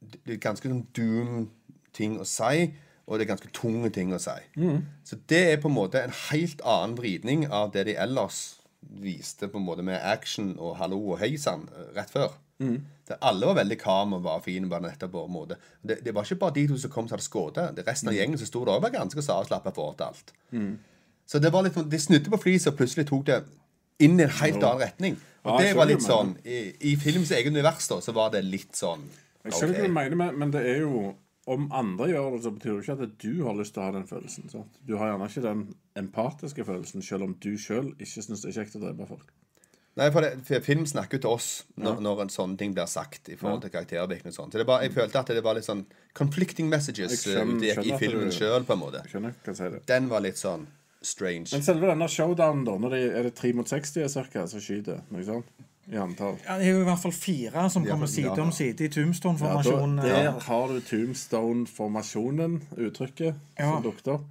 det 0.01 0.19
det 0.25 0.33
er 0.33 0.41
ganske 0.43 0.69
sånn 0.69 0.87
doom 0.95 1.47
ting 1.95 2.17
å 2.19 2.25
si, 2.27 2.67
og 3.05 3.17
det 3.19 3.25
er 3.25 3.31
ganske 3.35 3.51
tunge 3.53 3.89
ting 3.93 4.13
å 4.13 4.19
si. 4.21 4.33
Så 5.05 5.17
det 5.29 5.41
er 5.53 5.59
på 5.61 5.69
en 5.69 5.75
måte 5.77 6.01
en 6.03 6.13
helt 6.31 6.61
annen 6.65 6.95
vridning 6.97 7.45
av 7.53 7.71
det 7.75 7.83
de 7.91 7.95
ellers 8.01 8.55
viste 9.01 9.47
på 9.49 9.57
en 9.57 9.65
måte 9.65 9.83
med 9.85 9.99
action 10.05 10.55
og 10.61 10.75
hallo 10.79 10.99
og 11.13 11.19
hei 11.21 11.35
sann 11.41 11.67
eh, 11.73 11.91
rett 11.97 12.09
før. 12.13 12.33
Der 13.09 13.17
alle 13.21 13.45
var 13.49 13.57
veldig 13.59 13.77
calm 13.81 14.13
og 14.15 14.23
var 14.23 14.39
fine 14.45 14.69
bare 14.71 14.85
nettopp 14.87 15.11
på 15.11 15.23
en 15.27 15.33
måte. 15.33 15.57
Det, 15.83 15.99
det 16.05 16.13
var 16.15 16.23
ikke 16.25 16.39
bare 16.39 16.55
de 16.55 16.67
to 16.71 16.77
som 16.79 16.89
kom 16.93 17.07
som 17.09 17.17
hadde 17.17 17.25
skutt. 17.25 17.57
Det 17.75 17.83
Resten 17.85 18.09
av 18.09 18.15
gjengen 18.15 18.39
som 18.41 18.47
sto 18.47 18.63
der, 18.65 18.79
var 18.81 18.93
ganske 18.93 19.19
avslappa 19.19 19.73
forhold 19.75 19.97
til 19.99 20.05
alt. 20.07 20.33
Så 21.27 21.41
det 21.41 21.51
var 21.53 21.65
litt, 21.65 21.75
de 21.91 21.99
snudde 21.99 22.31
på 22.31 22.39
flisa 22.41 22.71
og 22.71 22.77
plutselig 22.79 23.07
tok 23.09 23.25
det 23.27 23.41
inn 24.05 24.17
i 24.19 24.23
en 24.25 24.33
helt 24.39 24.61
annen 24.63 24.81
retning. 24.85 25.19
Og 25.45 25.59
Ja, 25.59 25.67
det 25.67 25.75
var 25.77 25.85
litt 25.89 26.01
sånn 26.05 26.31
I, 26.45 26.61
i 26.89 26.95
filmens 26.97 27.29
eget 27.35 27.51
univers 27.53 27.85
da, 27.91 27.99
så 28.01 28.13
var 28.15 28.31
det 28.33 28.41
litt 28.45 28.73
sånn 28.77 29.03
Jeg 29.45 29.53
skjønner 29.59 29.75
hva 29.93 30.07
du 30.09 30.15
mener, 30.17 30.39
men 30.41 30.51
det 30.55 30.63
er 30.65 30.79
jo 30.85 31.11
om 31.47 31.67
andre 31.71 32.07
gjør 32.09 32.31
det, 32.35 32.43
så 32.43 32.51
betyr 32.55 32.75
det 32.79 32.83
ikke 32.87 33.03
at 33.05 33.17
du 33.21 33.43
har 33.45 33.53
lyst 33.59 33.73
til 33.75 33.81
å 33.83 33.85
ha 33.85 33.91
den 33.95 34.07
følelsen. 34.09 34.49
Sant? 34.49 34.77
Du 34.87 34.95
har 34.97 35.11
gjerne 35.11 35.27
ikke 35.29 35.43
den 35.45 35.75
empatiske 35.95 36.65
følelsen, 36.65 37.03
selv 37.05 37.23
om 37.27 37.35
du 37.39 37.51
sjøl 37.61 37.91
ikke 38.01 38.23
syns 38.25 38.41
det 38.41 38.49
er 38.51 38.63
kjekt 38.63 38.77
å 38.79 38.81
drepe 38.85 39.07
folk. 39.09 39.33
Nei, 39.95 40.09
for, 40.11 40.25
det, 40.25 40.41
for 40.43 40.59
film 40.59 40.83
snakker 40.89 41.15
jo 41.15 41.21
til 41.23 41.29
oss 41.37 41.49
når, 41.79 42.01
når 42.03 42.21
en 42.25 42.31
sånn 42.33 42.57
ting 42.59 42.73
blir 42.75 42.89
sagt 42.91 43.29
i 43.31 43.37
forhold 43.39 43.61
til 43.63 43.71
karaktervirkning 43.71 44.33
og 44.33 44.35
sånn. 44.35 44.49
Så 44.51 44.59
det 44.59 44.65
bare, 44.67 44.83
jeg 44.83 44.91
følte 44.97 45.21
at 45.21 45.29
det 45.31 45.43
var 45.45 45.55
litt 45.55 45.63
sånn 45.69 45.85
conflicting 46.17 46.67
messages 46.67 47.13
skjønner- 47.23 47.61
det 47.61 47.75
gikk 47.77 47.93
i- 47.93 47.99
filmen 48.01 48.33
sjøl, 48.35 48.65
på 48.67 48.75
en 48.75 48.81
måte. 48.81 49.05
Skjønner 49.07 49.37
jeg 49.45 49.55
sier 49.55 49.71
det. 49.77 49.85
Den 49.87 50.09
var 50.11 50.19
litt 50.25 50.35
sånn 50.41 50.65
strange. 51.01 51.53
Men 51.53 51.63
selve 51.63 51.87
denne 51.87 52.09
showdownen, 52.11 52.65
da, 52.67 52.75
når 52.81 52.89
det 52.97 53.01
er 53.15 53.23
det 53.29 53.35
tre 53.39 53.53
mot 53.53 53.65
60 53.71 54.09
cirka, 54.11 54.43
som 54.51 54.59
skyter? 54.59 54.99
Noe 55.15 55.23
sånt? 55.23 55.45
I 55.91 55.97
antall? 56.01 56.37
Ja, 56.45 56.55
det 56.57 56.65
er 56.65 56.71
jo 56.73 56.81
i 56.81 56.87
hvert 56.87 57.01
fall 57.03 57.13
fire 57.13 57.69
som 57.69 57.85
kommer 57.85 58.07
side 58.09 58.31
ja. 58.31 58.41
om 58.41 58.51
side 58.51 58.87
i 58.87 58.89
Tombstone-formasjonen. 58.89 59.99
der 60.01 60.31
har 60.47 60.67
du 60.73 60.79
Tombstone-formasjonen, 60.81 62.61
uttrykket, 62.77 63.35
Ja. 63.59 63.71
som 63.75 63.83
dukket 63.83 64.07
opp. 64.07 64.25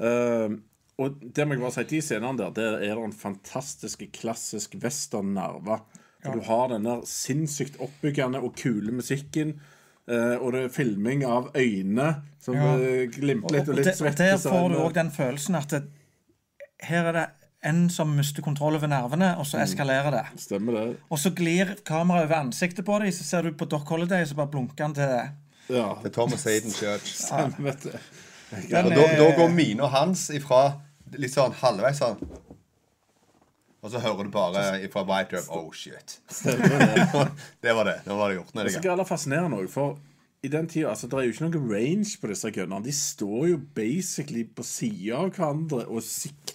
Eh, 0.00 0.56
og 0.98 1.18
det 1.34 1.46
må 1.46 1.54
jeg 1.56 1.60
bare 1.60 1.72
si, 1.74 1.84
de 1.90 2.00
scenene 2.02 2.38
der, 2.38 2.50
der 2.56 2.76
er 2.78 2.94
det 2.94 3.04
en 3.04 3.12
fantastisk 3.12 4.02
klassisk 4.12 4.76
western-nerve. 4.82 5.80
For 6.22 6.32
Du 6.32 6.40
har 6.46 6.68
denne 6.72 7.00
sinnssykt 7.06 7.76
oppbyggende 7.80 8.40
og 8.42 8.54
kule 8.56 8.92
musikken. 8.92 9.60
eh, 10.08 10.36
og 10.38 10.52
det 10.52 10.60
er 10.64 10.68
filming 10.68 11.24
av 11.26 11.50
øyne 11.56 12.22
som 12.40 12.54
Ja. 12.54 12.76
eh, 12.78 13.08
glimter 13.10 13.50
litt, 13.52 13.68
og 13.68 13.74
Og 13.74 13.76
litt 13.76 14.00
og 14.00 14.16
der 14.16 14.36
får 14.38 14.68
du 14.70 14.76
òg 14.78 14.92
den 14.94 15.10
følelsen 15.10 15.56
at 15.56 15.68
det, 15.68 15.82
her 16.80 17.04
er 17.08 17.12
det 17.12 17.26
en 17.68 17.86
som 17.90 18.12
mister 18.16 18.44
kontroll 18.44 18.78
over 18.78 18.90
nervene, 18.90 19.32
og 19.40 19.46
så 19.48 19.58
eskalerer 19.62 20.14
det. 20.14 20.24
Stemmer 20.46 20.78
det. 20.78 20.84
Og 21.10 21.20
så 21.20 21.32
glir 21.36 21.74
kameraet 21.86 22.28
over 22.28 22.38
ansiktet 22.38 22.86
på 22.86 23.00
dem, 23.02 23.12
så 23.12 23.26
ser 23.26 23.48
du 23.48 23.56
på 23.58 23.68
Doc 23.70 23.88
Holiday, 23.90 24.24
så 24.26 24.38
bare 24.38 24.52
blunker 24.54 24.86
han 24.86 24.96
til 24.96 25.10
det. 25.10 25.24
Ja. 25.74 25.88
Til 26.02 26.12
Thomas 26.14 26.46
Hayden 26.46 26.70
Church. 26.70 27.16
Vet 27.58 27.86
du. 27.88 27.94
Og 28.56 28.90
da, 28.94 29.06
da 29.18 29.30
går 29.36 29.48
mine 29.50 29.82
og 29.82 29.90
hans 29.90 30.28
ifra 30.30 30.60
litt 31.18 31.34
sånn 31.34 31.54
halvveis 31.58 31.98
sånn 31.98 32.20
Og 33.82 33.90
så 33.90 33.98
hører 34.02 34.26
du 34.26 34.30
bare 34.34 34.62
fra 34.92 35.02
White 35.06 35.34
Dub 35.34 35.50
Oh, 35.54 35.72
shit. 35.74 36.20
det 37.62 37.74
var 37.74 37.88
det. 37.90 37.96
det 38.04 38.14
var 38.14 38.30
det 38.30 38.38
gjort. 38.38 38.54
Nå 38.54 38.62
er 38.62 38.70
Det 38.70 38.82
det 38.82 38.92
er 38.94 39.08
fascinerende 39.08 39.58
òg, 39.58 39.68
for 39.70 39.98
i 40.46 40.48
den 40.48 40.68
tida 40.70 40.92
altså, 40.92 41.08
Det 41.10 41.18
er 41.18 41.26
jo 41.26 41.34
ikke 41.34 41.48
noen 41.48 41.70
range 41.72 42.18
på 42.20 42.30
disse 42.30 42.50
gunnerne. 42.54 42.84
De 42.86 42.94
står 42.94 43.48
jo 43.50 43.60
basically 43.74 44.44
på 44.46 44.62
sida 44.66 45.18
av 45.24 45.32
hverandre 45.34 45.86
og 45.86 46.04
sikter. 46.06 46.45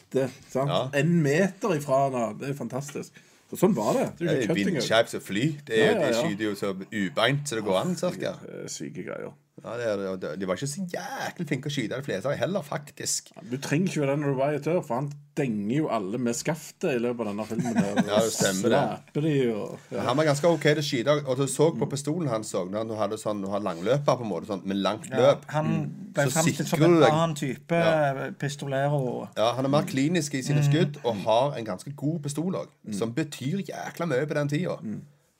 Sant? 0.52 0.69
Ja. 0.69 0.80
En 1.00 1.13
meter 1.24 1.76
ifra 1.78 2.10
hverandre. 2.10 2.39
Det 2.41 2.50
er 2.52 2.58
fantastisk. 2.58 3.21
Og 3.52 3.60
sånn 3.60 3.74
var 3.76 3.93
det. 3.97 4.06
Det 4.19 4.28
er 4.28 4.41
Det 4.41 4.50
er. 4.50 4.56
Vindskjeip 4.56 5.10
som 5.12 5.21
fly. 5.24 5.45
Det 5.67 5.76
er, 5.78 5.91
Ja, 5.91 6.02
ja, 6.02 6.12
ja. 6.12 6.21
skyter 6.24 6.45
jo 6.45 6.56
så 6.56 6.69
ubeint 6.91 7.50
så 7.50 7.56
det 7.60 7.63
går 7.67 7.80
an, 7.82 7.95
cirka. 8.00 8.34
Syke 8.71 9.04
greier. 9.04 9.34
Ja, 9.63 9.76
det 9.78 9.86
er, 9.86 10.36
de 10.41 10.47
var 10.50 10.58
ikke 10.58 10.67
så 10.67 10.82
jæklig 10.89 11.45
flinke 11.47 11.69
å 11.69 11.74
skyte, 11.74 11.97
de 12.00 12.06
fleste 12.06 12.32
heller, 12.39 12.63
faktisk. 12.65 13.28
Du 13.45 13.58
trenger 13.62 13.91
ikke 13.91 14.02
være 14.02 14.15
den 14.15 14.24
når 14.26 14.32
du 14.34 14.39
var 14.39 14.56
i 14.56 14.62
for 14.82 14.95
han 14.95 15.12
denger 15.38 15.76
jo 15.78 15.88
alle 15.93 16.17
med 16.17 16.34
skaftet 16.36 16.95
i 16.95 17.00
løpet 17.00 17.21
av 17.21 17.28
denne 17.30 17.45
filmen. 17.45 17.76
Der, 17.78 18.00
Ja, 18.10 18.21
det 18.26 18.32
stemmer 18.34 18.74
det. 18.74 19.21
De 19.21 19.34
og 19.54 19.78
ja. 19.93 20.02
Han 20.08 20.17
var 20.17 20.26
ganske 20.32 20.50
ok 20.50 20.65
til 20.65 20.82
å 20.82 20.86
skyte, 20.88 21.15
og 21.30 21.38
du 21.38 21.45
så 21.47 21.67
på 21.78 21.88
pistolen 21.93 22.28
hans 22.34 22.52
òg, 22.58 22.71
når 22.74 22.88
han 22.88 22.97
hadde 23.04 23.19
sånn, 23.21 23.45
han 23.54 23.63
langløper 23.69 24.17
på 24.17 24.26
en 24.26 24.32
måte, 24.34 24.50
sånn, 24.50 24.65
med 24.65 24.82
langt 24.82 25.06
Ja, 25.12 25.21
løp. 25.21 25.45
han 25.54 25.71
ble 26.12 26.26
Så 26.26 26.36
fremstilt 26.39 26.67
som 26.74 26.84
en 26.89 26.97
annen 27.04 27.38
type 27.38 27.71
Ja. 27.86 28.32
pistolero. 28.41 29.30
Ja, 29.38 29.54
Han 29.54 29.65
er 29.65 29.69
mer 29.78 29.84
klinisk 29.88 30.34
i 30.34 30.41
Mm. 30.41 30.43
sine 30.50 30.63
skudd 30.65 30.97
og 31.06 31.15
har 31.24 31.54
en 31.58 31.65
ganske 31.65 31.93
god 31.95 32.21
pistol 32.24 32.52
òg, 32.56 32.67
som 32.97 33.13
betyr 33.13 33.62
jækla 33.62 34.08
mye 34.10 34.26
på 34.26 34.34
den 34.34 34.47
tida. 34.50 34.78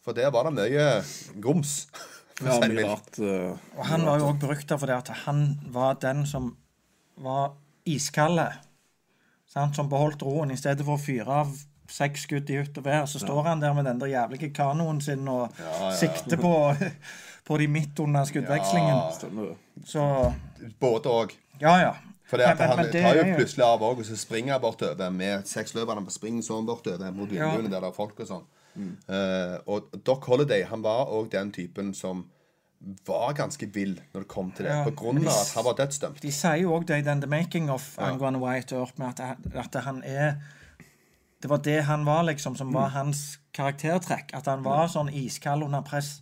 For 0.06 0.14
der 0.14 0.30
var 0.32 0.44
det 0.50 0.54
mye 0.54 1.04
grums. 1.42 1.88
Ja, 2.44 2.60
mye 2.67 2.86
rart. 2.88 3.20
eh, 3.20 3.58
Og 3.78 3.86
han 3.86 4.06
var 4.06 4.20
jo 4.20 4.30
òg 4.32 4.39
berykta 4.39 4.78
for 4.80 4.88
det 4.88 4.96
at 4.96 5.08
han 5.26 5.60
var 5.72 5.94
den 6.02 6.26
som 6.26 6.56
var 7.17 7.52
iskalde. 7.86 8.48
Sant? 9.52 9.76
Som 9.76 9.89
beholdt 9.89 10.22
roen. 10.24 10.52
I 10.52 10.56
stedet 10.60 10.86
for 10.86 10.96
å 10.98 11.02
fyre 11.02 11.28
av 11.44 11.52
seks 11.91 12.22
skudd 12.24 12.50
i 12.50 12.56
hytt 12.62 12.78
og 12.80 12.86
vær, 12.86 13.04
så 13.06 13.20
står 13.20 13.44
han 13.50 13.60
der 13.60 13.74
med 13.76 13.84
den 13.86 14.00
der 14.00 14.08
jævlige 14.08 14.54
kanoen 14.56 15.02
sin 15.04 15.28
og 15.28 15.52
sikter 16.00 16.38
på, 16.39 16.54
på 17.48 17.58
de 17.60 17.67
midt 17.67 18.00
under 18.00 18.24
skuddvekslingen. 18.30 18.96
Ja. 18.96 19.12
Stemmer 19.17 19.50
det. 19.52 19.58
Så 19.86 20.06
Både 20.80 21.10
òg. 21.12 21.36
ja, 21.60 21.76
ja. 21.82 21.91
For 22.32 22.38
det 22.38 22.46
at 22.48 22.58
Men- 22.60 22.67
men- 22.70 22.70
han 22.70 22.78
men 22.86 22.91
det 22.94 23.02
tar 23.04 23.15
jo 23.15 23.36
plutselig 23.36 23.65
av 23.65 23.82
òg, 23.82 23.98
og 24.00 24.06
så 24.06 24.15
springer 24.15 24.54
han 24.54 24.62
bortover 24.62 25.10
med 25.12 25.44
seksløperne. 25.46 26.10
Springer 26.10 26.41
sånn 26.41 26.65
bortover 26.65 27.12
mot 27.12 27.30
Ja. 27.30 27.50
vinduene 27.52 27.70
der 27.70 27.82
det 27.82 27.89
er 27.89 27.91
folk 27.91 28.17
og 28.22 28.28
sånn. 28.28 28.44
Eh, 28.78 29.58
og 29.68 29.90
Doc 30.06 30.26
Holiday 30.28 30.64
han 30.64 30.82
var 30.84 31.06
òg 31.12 31.30
den 31.32 31.52
typen 31.52 31.94
som 31.94 32.26
var 33.06 33.34
ganske 33.38 33.68
vill 33.74 34.00
når 34.14 34.24
det 34.24 34.28
kom 34.28 34.52
til 34.52 34.66
det. 34.66 34.72
Ja, 34.74 34.84
På 34.88 34.92
grunn 34.98 35.20
de 35.22 35.28
av 35.28 35.34
at 35.42 35.52
han 35.56 35.66
var 35.66 35.74
dødsdømt. 35.78 36.22
De 36.24 36.32
sier 36.34 36.56
jo 36.64 36.72
òg 36.80 36.88
det 36.90 36.98
i 37.04 37.06
den 37.06 37.22
The 37.22 37.30
Making 37.30 37.70
of 37.70 37.92
angående 38.00 38.40
White 38.42 38.76
Earp, 38.76 38.98
med 38.98 39.20
at, 39.20 39.38
at 39.54 39.84
han 39.84 40.02
er 40.04 40.36
Det 41.42 41.50
var 41.50 41.58
det 41.58 41.84
han 41.84 42.06
var, 42.06 42.24
liksom, 42.24 42.56
som 42.56 42.68
Mm. 42.68 42.74
var 42.74 42.90
hans 42.90 43.40
karaktertrekk. 43.54 44.30
At 44.34 44.46
han 44.46 44.64
var 44.64 44.88
sånn 44.88 45.10
iskald 45.10 45.64
under 45.64 45.82
press 45.82 46.22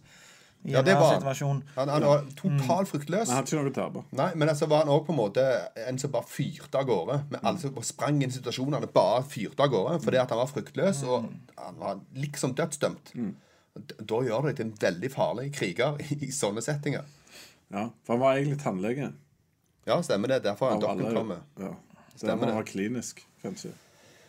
i 0.63 0.71
Ja, 0.73 0.81
det 0.83 0.91
enhver 0.91 1.07
han. 1.07 1.21
situasjon. 1.21 1.59
Han, 1.75 1.89
han 1.89 2.03
var 2.03 2.23
totalt 2.35 2.89
fryktløs. 2.91 3.27
Men 3.27 3.35
han 3.35 3.37
har 3.37 3.45
ikke 3.47 3.59
noe 3.59 3.71
å 3.71 3.75
tape. 3.77 4.03
Nei, 4.19 4.29
men 4.35 4.49
altså 4.51 4.67
var 4.67 4.83
han 4.83 4.91
også 4.91 5.05
på 5.07 5.13
en 5.13 5.19
måte 5.19 5.45
en 5.87 5.99
som 6.01 6.11
bare 6.11 6.27
fyrte 6.27 6.81
av 6.81 6.89
gårde. 6.89 7.19
Med 7.31 7.39
alle 7.43 7.61
som 7.61 7.75
bare 7.77 7.87
sprang 7.87 8.19
inn 8.23 8.33
i 8.33 8.55
Han 8.59 8.89
bare 8.93 9.23
fyrte 9.23 9.63
av 9.63 9.71
gårde. 9.71 9.99
Fordi 10.03 10.17
at 10.19 10.29
han 10.29 10.41
var 10.41 10.51
fryktløs, 10.51 11.03
og 11.03 11.29
han 11.55 11.79
var 11.79 12.01
liksom 12.15 12.55
dødsdømt. 12.59 13.13
Mm. 13.15 13.35
Da 14.03 14.21
gjør 14.25 14.49
det 14.49 14.57
til 14.57 14.65
en 14.67 14.75
veldig 14.81 15.11
farlig 15.13 15.53
kriger 15.55 15.95
i, 16.03 16.25
i 16.27 16.31
sånne 16.35 16.61
settinger. 16.61 17.07
Ja, 17.69 17.89
for 18.03 18.17
han 18.17 18.23
var 18.23 18.35
egentlig 18.35 18.59
tannlege. 18.63 19.13
Ja, 19.87 20.01
stemmer 20.03 20.27
det. 20.27 20.43
Derfor 20.43 20.67
er 20.67 20.75
han 20.75 20.83
dokken 20.83 21.15
kommet. 21.15 21.45
Ja. 21.59 21.71
Stemmer 22.15 22.49
det. 22.49 22.53
han 22.53 22.59
var 22.59 22.67
klinisk, 22.67 23.23
kanskje. 23.41 23.71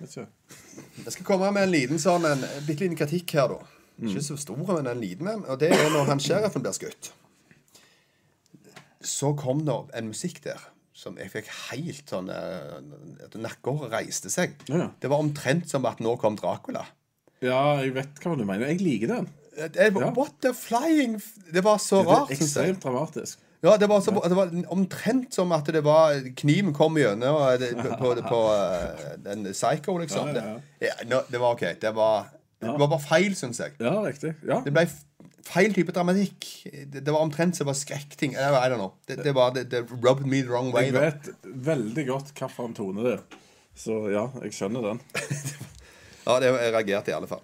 Jeg 0.01 1.13
skal 1.13 1.27
komme 1.27 1.51
med 1.53 1.67
en 1.67 1.73
liten 1.75 1.99
sånn 2.01 2.25
En 2.25 2.41
bitte 2.65 2.87
liten 2.87 2.97
kritikk 2.97 3.35
her, 3.37 3.53
da. 3.53 3.80
Ikke 4.01 4.23
så 4.25 4.37
stor, 4.41 4.61
men 4.73 4.89
en 4.89 5.01
liten 5.03 5.29
en. 5.29 5.45
Og 5.45 5.59
det 5.61 5.73
er 5.77 5.91
når 5.93 6.09
han 6.09 6.23
sheriffen 6.23 6.65
blir 6.65 6.77
skutt. 6.77 7.13
Så 9.01 9.33
kom 9.39 9.65
det 9.67 9.77
en 9.97 10.11
musikk 10.13 10.43
der 10.45 10.61
som 11.01 11.17
jeg 11.17 11.33
fikk 11.33 11.49
helt 11.71 12.11
sånn 12.13 12.29
eh, 12.29 12.81
at 13.25 13.37
Nakkehåret 13.41 13.93
reiste 13.95 14.29
seg. 14.33 14.57
Ja. 14.69 14.91
Det 15.01 15.09
var 15.09 15.23
omtrent 15.25 15.71
som 15.71 15.87
at 15.89 16.03
nå 16.05 16.17
kom 16.21 16.37
Dracula. 16.37 16.85
Ja, 17.41 17.79
jeg 17.81 17.95
vet 17.97 18.21
hva 18.21 18.35
du 18.37 18.45
mener. 18.45 18.69
Jeg 18.69 18.83
liker 18.85 19.15
den. 19.15 19.31
Det, 19.57 19.91
Ja. 19.97 20.11
What 20.15 20.37
the 20.41 20.53
flying 20.55 21.21
Det 21.53 21.61
var 21.65 21.79
så 21.83 22.03
Det 22.05 22.09
rart, 22.09 22.31
er 22.31 22.37
syns 22.39 22.53
ekstremt 22.53 22.83
dramatisk. 22.85 23.41
Ja, 23.61 23.77
det 23.77 23.89
var, 23.91 24.01
så, 24.01 24.13
det 24.25 24.37
var 24.37 24.53
omtrent 24.73 25.35
som 25.35 25.51
at 25.53 25.67
det 25.69 25.83
var 25.85 26.15
Kniven 26.37 26.73
kom 26.73 26.97
gjennom 26.97 27.37
på, 27.83 27.91
på, 28.01 28.13
på 28.25 28.39
eh, 28.57 29.11
den 29.21 29.45
Psycho, 29.53 29.99
liksom. 30.01 30.31
Ja, 30.33 30.35
ja, 30.35 30.45
ja. 30.47 30.61
Det, 30.79 30.93
ja, 31.11 31.21
det 31.29 31.41
var 31.43 31.59
OK. 31.59 31.67
Det 31.81 31.93
var, 31.97 32.31
det 32.61 32.81
var 32.83 32.91
bare 32.93 33.03
feil, 33.03 33.37
syns 33.39 33.61
jeg. 33.63 33.77
Ja, 33.81 33.95
riktig. 34.05 34.35
Ja. 34.45 34.61
Det 34.65 34.73
ble 34.75 34.85
feil 35.49 35.75
type 35.75 35.95
dramatikk. 35.97 36.49
Det, 36.93 37.03
det 37.07 37.13
var 37.15 37.25
omtrent 37.25 37.57
som 37.57 37.71
var 37.71 37.79
skrekkting. 37.79 38.37
I 38.37 38.51
don't 38.69 38.77
know. 38.77 38.93
Det, 39.09 39.21
det 39.25 39.35
var 39.37 39.55
det, 39.57 39.71
det 39.73 39.87
rubbed 39.91 40.27
me 40.27 40.43
the 40.43 40.53
wrong 40.53 40.73
way. 40.75 40.91
Jeg 40.91 40.97
da. 40.97 41.07
vet 41.09 41.31
veldig 41.71 42.07
godt 42.11 42.35
hvilken 42.37 42.77
tone 42.77 43.07
det 43.07 43.15
er. 43.19 43.23
Så 43.81 44.03
ja, 44.13 44.29
jeg 44.45 44.57
skjønner 44.57 44.93
den. 44.93 45.05
Ja, 46.21 46.35
det, 46.37 46.51
jeg 46.53 46.73
reagerte 46.75 47.11
i 47.11 47.15
alle 47.17 47.27
fall. 47.27 47.41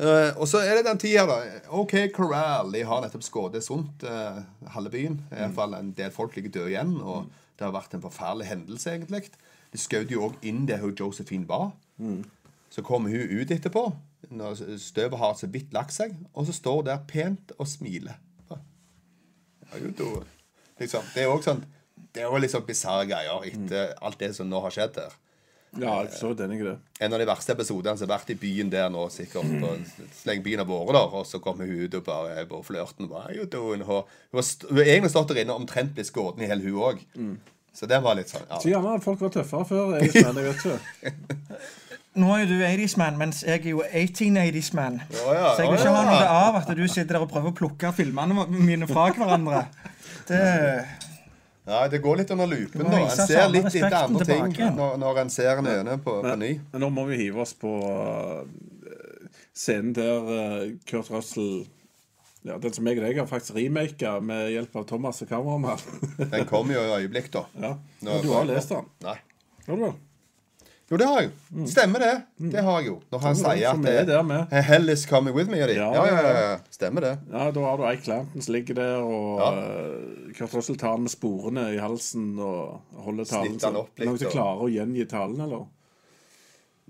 Uh, 0.00 0.30
og 0.40 0.46
så 0.48 0.62
er 0.64 0.78
det 0.78 0.84
den 0.86 1.00
tida, 1.02 1.26
da. 1.28 1.58
OK 1.76 1.92
Corral. 2.14 2.70
De 2.72 2.84
har 2.86 3.02
nettopp 3.02 3.24
skutt 3.26 3.56
rundt 3.68 4.04
uh, 4.06 4.38
halve 4.72 4.92
byen. 4.94 5.18
I 5.28 5.42
hvert 5.42 5.56
fall 5.58 5.74
en 5.76 5.90
del 5.98 6.12
folk 6.14 6.38
ligger 6.38 6.54
døde 6.54 6.70
igjen. 6.70 6.94
Og 7.02 7.26
det 7.58 7.66
har 7.66 7.74
vært 7.74 7.98
en 7.98 8.04
forferdelig 8.04 8.48
hendelse, 8.48 8.94
egentlig. 8.94 9.34
De 9.74 9.82
skjøt 9.82 10.14
jo 10.14 10.28
òg 10.28 10.46
inn 10.46 10.62
der 10.70 10.80
hun 10.80 10.94
Josephine 10.96 11.48
var. 11.50 11.72
Så 12.72 12.86
kom 12.86 13.10
hun 13.10 13.34
ut 13.34 13.50
etterpå, 13.50 13.90
når 14.28 14.60
støvet 14.78 15.18
har 15.18 15.38
så 15.38 15.48
vidt 15.50 15.72
lagt 15.72 15.94
seg, 15.96 16.12
og 16.34 16.46
så 16.46 16.54
står 16.56 16.82
hun 16.82 16.90
der 16.90 17.00
pent 17.08 17.54
og 17.58 17.68
smiler. 17.68 18.18
Ja, 18.50 19.78
jo, 19.78 20.12
liksom, 20.80 21.04
det 21.14 21.22
er 21.22 21.30
òg 21.30 21.44
sånn 21.46 21.60
Det 22.10 22.24
er 22.24 22.26
jo 22.26 22.38
liksom 22.42 22.64
bisarre 22.66 23.04
greier 23.06 23.44
etter 23.46 23.92
alt 24.02 24.18
det 24.18 24.32
som 24.34 24.48
nå 24.50 24.58
har 24.64 24.74
skjedd 24.74 24.96
her. 24.98 25.12
Ja, 25.78 25.92
så 26.10 26.32
den 26.34 26.52
i 26.56 26.58
det. 26.58 26.72
En 26.98 27.12
av 27.14 27.20
de 27.22 27.26
verste 27.28 27.54
episodene 27.54 27.94
som 27.94 28.08
har 28.08 28.16
vært 28.18 28.32
i 28.34 28.38
byen 28.40 28.72
der 28.72 28.88
nå, 28.90 29.04
sikkert. 29.14 29.46
På, 29.62 29.76
så 29.86 30.26
lenge 30.26 30.42
byen 30.42 30.64
har 30.64 30.66
vært 30.66 30.96
der, 30.96 31.14
og 31.20 31.28
så 31.28 31.38
kommer 31.42 31.70
hun 31.70 31.84
ut 31.84 31.94
og 31.94 32.02
bare 32.08 32.42
på 32.50 32.58
flørten. 32.66 33.06
Bare, 33.10 33.46
Hun 33.54 33.84
har 33.86 34.82
egentlig 34.82 35.12
stått 35.14 35.30
der 35.30 35.44
inne 35.44 35.54
og 35.54 35.62
omtrent 35.62 35.94
blitt 35.94 36.10
skutt 36.10 36.42
i 36.42 36.50
hele 36.50 36.66
hun 36.66 36.82
òg. 36.90 37.04
Så 37.70 37.86
det 37.86 38.00
var 38.02 38.18
litt 38.18 38.32
sånn 38.32 38.48
Så 38.58 38.72
gjerne 38.72 38.98
folk 39.04 39.20
var 39.22 39.30
tøffere 39.30 39.68
før. 39.68 39.94
Jeg, 40.00 40.10
jeg 40.18 40.34
vet 40.34 40.58
ikke. 40.58 41.14
Nå 42.18 42.30
er 42.34 42.40
jo 42.42 42.46
du 42.50 42.62
80's-man, 42.66 43.18
mens 43.20 43.44
jeg 43.46 43.60
er 43.60 43.68
jo 43.70 43.84
1880's-man. 43.86 44.96
Å 45.14 45.34
ja, 45.36 45.50
Så 45.54 45.62
jeg 45.62 45.70
vil 45.70 45.78
ikke 45.78 45.92
ha 45.94 46.00
ja. 46.00 46.08
noe 46.08 46.32
av 46.48 46.56
at 46.58 46.72
du 46.74 46.82
sitter 46.90 47.14
der 47.14 47.22
og 47.22 47.30
prøver 47.30 47.52
å 47.52 47.56
plukke 47.60 47.92
filmene 47.94 48.46
mine 48.50 48.88
fra 48.90 49.12
hverandre. 49.14 49.62
Det, 50.26 50.40
ja, 51.70 51.84
det 51.92 52.00
går 52.02 52.22
litt 52.22 52.32
under 52.34 52.50
lupen 52.50 52.82
da. 52.82 52.90
nå. 52.90 53.04
En 53.04 53.30
ser 53.30 53.46
litt 53.52 53.68
etter 53.70 53.94
andre 54.00 54.26
andre 54.26 54.56
ting 54.56 54.74
når, 54.74 54.98
når 55.04 55.22
en 55.22 55.30
ser 55.30 55.62
en 55.62 55.70
øyne 55.70 55.96
på, 56.02 56.16
på 56.26 56.34
ny. 56.40 56.50
Men 56.72 56.84
nå 56.84 56.90
må 56.98 57.06
vi 57.12 57.20
hive 57.22 57.44
oss 57.44 57.54
på 57.58 57.76
uh, 57.78 58.42
scenen 59.54 59.94
der 59.94 60.30
uh, 60.34 60.66
Kurt 60.90 61.12
Russell 61.14 61.62
ja, 62.42 62.56
Den 62.56 62.72
som 62.72 62.86
jeg 62.88 62.96
og 62.96 63.04
deg 63.04 63.18
har 63.20 63.26
faktisk 63.28 63.58
remaka 63.58 64.14
med 64.24 64.46
hjelp 64.54 64.78
av 64.80 64.86
Thomas 64.88 65.20
og 65.22 65.28
kameramann. 65.28 65.82
Den 66.32 66.46
kommer 66.48 66.78
jo 66.78 66.84
i 66.88 67.02
øyeblikk, 67.02 67.28
da. 67.34 67.44
ja. 67.60 67.74
Du 68.00 68.30
har 68.32 68.48
lest 68.48 68.72
den? 68.72 68.88
Nei. 69.04 69.18
Har 69.66 69.76
du? 69.76 69.90
Jo, 70.90 70.96
det 70.98 71.06
har 71.06 71.20
jeg. 71.22 71.30
Stemmer 71.70 72.02
det. 72.02 72.14
Det 72.50 72.62
har 72.66 72.80
jeg 72.80 72.88
jo. 72.88 72.96
Når 73.12 73.20
han 73.22 73.36
sier 73.38 73.68
at 73.70 73.82
det, 73.84 73.92
er 74.00 74.06
der 74.08 74.22
med. 74.26 74.54
Hell 74.66 74.90
is 74.90 75.04
coming 75.06 75.34
with 75.36 75.48
me. 75.50 75.60
er? 75.62 75.70
Ja, 75.76 75.90
Ja, 75.94 76.06
ja. 76.26 76.56
Stemmer 76.74 77.00
det. 77.06 77.12
Ja, 77.30 77.50
Da 77.54 77.60
har 77.60 77.76
du 77.78 77.84
Eik 77.86 78.02
Clampton 78.02 78.42
som 78.42 78.54
ligger 78.54 78.74
der, 78.74 78.96
og 78.98 79.38
Ja. 79.38 79.50
uh, 79.54 80.32
Kurt 80.34 80.54
Russell 80.54 80.76
tar 80.76 80.96
med 80.98 81.10
sporene 81.10 81.68
i 81.76 81.78
halsen 81.78 82.32
og 82.38 82.80
holder 83.06 83.24
talen. 83.24 83.52
Snitter 83.60 83.76
opp 83.78 83.98
litt, 83.98 84.08
Noen 84.08 84.18
som 84.18 84.30
klarer 84.34 84.64
å 84.66 84.68
gjengi 84.68 85.06
talen, 85.08 85.40
eller? 85.40 85.68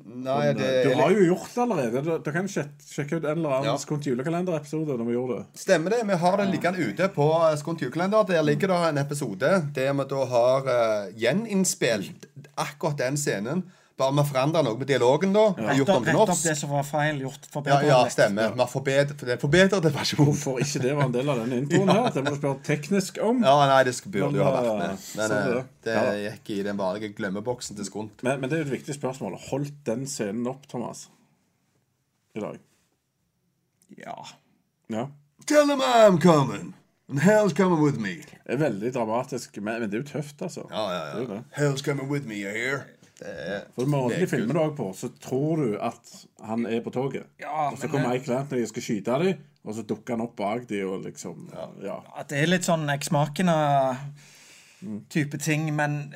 Nei, 0.00 0.52
det 0.56 0.84
Du 0.86 0.94
har 0.96 1.10
jo 1.12 1.24
gjort 1.34 1.50
det 1.54 1.60
allerede. 1.62 2.22
Du 2.24 2.30
kan 2.32 2.46
sjekke 2.48 3.18
ut 3.18 3.24
en 3.24 3.36
eller 3.36 3.50
annen 3.50 3.64
Ja. 3.68 3.76
Skunt 3.76 4.06
julekalenderepisode 4.08 4.96
når 4.96 5.04
vi 5.04 5.12
gjorde 5.12 5.36
det. 5.36 5.60
Stemmer 5.60 5.90
det. 5.90 6.06
Vi 6.08 6.16
har 6.22 6.36
den 6.38 6.50
liggende 6.50 6.78
ute 6.88 7.08
på 7.12 7.56
Skont 7.58 7.82
julekalender. 7.82 8.24
Der 8.26 8.42
ligger 8.42 8.68
det 8.68 8.78
en 8.88 8.98
episode 8.98 9.50
der 9.74 9.92
vi 9.92 10.04
da 10.08 10.24
har 10.24 10.62
gjeninnspilt 11.12 12.26
akkurat 12.56 12.96
den 12.96 13.16
scenen. 13.20 13.62
Bare 14.00 14.14
vi 14.16 14.22
forandrer 14.30 14.64
noe 14.64 14.78
med 14.80 14.88
dialogen, 14.88 15.32
da. 15.36 15.42
rett 15.58 15.76
Gjort 15.78 15.90
opp, 15.92 15.98
om 16.00 16.04
til 16.08 16.16
rett 16.16 16.32
opp 16.34 16.42
det 16.46 16.54
som 16.56 16.70
var 16.72 16.86
feil, 16.88 17.18
gjort 17.26 17.42
Ja, 17.44 17.50
forbedret 17.52 17.84
ja, 17.90 17.98
ja 18.00 18.12
stemmer. 18.14 18.54
Vi 18.56 18.62
har 18.64 18.70
forbedret, 18.72 19.34
forbedret 19.42 19.88
versjon. 19.94 20.24
Hvorfor 20.30 20.62
ikke 20.64 20.80
det 20.86 20.94
var 20.96 21.04
en 21.10 21.14
del 21.18 21.28
av 21.34 21.42
denne 21.42 21.58
introen 21.60 21.92
her? 21.92 22.08
Det 22.16 22.22
må 22.24 22.32
du 22.32 22.38
spørre 22.40 22.62
teknisk 22.70 23.20
om. 23.26 23.42
Ja, 23.44 23.54
nei, 23.70 23.80
det 23.90 23.94
burde 24.06 24.40
jo 24.40 24.46
ha 24.48 24.54
vært 24.56 24.70
med. 24.80 24.96
eh, 24.96 25.06
Men 25.20 25.30
sånn 25.30 25.36
er 25.36 25.52
eh, 25.52 25.54
det. 25.54 25.64
det 25.90 25.94
Ja. 26.00 26.16
gikk 26.30 26.50
i 26.56 26.58
den 26.70 26.80
vanlige 26.80 27.12
glemmeboksen 27.20 27.76
til 27.76 27.88
Skunt. 27.90 28.24
Men, 28.26 28.40
men 28.40 28.48
det 28.50 28.56
er 28.58 28.64
jo 28.64 28.68
et 28.70 28.76
viktig 28.78 28.96
spørsmål. 28.96 29.36
Holdt 29.50 29.76
den 29.86 30.06
scenen 30.08 30.48
opp, 30.50 30.64
Thomas? 30.72 31.06
I 32.34 32.40
dag? 32.46 32.58
Ja. 34.00 34.16
Ja. 34.88 35.08
Tell 35.46 35.66
them 35.66 35.80
I'm 35.82 36.18
coming. 36.20 36.74
And 37.10 37.18
hell's 37.20 37.52
coming 37.52 37.80
with 37.82 37.98
me. 37.98 38.20
Det 38.46 38.54
er 38.54 38.60
veldig 38.60 38.92
dramatisk, 38.94 39.56
men, 39.58 39.80
men 39.82 39.90
det 39.90 39.98
er 39.98 40.02
jo 40.04 40.08
tøft, 40.12 40.42
altså. 40.46 40.66
Ja, 40.70 40.84
ja, 40.94 41.00
Det 41.16 41.22
ja. 41.26 41.34
det. 41.34 41.44
Hell's 41.58 41.82
coming 41.82 42.08
with 42.10 42.26
me, 42.26 42.36
you 42.44 42.50
hear? 42.54 42.84
Det 43.20 43.28
er 43.28 43.60
For 43.74 43.84
måten 43.84 44.10
de 44.14 44.16
meget 44.16 44.30
filmer 44.30 44.54
du 44.54 44.58
det 44.58 44.66
også 44.66 44.76
på, 44.76 44.92
så 44.96 45.08
tror 45.20 45.56
du 45.60 45.76
at 45.76 46.26
han 46.48 46.66
er 46.66 46.80
på 46.84 46.90
toget. 46.94 47.24
Ja, 47.40 47.70
og 47.70 47.78
så 47.78 47.88
kommer 47.92 48.14
Ike 48.16 48.24
Clanton 48.24 48.56
og 48.56 48.60
de 48.62 48.66
skal 48.70 48.82
skyte 48.86 49.18
dem, 49.22 49.34
og 49.64 49.74
så 49.76 49.82
dukker 49.84 50.14
han 50.16 50.24
opp 50.24 50.36
bak 50.38 50.68
dem 50.70 50.88
og 50.88 51.04
liksom 51.04 51.50
Ja. 51.84 51.96
At 52.16 52.28
det 52.32 52.38
er 52.40 52.46
litt 52.48 52.64
sånn 52.64 52.88
eksmakende-type 52.88 55.38
ting, 55.38 55.74
men 55.76 56.14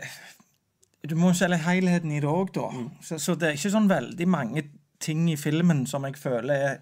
du 1.04 1.14
må 1.20 1.26
jo 1.32 1.36
se 1.42 1.48
litt 1.52 1.66
helheten 1.66 2.10
i 2.12 2.20
det 2.24 2.30
òg, 2.30 2.48
da. 2.56 2.66
Så, 3.04 3.18
så 3.20 3.34
det 3.36 3.46
er 3.48 3.52
ikke 3.58 3.76
sånn 3.76 3.92
veldig 3.92 4.28
mange 4.28 4.62
ting 5.04 5.28
i 5.28 5.36
filmen 5.36 5.86
som 5.86 6.04
jeg 6.08 6.16
føler 6.16 6.54
er 6.54 6.78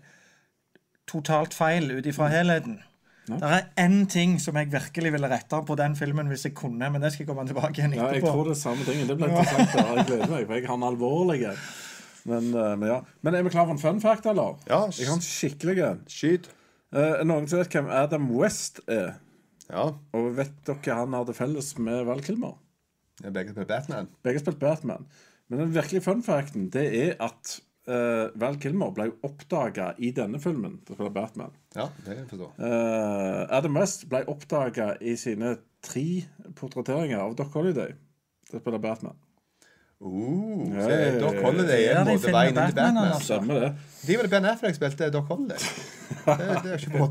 totalt 1.11 1.55
feil 1.55 1.91
ut 1.91 2.07
ifra 2.07 2.29
helheten. 2.31 2.79
Det 3.27 3.39
er 3.47 3.69
én 3.79 4.01
ting 4.11 4.35
som 4.43 4.57
jeg 4.59 4.71
virkelig 4.73 5.13
ville 5.15 5.29
retta 5.31 5.61
på 5.63 5.77
den 5.79 5.95
filmen 5.99 6.27
hvis 6.33 6.43
jeg 6.49 6.55
kunne, 6.59 6.89
men 6.91 7.01
det 7.05 7.13
skal 7.15 7.23
jeg 7.23 7.29
komme 7.31 7.45
tilbake 7.47 7.79
igjen 7.79 7.93
etterpå. 7.95 8.09
ja, 8.09 8.19
jeg 8.19 8.25
tror 8.27 8.49
det 8.49 8.55
er 8.57 8.61
samme 8.61 8.87
tingen. 8.89 9.07
Det 9.09 9.17
blir 9.21 9.31
interessant. 9.31 9.77
å. 9.79 9.97
Jeg 10.01 10.07
gleder 10.09 10.33
meg, 10.33 10.47
for 10.49 10.55
jeg 10.59 10.67
har 10.67 10.79
en 10.81 10.89
alvorlig 10.89 11.39
en. 11.53 11.61
Men, 12.25 12.49
eh, 12.55 12.73
men 12.79 12.89
ja. 12.89 12.99
Men 13.23 13.35
er 13.39 13.47
vi 13.47 13.53
klar 13.55 13.69
for 13.69 13.77
en 13.77 13.83
fun 13.83 14.01
fact, 14.03 14.27
eller? 14.27 14.59
Ja, 14.67 14.81
Jeg 14.99 15.07
har 15.07 15.15
en 15.21 15.25
skikkelig 15.27 15.79
en. 15.87 16.03
Skyt. 16.11 16.51
Eh, 16.93 17.23
noen 17.25 17.47
som 17.49 17.63
vet 17.63 17.73
hvem 17.79 17.91
Adam 17.91 18.27
West 18.37 18.83
er? 18.91 19.15
Ja. 19.71 19.89
Og 20.19 20.33
vet 20.37 20.53
dere 20.67 20.99
han 20.99 21.15
har 21.17 21.25
det 21.25 21.39
felles 21.39 21.73
med 21.79 22.05
Val 22.11 22.21
Kilmer? 22.27 22.59
Er 23.23 23.31
begge 23.31 23.55
spilte 23.55 23.71
Batman. 23.71 24.09
Begge 24.27 24.43
spilte 24.43 24.61
Batman. 24.61 25.07
Men 25.49 25.63
den 25.67 25.75
virkelige 25.75 26.03
fun 26.05 26.23
facten 26.27 26.71
det 26.75 26.89
er 26.97 27.15
at 27.23 27.61
uh, 27.89 28.31
Val 28.39 28.59
Kilmer 28.63 28.93
ble 28.95 29.09
oppdaga 29.27 29.93
i 29.99 30.13
denne 30.15 30.41
filmen 30.43 30.79
til 30.85 30.95
å 30.95 30.99
spille 30.99 31.15
Batman. 31.15 31.53
Ja, 31.75 31.89
det 32.05 32.07
kan 32.13 32.21
jeg 32.21 32.31
forstå. 32.31 32.49
Eh, 32.69 33.43
Adam 33.59 33.79
West 33.81 34.07
ble 34.11 34.23
oppdaga 34.29 34.93
i 35.01 35.17
sine 35.21 35.57
tre 35.83 36.07
portretteringer 36.59 37.23
av 37.23 37.37
Doc 37.39 37.55
Holiday 37.57 37.95
til 38.51 38.59
å 38.59 38.63
spille 38.63 38.83
Batman. 38.83 39.17
Uh, 40.03 40.67
så 40.75 40.95
Doc. 41.23 41.37
Holiday 41.45 41.85
er 41.87 42.01
en 42.01 42.09
måte 42.11 42.33
veien 42.35 42.51
inn 42.51 42.59
i 42.59 42.75
Batman, 42.75 42.75
Batman. 42.75 43.11
altså. 43.15 43.37
Stemmer 43.37 43.61
det. 43.63 43.73
De 44.03 44.17
var 44.19 44.27
det 44.27 44.33
Ben 44.35 44.49
Affleck 44.51 44.79
spilte 44.79 45.11
Doc 45.15 45.31
Holiday. 45.31 45.67
Det, 46.23 46.35
det 46.63 46.71
er 46.71 46.79
ikke 46.79 46.99
på 47.01 47.07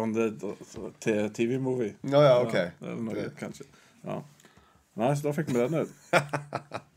Om 0.00 0.12
det 0.14 1.32
TV-movie. 1.36 1.96
Nå 2.08 2.20
ja, 2.22 2.38
OK. 2.40 2.54
Ja, 2.54 2.70
det, 2.80 2.94
noe, 3.04 3.24
kanskje. 3.36 3.66
Ja. 4.06 4.22
Nei, 5.02 5.10
så 5.18 5.26
da 5.26 5.34
fikk 5.36 5.50
vi 5.52 5.58
den 5.58 5.82
ut. 5.82 5.92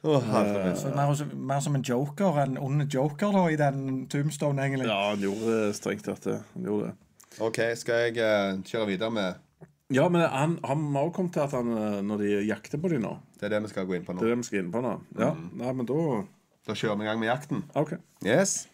Å, 0.00 0.16
herre 0.24 0.72
Så 0.80 0.94
mer, 0.96 1.14
som- 1.14 1.46
mer 1.46 1.60
som 1.60 1.74
en 1.76 1.82
joker, 1.84 2.38
en 2.42 2.56
ond 2.58 2.86
joker, 2.88 3.32
da, 3.32 3.44
i 3.52 3.56
den 3.56 4.06
Tombstone, 4.08 4.62
egentlig. 4.62 4.86
Ja, 4.88 5.10
han 5.10 5.20
gjorde 5.20 5.74
strengt 5.76 6.04
tatt 6.04 6.24
det. 6.24 6.38
Han 6.54 6.64
gjorde 6.64 6.86
det. 6.86 6.94
OK, 7.40 7.58
skal 7.76 7.94
jeg 8.08 8.16
uh, 8.18 8.56
kjøre 8.66 8.86
videre 8.86 9.10
med 9.14 9.34
Ja, 9.92 10.08
men 10.08 10.22
han, 10.22 10.58
har 10.64 11.04
også 11.04 11.12
kommet 11.14 11.32
til 11.32 11.40
at 11.44 11.50
han, 11.54 11.70
eh, 11.76 12.00
når 12.02 12.18
de 12.18 12.46
jakter 12.46 12.78
på 12.78 12.88
dem 12.90 13.02
nå 13.02 13.16
Det 13.38 13.46
er 13.48 13.54
det 13.54 13.62
vi 13.64 13.68
skal 13.72 13.86
gå 13.86 13.94
inn 13.96 14.04
på 14.06 14.12
Det 14.14 14.20
nå. 14.20 14.26
er 14.26 14.30
det 14.30 14.38
vi 14.38 14.46
skal 14.48 14.58
inn 14.64 14.72
på 14.72 14.82
nå. 14.82 14.92
Ja, 15.18 15.30
nei, 15.34 15.72
men 15.72 15.86
da 15.86 16.24
Da 16.66 16.74
kjører 16.74 16.98
vi 16.98 17.04
i 17.04 17.08
gang 17.08 17.18
med 17.20 17.28
jakten. 17.28 17.62
OK. 17.74 17.94
Yes. 18.24 18.68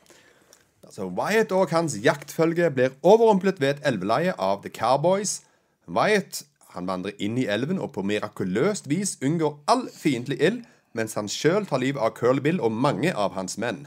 Altså, 0.84 1.08
Wyatt 1.08 1.52
og 1.52 1.70
hans 1.70 1.96
jaktfølge 2.02 2.70
blir 2.74 2.94
overrumplet 3.02 3.60
ved 3.60 3.76
et 3.76 3.86
elveleie 3.92 4.34
av 4.38 4.62
The 4.62 4.70
Cowboys. 4.70 5.40
Wyatt 5.88 6.44
han 6.76 6.86
vandrer 6.86 7.12
inn 7.18 7.38
i 7.40 7.46
elven 7.48 7.78
og 7.80 7.92
på 7.94 8.04
mirakuløst 8.04 8.88
vis 8.90 9.16
unngår 9.24 9.56
all 9.72 9.86
fiendtlig 9.88 10.36
ild, 10.44 10.64
mens 10.96 11.14
han 11.18 11.28
sjøl 11.30 11.68
tar 11.68 11.82
livet 11.82 12.02
av 12.02 12.14
Curly 12.16 12.42
Bill 12.44 12.60
og 12.64 12.74
mange 12.74 13.12
av 13.12 13.36
hans 13.36 13.58
menn. 13.62 13.84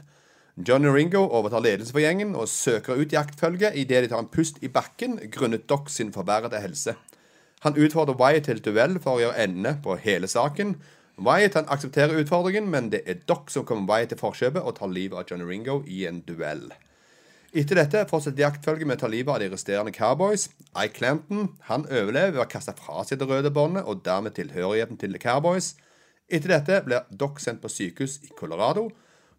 Johnny 0.56 0.90
Ringo 0.92 1.22
overtar 1.26 1.62
ledelsen 1.64 1.94
for 1.94 2.04
gjengen 2.04 2.34
og 2.36 2.48
søker 2.50 2.98
ut 3.00 3.14
jaktfølget 3.14 3.76
idet 3.80 4.04
de 4.04 4.10
tar 4.12 4.24
en 4.24 4.30
pust 4.32 4.58
i 4.62 4.68
bakken 4.72 5.18
grunnet 5.32 5.68
Doc 5.70 5.88
sin 5.94 6.12
forverrede 6.12 6.60
helse. 6.60 6.96
Han 7.64 7.76
utfordrer 7.76 8.16
Wyatt 8.16 8.48
til 8.48 8.60
duell 8.64 8.98
for 9.00 9.16
å 9.16 9.22
gjøre 9.24 9.44
ende 9.44 9.76
på 9.84 9.96
hele 10.00 10.28
saken. 10.28 10.76
Wyatt 11.20 11.58
han 11.58 11.68
aksepterer 11.68 12.20
utfordringen, 12.22 12.70
men 12.72 12.88
det 12.92 13.02
er 13.06 13.20
Doc 13.28 13.52
som 13.52 13.66
kommer 13.68 13.88
Wyatt 13.88 14.14
til 14.14 14.20
forkjøpet 14.20 14.64
og 14.64 14.78
tar 14.78 14.92
livet 14.92 15.20
av 15.20 15.26
Johnny 15.28 15.48
Ringo 15.48 15.82
i 15.86 16.06
en 16.08 16.22
duell. 16.28 16.70
Etter 17.50 17.80
dette 17.80 18.04
fortsetter 18.06 18.44
jaktfølget 18.44 18.86
med 18.86 19.00
å 19.00 19.02
ta 19.02 19.08
livet 19.10 19.32
av 19.34 19.40
de 19.42 19.48
resterende 19.50 19.92
cowboys. 19.92 20.48
Ike 20.70 20.94
Clanton 21.00 21.48
han 21.66 21.82
overlever 21.88 22.36
ved 22.36 22.44
å 22.44 22.50
kaste 22.50 22.76
fra 22.78 23.02
seg 23.04 23.18
det 23.18 23.26
røde 23.26 23.50
båndet 23.50 23.88
og 23.90 24.04
dermed 24.06 24.36
tilhørigheten 24.36 25.00
til 25.00 25.16
The 25.16 25.22
Cowboys. 25.22 25.74
Etter 26.30 26.54
dette 26.54 26.80
blir 26.86 27.06
Doc 27.10 27.40
sendt 27.42 27.62
på 27.62 27.70
sykehus 27.72 28.20
i 28.26 28.30
Colorado, 28.38 28.88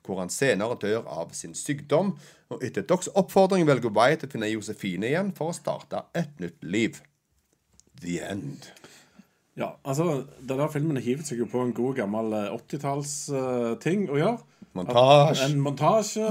hvor 0.06 0.20
han 0.20 0.32
senere 0.34 0.78
dør 0.82 1.06
av 1.08 1.32
sin 1.38 1.54
sykdom. 1.58 2.16
Og 2.52 2.64
etter 2.66 2.86
Docs 2.88 3.12
oppfordring 3.16 3.68
velger 3.70 3.94
Wyatt 3.96 4.26
å 4.28 4.32
finne 4.32 4.50
Josefine 4.52 5.12
igjen 5.12 5.32
for 5.38 5.52
å 5.52 5.56
starte 5.56 6.04
et 6.18 6.34
nytt 6.42 6.60
liv. 6.66 7.00
The 8.02 8.18
end. 8.26 8.72
Ja, 9.60 9.76
altså, 9.84 10.24
denne 10.48 10.68
filmen 10.74 10.98
hiver 11.04 11.26
seg 11.28 11.44
jo 11.44 11.48
på 11.52 11.62
en 11.62 11.74
god 11.76 12.00
gammel 12.00 12.34
eh, 12.34 12.54
80-talls-ting 12.56 14.08
å 14.10 14.20
gjøre. 14.20 14.38
Montasje. 14.80 15.50
En 15.50 15.60
montasje. 15.62 16.28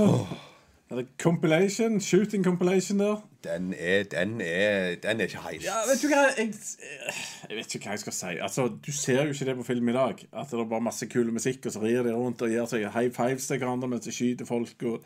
Eller 0.90 1.04
compilation. 1.22 2.00
Shooting 2.00 2.44
compilation 2.44 2.98
der. 2.98 3.16
Den 3.44 3.74
er, 3.78 4.02
den 4.02 4.40
er, 4.40 4.94
den 5.02 5.20
er 5.20 5.24
ikke 5.24 5.38
heist. 5.38 5.64
Ja, 5.64 5.78
vet 5.88 6.02
du 6.02 6.10
hva 6.10 6.24
jeg, 6.36 6.50
jeg 7.48 7.56
vet 7.56 7.74
ikke 7.74 7.86
hva 7.86 7.94
jeg 7.94 8.02
skal 8.02 8.16
si. 8.16 8.32
Altså, 8.42 8.66
Du 8.86 8.90
ser 8.92 9.22
jo 9.22 9.32
ikke 9.32 9.44
det 9.48 9.56
på 9.56 9.66
film 9.68 9.88
i 9.88 9.92
dag. 9.96 10.24
At 10.32 10.50
det 10.50 10.58
er 10.60 10.68
bare 10.68 10.84
masse 10.84 11.06
kul 11.06 11.30
musikk, 11.32 11.66
og 11.66 11.72
så 11.72 11.82
rir 11.82 12.02
de 12.02 12.12
rundt 12.12 12.42
og 12.42 12.50
gir 12.50 12.66
seg 12.68 12.88
high 12.90 13.12
fives 13.14 13.46
til 13.46 13.62
hverandre 13.62 13.88
mens 13.88 14.04
de 14.04 14.12
skyter 14.12 14.48
folk. 14.48 14.82
og 14.82 15.04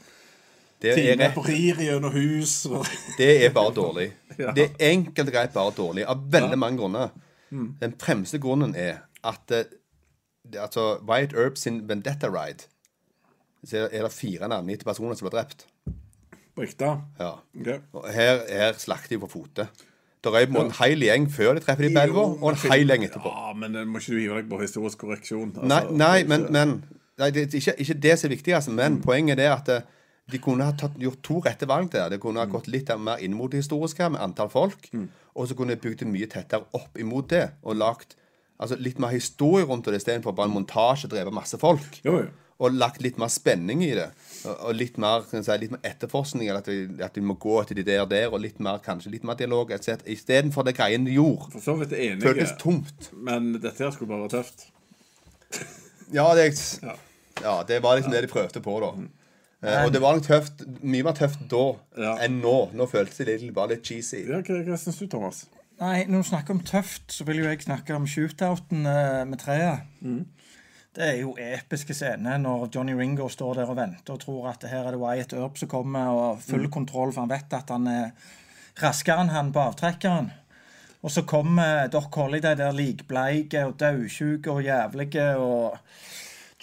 Det 0.82 0.96
er, 0.96 1.20
rett, 1.20 1.38
rir 1.48 1.84
gjennom 1.84 2.16
hus. 2.16 2.56
Og... 2.66 2.88
det 3.18 3.44
er 3.44 3.52
bare 3.52 3.74
dårlig. 3.74 4.12
Ja. 4.38 4.50
Det 4.50 4.64
er 4.64 4.88
enkelt 4.90 5.28
og 5.28 5.34
greit 5.36 5.52
bare 5.54 5.70
dårlig, 5.76 6.02
av 6.10 6.24
veldig 6.26 6.56
mange 6.58 6.78
grunner. 6.80 7.12
Mm. 7.54 7.68
Den 7.78 7.92
fremste 8.02 8.40
grunnen 8.42 8.72
er 8.74 9.04
at 9.22 9.52
eh, 9.54 9.68
altså, 10.58 10.96
Wyatt 11.06 11.36
Earp 11.38 11.56
sin 11.56 11.84
Vendetta 11.88 12.26
Ride 12.26 12.66
Så 13.64 13.84
er 13.92 14.02
det 14.02 14.10
fire 14.12 14.48
navngitte 14.48 14.84
personer 14.84 15.14
som 15.14 15.28
ble 15.28 15.36
drept. 15.36 15.68
På 16.54 16.62
ekte. 16.62 16.92
Ja. 17.18 17.32
Okay. 17.58 17.80
Her, 18.14 18.44
her 18.48 18.78
slakter 18.78 19.16
de 19.16 19.20
på 19.24 19.30
fote. 19.32 19.68
Det 20.24 20.32
er 20.32 20.46
på 20.48 20.54
en 20.54 20.54
måte 20.56 20.76
hel 20.78 21.04
gjeng 21.04 21.26
før 21.32 21.58
de 21.58 21.62
treffer 21.64 21.84
de 21.84 21.90
på 21.92 22.04
elva, 22.06 22.22
og 22.38 22.46
en 22.52 22.60
hel 22.72 22.92
gjeng 22.94 23.02
etterpå. 23.08 23.32
Ja, 23.32 23.50
men 23.60 23.74
det 23.76 23.82
må 23.88 24.00
ikke 24.00 24.14
du 24.14 24.20
hive 24.22 24.38
deg 24.38 24.46
på 24.52 24.60
historisk 24.62 25.02
korreksjon? 25.02 25.50
Altså, 25.52 25.68
Nei, 25.68 25.82
nei 26.00 26.14
er 26.22 26.30
men, 26.30 26.46
men 26.54 26.72
nei, 27.20 27.28
det 27.34 27.42
er 27.44 27.58
ikke, 27.58 27.74
ikke 27.84 27.98
det 28.06 28.14
som 28.16 28.30
er 28.30 28.34
viktigst. 28.36 28.72
Men 28.78 29.00
poenget 29.04 29.42
er 29.42 29.52
at 29.52 29.68
eh, 29.74 29.84
de 30.32 30.40
kunne 30.40 30.64
ha 30.64 30.72
tatt, 30.78 30.96
gjort 31.00 31.20
to 31.26 31.40
rette 31.44 31.68
valg 31.68 31.90
der. 31.92 32.08
Det 32.14 32.20
kunne 32.22 32.40
ha 32.40 32.48
gått 32.48 32.70
litt 32.72 32.88
mer 32.96 33.20
inn 33.24 33.36
mot 33.36 33.52
det 33.52 33.60
historiske 33.60 34.08
med 34.14 34.22
antall 34.24 34.48
folk. 34.52 34.88
Og 35.34 35.50
så 35.50 35.58
kunne 35.58 35.76
de 35.76 35.82
bygd 35.82 36.04
det 36.04 36.08
mye 36.08 36.30
tettere 36.30 36.64
opp 36.78 36.96
imot 37.00 37.28
det. 37.34 37.44
Og 37.66 37.76
lagt 37.76 38.16
altså, 38.56 38.78
litt 38.80 39.02
mer 39.02 39.12
historie 39.12 39.68
rundt 39.68 39.90
det 39.90 40.00
istedenfor 40.00 40.32
bare 40.32 40.48
en 40.48 40.56
montasje 40.56 41.10
drevet 41.12 41.36
masse 41.36 41.60
folk. 41.60 42.00
Jo, 42.06 42.22
jo. 42.22 42.32
Og 42.62 42.76
lagt 42.78 43.02
litt 43.02 43.16
mer 43.18 43.30
spenning 43.32 43.82
i 43.82 43.94
det. 43.96 44.10
Og, 44.46 44.74
litt, 44.76 44.98
mer, 45.00 45.24
kan 45.26 45.42
si, 45.42 45.56
litt 45.58 45.72
mer 45.74 45.82
etterforskning. 45.88 46.46
Eller 46.46 46.62
at 46.62 46.68
vi, 46.70 46.84
at 47.02 47.16
vi, 47.18 47.24
må 47.26 47.34
gå 47.40 47.56
etter 47.62 47.80
de 47.80 47.86
der 47.86 48.04
og 48.04 48.12
der, 48.12 48.28
og 48.30 48.44
litt 48.44 48.60
mer, 48.62 48.78
kanskje 48.84 49.10
litt 49.16 49.26
mer 49.26 49.38
dialog. 49.40 49.72
Istedenfor 49.74 50.68
det 50.68 50.76
greien 50.78 51.08
de 51.08 51.16
gjorde. 51.16 51.50
For 51.56 51.64
så 51.64 51.74
vidt 51.80 51.96
enige, 51.96 52.22
Føltes 52.28 52.54
tomt. 52.60 53.10
Men 53.14 53.56
dette 53.56 53.82
her 53.82 53.90
skulle 53.94 54.12
bare 54.12 54.28
være 54.28 54.36
tøft. 54.38 54.68
Ja, 56.14 56.28
det, 56.38 56.52
Ja. 56.82 56.94
ja, 57.42 57.62
det 57.66 57.82
var 57.82 57.96
liksom 57.96 58.12
det 58.12 58.22
de 58.22 58.30
prøvde 58.30 58.60
på, 58.62 58.78
da. 58.84 58.92
Eh, 59.64 59.84
og 59.84 59.92
det 59.92 60.00
var 60.02 60.14
nok 60.14 60.26
tøft, 60.26 60.62
mye 60.82 61.02
mer 61.06 61.16
tøft 61.16 61.46
da 61.50 61.64
Ja. 61.96 62.16
enn 62.24 62.40
nå. 62.42 62.70
Nå 62.76 62.86
føltes 62.86 63.16
det 63.16 63.40
litt, 63.40 63.54
bare 63.54 63.74
litt 63.74 63.84
cheesy. 63.84 64.26
Ja, 64.28 64.42
hva, 64.44 64.62
hva 64.62 64.76
syns 64.78 64.98
du, 65.00 65.06
Thomas? 65.08 65.46
Nei, 65.80 66.04
når 66.04 66.22
du 66.22 66.28
snakker 66.28 66.54
om 66.54 66.60
tøft, 66.60 67.08
så 67.10 67.24
vil 67.26 67.40
jo 67.42 67.48
jeg 67.48 67.64
snakke 67.64 67.96
om 67.96 68.06
shootouten 68.06 68.86
uh, 68.86 69.24
med 69.26 69.40
treet. 69.42 69.88
Det 70.94 71.02
er 71.02 71.16
jo 71.18 71.32
episke 71.40 71.94
scener 71.96 72.38
når 72.38 72.68
Johnny 72.74 72.94
Ringo 72.94 73.26
står 73.28 73.58
der 73.58 73.70
og 73.72 73.78
venter 73.80 74.14
og 74.14 74.20
tror 74.22 74.48
at 74.52 74.66
her 74.70 74.86
er 74.86 74.94
det 74.94 75.00
Wyatt 75.02 75.32
Earp 75.34 75.58
som 75.58 75.70
kommer 75.70 76.10
og 76.14 76.42
full 76.44 76.68
kontroll, 76.70 77.10
for 77.12 77.24
han 77.24 77.32
vet 77.32 77.56
at 77.56 77.72
han 77.74 77.88
er 77.90 78.12
raskere 78.82 79.24
enn 79.24 79.32
han 79.34 79.50
på 79.54 79.62
avtrekkeren. 79.72 80.30
Og 81.04 81.10
så 81.10 81.24
kommer 81.28 81.88
Doc 81.92 82.14
Holiday 82.14 82.54
der 82.56 82.72
likbleike 82.72 83.64
og 83.66 83.74
daudsjuke 83.80 84.52
og 84.52 84.62
jævlige 84.64 85.26
og 85.36 85.78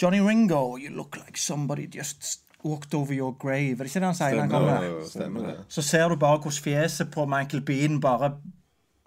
Johnny 0.02 0.22
Ringo, 0.24 0.78
you 0.78 0.90
look 0.90 1.18
like 1.18 1.40
somebody 1.40 1.86
just 1.98 2.40
walked 2.64 2.94
over 2.94 3.14
your 3.14 3.36
grave. 3.40 3.72
Er 3.72 3.84
det 3.84 3.92
ikke 3.92 4.00
det 4.00 4.08
han 4.08 4.16
sier 4.16 4.30
Stemmer, 4.30 4.42
han 4.42 4.50
kommer? 4.50 5.04
Stemmer 5.10 5.48
det. 5.50 5.58
Så 5.70 5.82
ser 5.82 6.08
du 6.10 6.16
bare 6.16 6.40
hvordan 6.40 6.64
fjeset 6.64 7.12
på 7.12 7.26
Michael 7.26 7.62
Bean 7.66 8.00
bare 8.02 8.32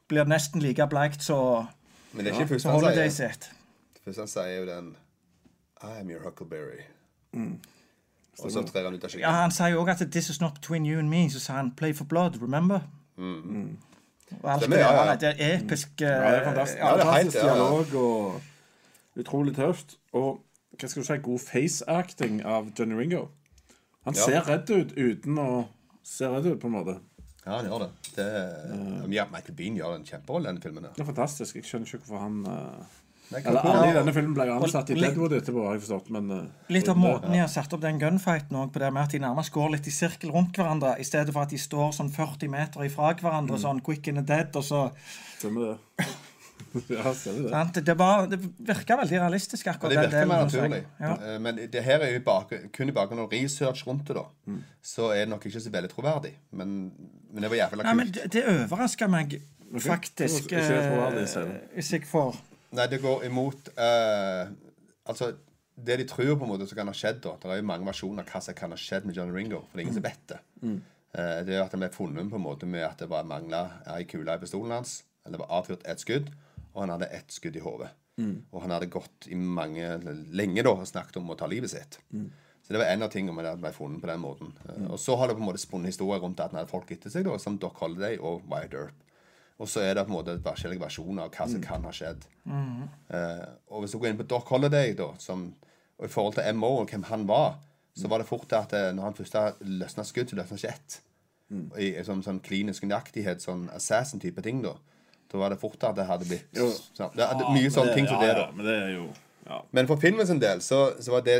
blir 0.08 0.28
nesten 0.28 0.62
like 0.62 0.86
bleikt 0.86 1.22
som 1.22 1.66
Men 2.12 2.24
det 2.26 2.34
er 2.34 2.40
ikke 2.40 2.52
først 2.52 2.62
som 2.62 2.70
han 2.70 2.80
Holiday 2.80 3.08
sier. 3.08 3.32
sitt. 3.32 3.50
Sier 4.28 4.60
jo 4.60 4.66
den 4.68 4.92
I 5.84 6.00
am 6.00 6.10
your 6.10 6.22
huckleberry. 6.24 6.82
Mm. 7.32 7.60
Og 8.42 8.50
så 8.52 8.62
trer 8.66 8.84
han 8.84 8.94
ut 8.94 9.04
av 9.04 9.10
Ja. 9.18 9.30
Han 9.30 9.50
sier 9.50 9.68
jo 9.68 9.82
òg 9.84 9.88
at 9.90 9.98
'this 10.10 10.30
is 10.30 10.40
not 10.40 10.54
between 10.54 10.86
you 10.86 10.98
and 10.98 11.08
me'. 11.08 11.30
Så 11.30 11.40
sa 11.40 11.52
han 11.52 11.70
'play 11.76 11.92
for 11.94 12.04
blood', 12.04 12.42
remember? 12.42 12.80
Og 14.42 14.52
alt 14.52 14.60
Stemmer, 14.62 14.76
det 14.76 14.84
ja, 14.84 14.92
der. 14.92 15.04
ja. 15.04 15.14
Det 15.16 15.34
er 15.38 15.58
episk. 15.58 16.00
Ja, 16.00 16.06
det 16.06 16.38
er 16.38 16.44
fantastisk, 16.44 16.78
Ja, 16.78 16.92
det 16.92 17.00
er 17.00 17.04
fantastisk 17.04 17.36
ja, 17.36 17.46
ja. 17.46 17.54
dialog 17.54 17.94
og 17.94 18.40
utrolig 19.16 19.56
tøft. 19.56 19.94
Og 20.12 20.40
hva 20.80 20.88
skal 20.88 21.02
du 21.02 21.06
si, 21.06 21.12
god 21.22 21.38
face-acting 21.38 22.44
av 22.44 22.70
Johnny 22.78 22.94
Ringo. 22.94 23.28
Han 24.04 24.14
Ja. 24.14 24.20
ser 24.24 24.40
redd 24.48 24.70
ut 24.70 24.92
uten 24.98 25.38
å 25.38 25.64
se 26.02 26.28
redd 26.28 26.46
ut, 26.46 26.60
på 26.60 26.66
en 26.66 26.72
måte. 26.72 26.98
Ja, 27.46 27.56
han 27.60 27.66
gjør 27.66 27.78
det. 27.78 27.90
det 28.16 29.12
ja, 29.12 29.24
Michael 29.24 29.54
Bean 29.56 29.76
gjør 29.76 29.94
en 29.96 30.04
kjemperolle 30.04 30.48
i 30.48 30.52
denne 30.52 30.60
filmen. 30.62 30.82
Det 30.82 31.00
er 31.00 31.04
fantastisk. 31.04 31.54
Jeg 31.54 31.64
skjønner 31.64 31.86
ikke 31.86 31.98
hvorfor 31.98 32.18
han 32.18 32.46
uh, 32.46 32.84
Eller 33.42 33.60
alle 33.70 33.86
i 33.90 33.94
denne 33.96 34.12
filmen 34.14 34.34
ble 34.36 34.46
jo 34.48 34.56
ansatt 34.58 34.90
i 34.92 34.98
Deadwood 34.98 35.32
etterpå, 35.38 35.64
har 35.66 35.76
jeg 35.78 35.84
forstått, 35.86 36.10
men 36.14 36.30
eh, 36.34 36.42
Litt 36.74 36.90
av 36.92 36.98
måten 37.00 37.32
de 37.34 37.40
har 37.42 37.50
satt 37.52 37.72
opp 37.76 37.82
den 37.84 37.98
gunfighten 38.02 38.58
på 38.74 38.82
det 38.82 38.90
med 38.94 39.02
at 39.06 39.14
de 39.16 39.22
nærmest 39.24 39.52
går 39.54 39.72
litt 39.76 39.88
i 39.90 39.94
sirkel 39.94 40.30
rundt 40.34 40.58
hverandre, 40.60 40.94
i 41.02 41.06
stedet 41.08 41.34
for 41.34 41.46
at 41.46 41.54
de 41.54 41.58
står 41.60 41.94
sånn 41.96 42.12
40 42.14 42.52
meter 42.52 42.84
ifra 42.86 43.14
hverandre, 43.20 43.58
sånn 43.60 43.82
quick 43.84 44.08
in 44.12 44.20
the 44.20 44.26
dead, 44.26 44.54
og 44.54 44.64
så 44.66 44.84
Stemmer 45.38 45.74
det. 45.74 46.06
ja, 46.94 47.14
stemmer 47.14 47.48
det. 47.50 47.64
Det, 47.74 47.82
Det, 47.88 47.96
var, 47.98 48.28
det 48.30 48.38
virka 48.70 48.96
veldig 49.02 49.18
realistisk, 49.24 49.66
Ja, 49.66 49.74
akkurat 49.74 49.94
det 49.94 50.04
virker 50.06 50.30
mer 50.30 50.44
naturlig. 50.46 50.84
Ja. 51.00 51.16
Eh, 51.18 51.40
Men 51.40 51.58
det 51.72 51.82
her 51.84 52.04
er 52.06 52.14
jo 52.14 52.22
bak, 52.26 52.54
kun 52.72 52.88
i 52.88 52.94
bakgrunn 52.96 53.24
av 53.24 53.32
research 53.34 53.84
rundt 53.86 54.06
det, 54.08 54.16
da. 54.20 54.26
Så 54.84 55.10
er 55.14 55.24
det 55.24 55.32
nok 55.34 55.44
ikke 55.48 55.60
så 55.60 55.72
veldig 55.74 55.90
troverdig. 55.92 56.34
Men, 56.52 56.92
men 57.32 57.42
det 57.46 57.50
var 57.50 57.62
jævla 57.64 57.88
Nei, 57.88 57.98
men 58.02 58.14
det, 58.14 58.30
det 58.32 58.46
overraska 58.46 59.08
meg 59.10 59.38
faktisk. 59.84 60.52
Eh, 60.52 60.66
Hvis 61.74 61.92
jeg 61.92 62.06
får 62.06 62.36
Nei, 62.74 62.86
det 62.90 62.98
går 63.02 63.24
imot 63.28 63.68
eh, 63.78 64.48
Altså, 65.06 65.28
det 65.76 65.98
de 66.00 66.06
tror 66.08 66.34
på 66.38 66.46
en 66.46 66.50
måte 66.54 66.66
som 66.70 66.78
kan 66.78 66.88
ha 66.90 66.94
skjedd, 66.96 67.20
da 67.24 67.34
Det 67.42 67.50
er 67.50 67.60
jo 67.60 67.66
mange 67.68 67.86
versjoner 67.88 68.24
av 68.24 68.30
hva 68.32 68.40
som 68.46 68.54
kan 68.56 68.72
ha 68.74 68.78
skjedd 68.80 69.04
med 69.08 69.16
Johnny 69.18 69.34
Ringo, 69.36 69.60
for 69.66 69.74
det 69.76 69.82
er 69.82 69.86
ingen 69.88 69.98
som 69.98 70.06
vet 70.06 70.22
det. 70.30 70.38
Eh, 71.14 71.40
det 71.46 71.54
er 71.58 71.62
at 71.64 71.74
han 71.76 71.82
ble 71.84 71.90
funnet 71.94 72.30
på 72.30 72.38
en 72.40 72.46
måte 72.46 72.66
med 72.66 72.82
at 72.86 72.98
det 73.02 73.08
var 73.10 73.26
mangla 73.28 73.64
ei 73.94 74.04
kule 74.10 74.32
i 74.34 74.40
pistolen 74.42 74.72
hans. 74.78 75.02
Eller 75.24 75.36
det 75.38 75.42
var 75.46 75.52
avfyrt 75.60 75.84
ett 75.88 76.00
skudd, 76.02 76.30
og 76.74 76.80
han 76.84 76.90
hadde 76.96 77.10
ett 77.14 77.30
skudd 77.32 77.56
i 77.56 77.62
hodet. 77.64 77.90
Og 78.54 78.60
han 78.62 78.70
hadde 78.70 78.86
gått 78.94 79.26
i 79.28 79.34
mange 79.34 79.86
lenge 80.32 80.62
da 80.62 80.70
og 80.74 80.86
snakket 80.86 81.16
om 81.18 81.30
å 81.34 81.36
ta 81.38 81.46
livet 81.50 81.70
sitt. 81.72 81.98
Så 82.64 82.72
det 82.72 82.78
var 82.80 82.86
en 82.94 83.02
av 83.04 83.10
tingene 83.12 83.34
med 83.36 83.44
det 83.44 83.56
ble 83.60 83.72
funnet 83.76 84.00
på 84.00 84.08
den 84.08 84.20
måten. 84.22 84.52
Eh, 84.68 84.86
Og 84.94 84.98
så 84.98 85.16
har 85.20 85.28
det 85.28 85.36
på 85.36 85.42
en 85.44 85.48
måte 85.50 85.60
spunnet 85.60 85.90
historier 85.92 86.22
rundt 86.22 86.40
at 86.40 86.50
han 86.54 86.62
hadde 86.62 86.70
folk 86.70 86.90
etter 86.94 87.10
seg, 87.12 87.24
da, 87.28 87.36
som 87.38 87.58
Doc 87.58 87.76
Holiday 87.82 88.16
og 88.18 88.40
Wyatt 88.48 88.72
Earp. 88.74 89.03
Og 89.62 89.68
så 89.70 89.84
er 89.86 89.94
det 89.94 90.02
på 90.06 90.10
en 90.10 90.16
måte 90.16 90.34
forskjellige 90.42 90.82
versjoner 90.82 91.26
av 91.28 91.34
hva 91.36 91.44
som 91.50 91.60
kan 91.62 91.84
ha 91.86 91.92
skjedd. 91.94 92.24
Eh, 92.50 93.44
og 93.70 93.84
hvis 93.84 93.94
du 93.94 94.00
går 94.02 94.10
inn 94.10 94.18
på 94.18 94.26
Doc 94.28 94.48
Holiday, 94.50 94.94
da, 94.98 95.12
som, 95.22 95.46
og 95.98 96.08
i 96.08 96.10
forhold 96.10 96.34
til 96.40 96.56
MO 96.58 96.72
og 96.80 96.90
hvem 96.90 97.06
han 97.10 97.26
var, 97.28 97.54
så 97.94 98.10
var 98.10 98.18
det 98.18 98.26
fort 98.26 98.50
at 98.58 98.72
eh, 98.74 98.88
når 98.96 99.06
han 99.10 99.14
først 99.20 99.36
løsna 99.62 100.02
skudd, 100.08 100.32
så 100.32 100.40
løsna 100.40 100.58
ikke 100.58 100.72
ett. 100.74 101.00
I, 101.78 101.92
i 102.00 102.02
sånn, 102.02 102.24
sånn 102.24 102.40
klinisk 102.42 102.82
nøyaktighet, 102.88 103.44
sånn 103.44 103.68
assassin-type 103.76 104.42
ting, 104.42 104.62
da. 104.64 104.72
Da 105.30 105.38
var 105.38 105.52
det 105.54 105.60
fort 105.60 105.82
at 105.86 105.94
det 105.98 106.06
hadde 106.08 106.26
blitt 106.26 106.56
Jo. 106.58 106.66
sånn, 106.96 107.12
det, 107.14 107.22
er 107.26 107.52
Mye 107.54 107.70
sånne 107.70 107.94
ting 107.94 108.06
som 108.10 108.18
det, 108.22 108.32
da. 108.34 108.48
ja, 108.48 108.54
men 108.54 108.66
det 108.66 108.74
er 108.74 108.90
jo 108.96 109.04
ja, 109.44 109.58
Men 109.76 109.86
for 109.90 110.00
filmen 110.02 110.26
sin 110.26 110.40
del 110.42 110.60
så, 110.64 110.78
så 111.02 111.14
var 111.14 111.24
det 111.26 111.36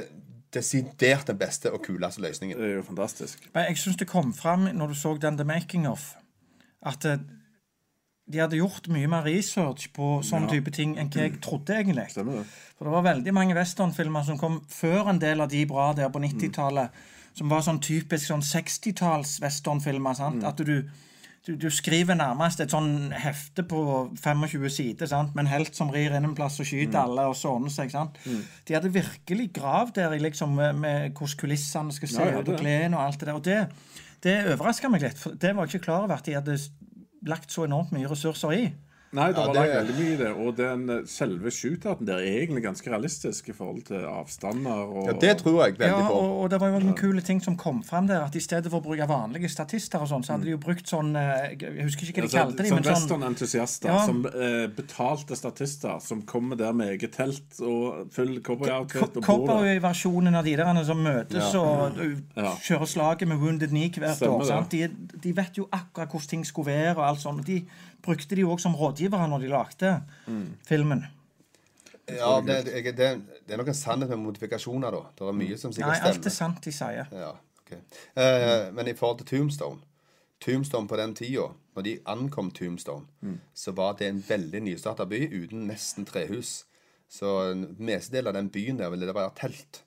desidert 0.54 1.26
den 1.26 1.38
beste 1.40 1.70
og 1.74 1.82
kuleste 1.82 2.22
løsningen. 2.22 2.58
det 2.60 2.68
er 2.68 2.74
jo 2.78 2.82
fantastisk. 2.86 3.46
Men 3.54 3.66
jeg 3.70 3.78
syns 3.80 3.98
det 3.98 4.06
kom 4.10 4.32
fram 4.36 4.68
når 4.76 4.92
du 4.92 4.98
så 4.98 5.14
den 5.18 5.38
The 5.40 5.46
Making 5.48 5.88
of, 5.90 6.12
at 6.86 7.06
eh, 7.08 7.22
de 8.26 8.40
hadde 8.40 8.56
gjort 8.56 8.86
mye 8.88 9.08
mer 9.10 9.26
research 9.28 9.90
på 9.92 10.18
sånne 10.24 10.48
type 10.48 10.72
ting 10.72 10.94
enn 10.98 11.10
hva 11.12 11.26
jeg 11.26 11.40
trodde, 11.44 11.76
egentlig. 11.76 12.06
Stemmer 12.14 12.40
det. 12.40 12.44
For 12.78 12.88
det 12.88 12.94
var 12.94 13.04
veldig 13.10 13.34
mange 13.36 13.56
westernfilmer 13.58 14.24
som 14.24 14.38
kom 14.40 14.62
før 14.72 15.10
en 15.12 15.20
del 15.20 15.44
av 15.44 15.50
de 15.52 15.64
bra 15.68 15.90
der 15.96 16.08
på 16.12 16.22
90-tallet, 16.24 17.02
som 17.36 17.50
var 17.52 17.64
sånn 17.66 17.82
typisk 17.84 18.30
sånn 18.30 18.44
60-talls 18.46 19.40
westernfilmer. 19.44 20.16
sant? 20.16 20.44
At 20.48 20.62
du, 20.64 20.88
du, 21.44 21.50
du 21.60 21.66
skriver 21.68 22.16
nærmest 22.16 22.62
et 22.64 22.72
sånn 22.72 23.12
hefte 23.12 23.66
på 23.68 23.82
25 24.16 24.64
sider, 24.72 25.10
sant? 25.10 25.34
med 25.36 25.44
en 25.44 25.52
helt 25.52 25.76
som 25.76 25.92
rir 25.92 26.16
inn 26.16 26.24
en 26.30 26.36
plass 26.38 26.56
og 26.64 26.70
skyter 26.70 27.02
alle 27.02 27.26
og 27.28 27.36
sånne 27.36 27.72
seg. 27.74 27.92
sant? 27.92 28.16
De 28.64 28.78
hadde 28.78 28.94
virkelig 28.94 29.50
grav 29.52 29.92
der 29.92 30.16
i 30.16 30.22
liksom 30.22 30.56
med, 30.56 30.80
med 30.80 31.12
hvordan 31.12 31.42
kulissene 31.44 31.92
skal 31.92 32.08
se 32.14 32.24
Ja, 32.24 32.38
ja, 32.38 32.40
ut, 32.40 32.48
og 32.48 32.62
klærne 32.62 32.96
og 32.96 33.04
alt 33.04 33.20
det 33.20 33.28
der. 33.28 33.36
Og 33.36 33.44
det, 33.44 33.60
det 34.24 34.38
overraska 34.54 34.88
meg 34.88 35.04
litt, 35.04 35.20
for 35.20 35.36
det 35.36 35.52
var 35.52 35.68
jeg 35.68 35.76
ikke 35.76 35.90
klar 35.90 36.06
over 36.06 36.16
at 36.16 36.24
de 36.24 36.38
hadde 36.38 36.56
lagt 37.28 37.52
så 37.52 37.64
enormt 37.64 37.92
mye 37.94 38.08
ressurser 38.10 38.52
i. 38.56 38.64
Nei, 39.14 39.28
det 39.32 39.38
Ja, 39.38 39.46
var 39.46 39.52
det- 39.54 39.62
lagt 39.62 39.74
veldig 39.78 39.94
mye 40.00 40.12
i 40.12 40.16
det. 40.16 40.30
Og 40.44 40.56
den 40.58 40.90
eh, 40.90 41.02
selve 41.06 41.50
shootouten 41.54 42.06
der 42.06 42.18
er 42.18 42.40
egentlig 42.42 42.62
ganske 42.64 42.90
realistisk 42.90 43.48
i 43.48 43.52
forhold 43.54 43.82
til 43.86 44.02
avstander 44.10 44.70
og 44.90 45.06
Ja, 45.06 45.12
det 45.22 45.36
tror 45.42 45.64
jeg 45.64 45.76
veldig 45.78 45.86
Ja, 45.86 46.08
på. 46.08 46.14
og, 46.18 46.40
og 46.42 46.50
det 46.50 46.60
var 46.60 46.68
jo 46.72 46.78
noen 46.80 46.96
kule 46.98 47.20
ting 47.20 47.40
som 47.42 47.56
kom 47.56 47.82
fram 47.84 48.06
der. 48.08 48.24
At 48.24 48.34
i 48.34 48.40
stedet 48.40 48.70
for 48.70 48.80
å 48.80 48.82
bruke 48.82 49.06
vanlige 49.08 49.48
statister 49.48 50.00
og 50.00 50.08
sånn, 50.08 50.24
så 50.26 50.32
hadde 50.34 50.44
de 50.44 50.50
jo 50.50 50.58
brukt 50.58 50.86
sånn 50.90 51.14
eh, 51.16 51.54
Jeg 51.60 51.84
husker 51.86 52.10
ikke 52.10 52.22
hva 52.22 52.28
de 52.28 52.36
Altså, 52.36 52.38
kalte 52.42 52.62
de, 52.64 52.70
men 52.74 52.82
sånn 52.82 52.92
westernentusiaster 52.94 53.88
Ja. 53.88 54.04
som 54.06 54.26
eh, 54.26 54.66
betalte 54.74 55.36
statister, 55.36 55.98
som 56.00 56.22
kommer 56.22 56.56
der 56.56 56.72
med 56.72 56.88
eget 56.98 57.12
telt 57.12 57.60
og 57.60 58.10
full 58.12 58.40
cowboyoutfit 58.42 59.02
og 59.02 59.12
bor 59.14 59.46
der. 59.46 59.54
Cowboyversjonen 59.54 60.34
av 60.34 60.44
de 60.44 60.56
der 60.56 60.84
som 60.84 60.98
møtes 61.04 61.54
og 61.54 61.96
Ja. 62.36 62.54
kjører 62.60 62.86
slaget 62.86 63.28
med 63.28 63.38
Wounded 63.38 63.68
Knee 63.68 63.90
hvert 63.90 64.16
Stemmer 64.16 64.40
år. 64.40 64.46
Sant? 64.46 64.70
De, 64.70 64.88
de 65.22 65.32
vet 65.32 65.54
jo 65.56 65.68
akkurat 65.72 66.08
hvordan 66.10 66.28
ting 66.28 66.44
skulle 66.46 66.66
være. 66.66 66.96
og 66.96 67.04
alt 67.08 67.20
sånt. 67.20 67.44
De 67.46 67.64
brukte 68.04 68.36
de 68.36 68.44
òg 68.44 68.54
også 68.58 68.68
som 68.68 68.76
rådgivere 68.78 69.28
når 69.32 69.44
de 69.44 69.48
lagde 69.52 69.94
Mm. 70.26 70.46
filmen. 70.68 71.04
Ja, 72.08 72.40
det, 72.44 72.58
det, 72.66 72.84
det, 72.96 73.08
det 73.48 73.52
er 73.54 73.56
nok 73.56 73.68
en 73.72 73.74
sannhet 73.74 74.10
med 74.12 74.18
modifikasjoner, 74.20 74.90
da. 74.92 75.00
Det 75.16 75.24
er 75.28 75.32
mye 75.38 75.56
som 75.56 75.72
sikkert 75.72 75.96
stemmer. 75.96 76.04
Nei, 76.04 76.10
alt 76.18 76.26
er 76.28 76.34
sant 76.34 76.60
de 76.66 76.72
sier. 76.76 77.06
Ja, 77.16 77.30
ok. 77.62 77.72
Eh, 78.20 78.72
men 78.76 78.88
i 78.88 78.94
forhold 78.98 79.22
til 79.22 79.30
Tombstone 79.38 79.80
Tombstone 80.44 80.88
på 80.90 80.96
den 81.00 81.14
tida, 81.16 81.46
når 81.74 81.82
de 81.86 81.94
ankom 82.12 82.50
Tombstone, 82.52 83.06
så 83.56 83.72
var 83.72 83.94
det 83.96 84.10
en 84.12 84.20
veldig 84.28 84.60
nystarta 84.66 85.06
by 85.08 85.22
uten 85.32 85.64
nesten 85.70 86.04
trehus. 86.04 86.64
Så 87.08 87.30
mestedelen 87.78 88.28
av 88.28 88.34
den 88.36 88.50
byen 88.52 88.76
der 88.82 88.90
ville 88.92 89.06
det 89.08 89.14
være 89.16 89.32
telt 89.40 89.80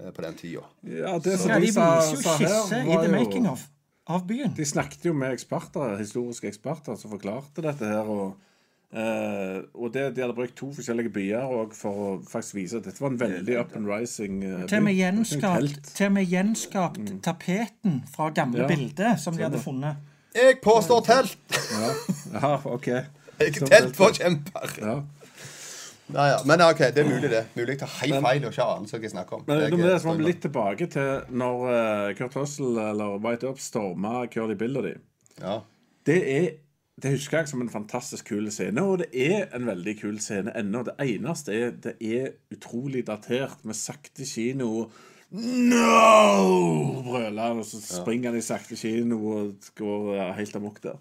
eh, 0.00 0.10
på 0.12 0.22
den 0.26 0.34
tida. 0.36 0.66
Ja, 0.84 1.14
det 1.18 1.38
som 1.40 1.48
Ja, 1.50 1.56
de 1.56 1.64
viser 1.64 2.10
jo 2.10 2.20
skisse 2.20 2.82
i 2.84 2.98
The 3.00 3.08
Making 3.14 3.48
of 3.48 3.64
av 4.06 4.26
byen. 4.28 4.54
De 4.56 4.64
snakket 4.64 5.04
jo 5.08 5.12
med 5.16 5.32
eksperter, 5.32 5.96
historiske 6.00 6.48
eksperter 6.50 6.96
som 7.00 7.10
forklarte 7.14 7.62
dette 7.64 7.84
her. 7.84 8.10
Og, 8.10 8.34
Uh, 8.94 9.64
og 9.74 9.88
det, 9.90 10.04
de 10.14 10.20
hadde 10.22 10.36
brukt 10.36 10.52
to 10.54 10.68
forskjellige 10.70 11.10
byer 11.10 11.72
for 11.74 11.90
å 11.98 12.10
faktisk 12.30 12.54
vise 12.54 12.76
at 12.78 12.84
dette 12.86 13.02
var 13.02 13.10
en 13.10 13.16
veldig 13.18 13.56
up 13.58 13.72
and 13.74 13.88
rising 13.90 14.36
eh, 14.46 14.60
Til 14.70 14.76
og 14.78 14.84
med 14.84 14.92
by. 14.94 14.98
gjenskapt, 15.00 15.88
til 15.96 16.06
og 16.06 16.12
med 16.14 16.28
gjenskapt 16.30 17.10
tapeten 17.26 17.96
fra 18.14 18.28
gamle 18.30 18.60
Ja. 18.62 18.68
bilder 18.70 19.16
som 19.18 19.34
de 19.34 19.42
hadde 19.42 19.58
funnet. 19.58 19.96
Jeg 20.38 20.60
påstår 20.62 21.02
telt! 21.08 21.58
Ja, 22.38 22.52
OK. 22.70 22.86
Ikke 23.48 23.66
teltforkjemper! 23.66 24.78
Ja. 24.78 24.94
Ja, 26.12 26.26
ja. 26.28 26.38
Men 26.44 26.60
ok, 26.60 26.78
det 26.92 26.98
er 27.00 27.08
mulig, 27.08 27.30
det. 27.32 27.46
Mulig 27.56 27.78
ta 27.80 27.86
helt 27.86 28.20
feil 28.26 28.44
og 28.44 28.52
ikke 28.52 28.64
annet 28.74 28.90
hva 28.92 29.00
jeg 29.00 29.10
snakker 29.14 29.38
om. 29.38 29.44
Men 29.46 29.60
Jeg- 29.60 29.70
det 29.70 30.04
er 30.04 30.18
litt 30.20 30.42
tilbake 30.42 30.86
til 30.92 31.22
når 31.30 31.62
eh, 31.72 32.14
Kurt 32.18 32.36
Russell 32.36 32.76
eller 32.78 33.16
White 33.24 33.48
Up 33.48 33.58
storma 33.58 34.26
Curly 34.26 34.54
Bill 34.54 34.76
og 34.76 34.84
de. 34.84 34.94
Ja. 35.40 35.60
Det 36.04 36.18
er 36.36 36.50
det 37.02 37.10
husker 37.10 37.38
jeg 37.38 37.48
som 37.48 37.60
en 37.60 37.68
fantastisk 37.72 38.28
kul 38.28 38.46
scene, 38.54 38.78
og 38.84 38.98
det 39.00 39.08
er 39.16 39.48
en 39.56 39.64
veldig 39.66 39.96
kul 40.00 40.20
scene 40.20 40.52
ennå. 40.54 40.84
Det 40.84 40.94
eneste 41.00 41.50
er 41.56 41.70
det 41.72 41.96
er 42.00 42.28
utrolig 42.54 43.04
datert 43.08 43.64
med 43.64 43.74
sakte 43.74 44.22
kino 44.24 44.90
No! 45.32 47.02
brøler 47.02 47.48
han, 47.48 47.58
og 47.58 47.66
så 47.66 47.80
springer 47.82 48.30
han 48.30 48.38
i 48.38 48.44
sakte 48.44 48.76
kino 48.78 49.18
og 49.32 49.68
går 49.78 50.10
eh, 50.18 50.32
helt 50.38 50.56
amok 50.56 50.80
der. 50.84 50.98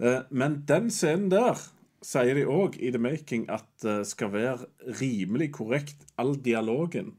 Eh, 0.00 0.22
Men 0.30 0.62
den 0.68 0.88
scenen 0.90 1.28
der 1.30 1.60
sier 2.06 2.38
de 2.38 2.44
òg 2.46 2.76
i 2.78 2.92
The 2.94 3.00
Making 3.02 3.48
at 3.52 3.66
det 3.82 4.00
skal 4.10 4.30
være 4.34 4.68
rimelig 5.00 5.50
korrekt. 5.58 6.06
All 6.20 6.36
dialogen 6.38 7.14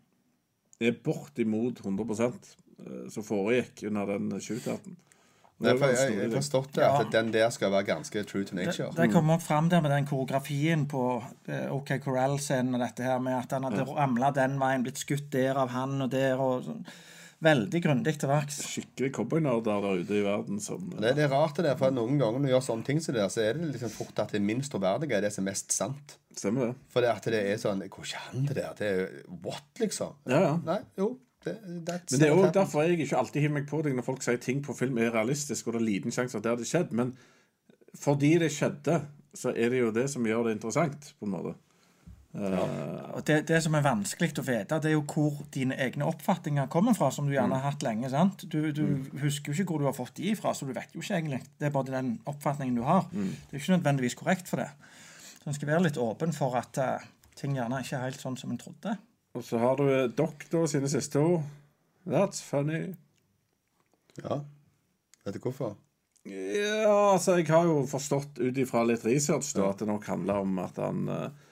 er 0.79 0.95
bortimot 1.03 1.81
100 1.83 2.29
eh, 2.29 3.09
som 3.11 3.25
foregikk 3.25 3.87
under 3.89 4.15
den 4.15 4.31
shootouten. 4.39 4.97
Jeg, 5.57 5.79
har 5.81 6.29
forstått 6.35 6.75
det, 6.75 6.83
at 6.85 7.07
Ja. 7.07 7.21
den 7.21 7.31
der 7.33 7.49
skal 7.49 7.71
være 7.71 7.83
ganske 7.83 8.23
true 8.23 8.43
to 8.45 8.55
nature. 8.55 8.91
Det 8.93 9.11
kom 9.11 9.29
òg 9.29 9.41
fram 9.41 9.69
der 9.69 9.81
med 9.81 9.89
den 9.91 10.05
koreografien 10.05 10.85
på 10.85 11.23
eh, 11.47 11.73
OK 11.73 11.97
Corral-scenen 12.03 12.75
og 12.75 12.79
dette 12.79 13.03
her 13.03 13.17
med 13.19 13.33
at 13.33 13.51
han 13.51 13.63
hadde 13.63 13.87
ramla 13.89 14.29
den 14.31 14.59
veien, 14.59 14.83
blitt 14.83 15.01
skutt 15.01 15.31
der 15.33 15.57
av 15.57 15.69
han 15.73 16.01
og 16.01 16.11
der 16.11 16.37
og 16.37 16.63
sånn. 16.63 16.85
Veldig 17.43 17.79
grundig 17.83 18.15
til 18.17 18.31
verks. 18.31 18.55
Skikkelig 18.65 19.11
cowboynerder 19.13 19.83
der 19.83 19.99
ute 20.01 20.15
i 20.17 20.23
verden 20.25 20.61
som 20.63 20.87
Det, 20.89 21.11
det 21.19 21.27
er 21.27 21.29
rart 21.29 21.59
det 21.59 21.67
der, 21.67 21.75
for 21.77 21.93
noen 21.93 22.17
ganger 22.17 22.41
når 22.41 22.49
du 22.49 22.53
gjør 22.55 22.63
sånne 22.65 22.87
ting 22.87 23.01
som 23.03 23.13
det 23.13 23.21
der, 23.21 23.33
så 23.33 23.43
er 23.45 23.59
det 23.59 23.69
liksom 23.75 23.93
fort 23.93 24.23
at 24.23 24.33
det 24.33 24.41
minst 24.41 24.73
troverdige 24.73 25.19
er 25.19 25.27
det 25.27 25.31
som 25.35 25.45
er 25.45 25.51
mest 25.51 25.75
sant. 25.75 26.15
Stemmer 26.33 26.71
det? 26.71 26.73
For 26.93 27.05
det 27.05 27.11
at 27.13 27.29
det 27.33 27.43
er 27.51 27.61
sånn 27.61 27.83
Går 27.85 28.09
ikke 28.09 28.23
an, 28.31 28.47
det 28.49 28.57
der? 28.57 28.73
Det 28.79 28.89
er 28.89 29.05
What, 29.45 29.69
liksom? 29.81 30.17
Ja, 30.29 30.41
ja. 30.47 30.55
Nei, 30.65 30.79
jo. 30.97 31.11
Det, 31.45 31.53
that's 31.85 32.15
Men 32.15 32.23
det 32.23 32.27
er 32.27 32.33
jo 32.33 32.41
òg 32.41 32.57
derfor 32.57 32.87
jeg 32.87 32.97
ikke 33.05 33.21
alltid 33.21 33.45
hiver 33.45 33.55
meg 33.59 33.69
på 33.69 33.83
deg 33.85 33.93
når 33.97 34.07
folk 34.07 34.25
sier 34.25 34.41
ting 34.41 34.63
på 34.65 34.73
film 34.77 34.97
er 35.01 35.13
realistisk, 35.13 35.69
og 35.69 35.77
det 35.77 35.83
er 35.83 35.87
liten 35.91 36.15
sjanse 36.15 36.39
at 36.39 36.45
det 36.45 36.55
hadde 36.55 36.67
skjedd. 36.67 36.97
Men 36.97 37.13
fordi 37.97 38.33
det 38.41 38.49
skjedde, 38.53 38.97
så 39.37 39.53
er 39.53 39.69
det 39.73 39.85
jo 39.85 39.93
det 39.93 40.07
som 40.09 40.25
gjør 40.25 40.49
det 40.49 40.57
interessant, 40.57 41.11
på 41.19 41.29
en 41.29 41.35
måte. 41.37 41.53
Og 42.35 43.23
det, 43.25 43.37
det 43.49 43.59
som 43.63 43.73
er 43.77 43.85
vanskelig 43.85 44.33
å 44.37 44.45
vite, 44.45 44.77
det 44.83 44.91
er 44.91 44.95
jo 44.97 45.05
hvor 45.09 45.39
dine 45.53 45.77
egne 45.81 46.05
oppfatninger 46.05 46.67
kommer 46.69 46.93
fra, 46.97 47.09
som 47.13 47.25
du 47.25 47.33
gjerne 47.33 47.57
har 47.57 47.71
hatt 47.71 47.85
lenge. 47.85 48.11
sant? 48.13 48.43
Du, 48.51 48.59
du 48.75 49.07
husker 49.23 49.53
jo 49.53 49.63
ikke 49.63 49.73
hvor 49.73 49.81
du 49.81 49.87
har 49.89 49.95
fått 49.97 50.19
de 50.19 50.35
fra, 50.37 50.53
så 50.53 50.67
du 50.67 50.73
vet 50.75 50.93
jo 50.93 51.01
ikke 51.01 51.17
egentlig. 51.17 51.41
Det 51.57 51.69
er 51.69 51.73
bare 51.73 51.95
den 51.95 52.17
oppfatningen 52.29 52.77
du 52.77 52.83
har. 52.85 53.07
Det 53.11 53.55
er 53.55 53.61
ikke 53.61 53.77
nødvendigvis 53.77 54.17
korrekt 54.19 54.51
for 54.51 54.61
det. 54.61 54.69
Så 55.39 55.49
en 55.49 55.57
skal 55.57 55.71
være 55.71 55.87
litt 55.87 56.01
åpen 56.01 56.35
for 56.35 56.59
at 56.59 56.81
uh, 56.83 57.07
ting 57.39 57.57
gjerne 57.57 57.81
ikke 57.81 57.97
er 57.97 58.09
helt 58.09 58.21
sånn 58.21 58.37
som 58.37 58.53
en 58.53 58.61
trodde. 58.61 58.97
Og 59.37 59.45
så 59.45 59.59
har 59.61 59.79
du 59.79 59.89
doktor 60.17 60.65
Doc 60.65 60.71
sine 60.73 60.89
siste 60.91 61.21
ord. 61.21 61.43
That's 62.07 62.43
funny. 62.43 62.95
Ja. 64.21 64.41
Vet 65.25 65.35
du 65.35 65.43
hvorfor? 65.43 65.75
Ja, 66.27 67.13
altså, 67.13 67.37
jeg 67.39 67.47
har 67.47 67.67
jo 67.67 67.81
forstått 67.87 68.39
ut 68.41 68.57
ifra 68.59 68.83
litt 68.87 69.05
research 69.07 69.53
da, 69.55 69.69
at 69.71 69.81
det 69.81 69.87
nok 69.87 70.07
handler 70.09 70.41
om 70.43 70.57
at 70.59 70.79
han 70.81 71.05
eh, 71.11 71.27
eh, 71.27 71.45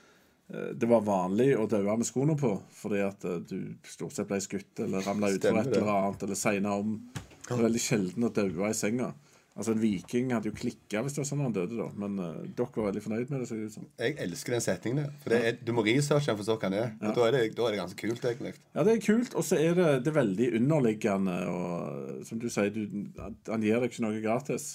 det 0.77 0.85
var 0.89 1.01
vanlig 1.01 1.55
å 1.57 1.65
daue 1.69 1.97
med 1.97 2.05
skoene 2.05 2.35
på 2.37 2.51
fordi 2.77 3.01
at 3.01 3.23
eh, 3.25 3.39
du 3.49 3.75
stort 3.89 4.13
sett 4.13 4.29
ble 4.29 4.37
skutt 4.43 4.83
eller 4.85 5.05
ramla 5.05 5.31
utfor 5.33 5.61
et 5.61 5.71
eller 5.71 5.93
annet, 5.93 6.25
eller 6.27 6.37
segna 6.39 6.75
om. 6.77 6.99
Det 7.45 7.53
var 7.53 7.65
veldig 7.65 7.81
sjelden 7.81 8.27
å 8.27 8.33
daue 8.33 8.69
i 8.69 8.77
senga. 8.77 9.13
Altså 9.55 9.71
En 9.71 9.79
viking 9.79 10.33
hadde 10.35 10.49
jo 10.49 10.55
klikka 10.57 10.99
hvis 11.01 11.15
det 11.15 11.21
var 11.21 11.27
sånn 11.29 11.41
han 11.45 11.53
døde, 11.55 11.77
da. 11.79 11.85
Men 11.95 12.17
uh, 12.19 12.41
dere 12.43 12.75
var 12.75 12.89
veldig 12.89 13.03
fornøyd 13.05 13.29
med 13.31 13.41
det. 13.41 13.47
Så 13.47 13.55
ut. 13.55 13.85
Jeg 14.01 14.17
elsker 14.25 14.55
den 14.57 14.63
setningen 14.65 14.99
der. 14.99 15.13
For 15.23 15.31
det 15.31 15.39
er, 15.47 15.59
du 15.63 15.71
må 15.77 15.85
researche 15.87 16.27
den 16.27 16.39
for 16.41 16.47
så 16.49 16.57
hva 16.57 16.67
den 16.67 16.77
er. 16.81 16.89
Ja. 16.99 17.13
da 17.15 17.27
er, 17.29 17.37
det, 17.37 17.43
da 17.55 17.67
er 17.69 17.75
det 17.75 17.79
ganske 17.79 17.99
kult, 18.01 18.27
egentlig. 18.27 18.51
Ja, 18.73 18.83
det 18.83 18.97
er 18.97 19.05
kult, 19.05 19.37
og 19.39 19.47
så 19.47 19.61
er 19.61 19.79
det, 19.79 19.87
det 20.03 20.11
er 20.11 20.17
veldig 20.19 20.49
underliggende. 20.59 21.37
Og 21.53 22.27
som 22.27 22.41
du 22.43 22.49
sier, 22.51 22.75
du, 22.75 23.07
han 23.21 23.63
gir 23.63 23.79
deg 23.79 23.87
ikke 23.87 24.03
noe 24.03 24.19
gratis. 24.19 24.67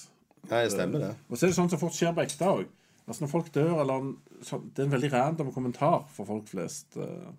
Nei, 0.49 0.65
det 0.65 0.73
stemmer 0.73 1.05
det. 1.05 1.13
Og 1.29 1.37
så 1.37 1.45
er 1.45 1.53
det 1.53 1.59
sånn 1.61 1.69
som 1.69 1.83
fort 1.83 1.95
skjer 1.99 2.17
på 2.17 2.25
ekte 2.25 2.49
òg. 2.49 2.77
Altså 3.11 3.25
når 3.25 3.31
folk 3.33 3.53
dør, 3.53 3.81
eller 3.83 4.11
så, 4.41 4.61
Det 4.63 4.83
er 4.83 4.89
en 4.89 4.93
veldig 4.95 5.13
random 5.13 5.53
kommentar 5.53 6.05
for 6.15 6.29
folk 6.29 6.47
flest. 6.47 6.95
eh. 6.95 7.31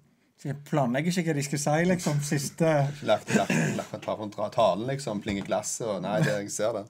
Så 0.43 0.49
Jeg 0.51 0.59
planlegger 0.67 1.15
ikke 1.15 1.31
hva 1.31 1.35
de 1.39 1.43
skal 1.47 1.61
si, 1.63 1.75
liksom. 1.87 2.23
Siste 2.27 2.71
Lagt, 3.07 3.29
lagt, 3.39 3.53
lagt 3.79 3.93
et 3.95 4.03
par 4.03 4.17
hundre 4.19 4.49
talen, 4.51 4.89
liksom. 4.91 5.21
Plinge 5.23 5.45
glasset 5.47 5.87
og 5.87 6.01
Nei, 6.03 6.17
det, 6.27 6.33
jeg 6.41 6.51
ser 6.51 6.73
det. 6.75 6.83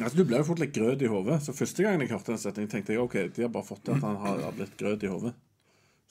Altså, 0.00 0.16
Du 0.16 0.24
ble 0.24 0.40
jo 0.40 0.46
fort 0.48 0.62
litt 0.62 0.72
grøt 0.72 1.04
i 1.04 1.10
hodet. 1.12 1.42
Så 1.44 1.52
første 1.52 1.84
gangen 1.84 2.00
jeg 2.00 2.10
hørte 2.14 2.32
den 2.32 2.40
setningen, 2.40 2.70
tenkte 2.72 2.96
jeg 2.96 3.02
OK, 3.04 3.18
de 3.36 3.44
har 3.44 3.52
bare 3.52 3.68
fått 3.68 3.84
til 3.84 3.98
at 3.98 4.06
han 4.06 4.16
har, 4.24 4.40
blitt 4.56 4.72
grøt 4.80 5.04
i 5.04 5.12
hodet. 5.12 5.34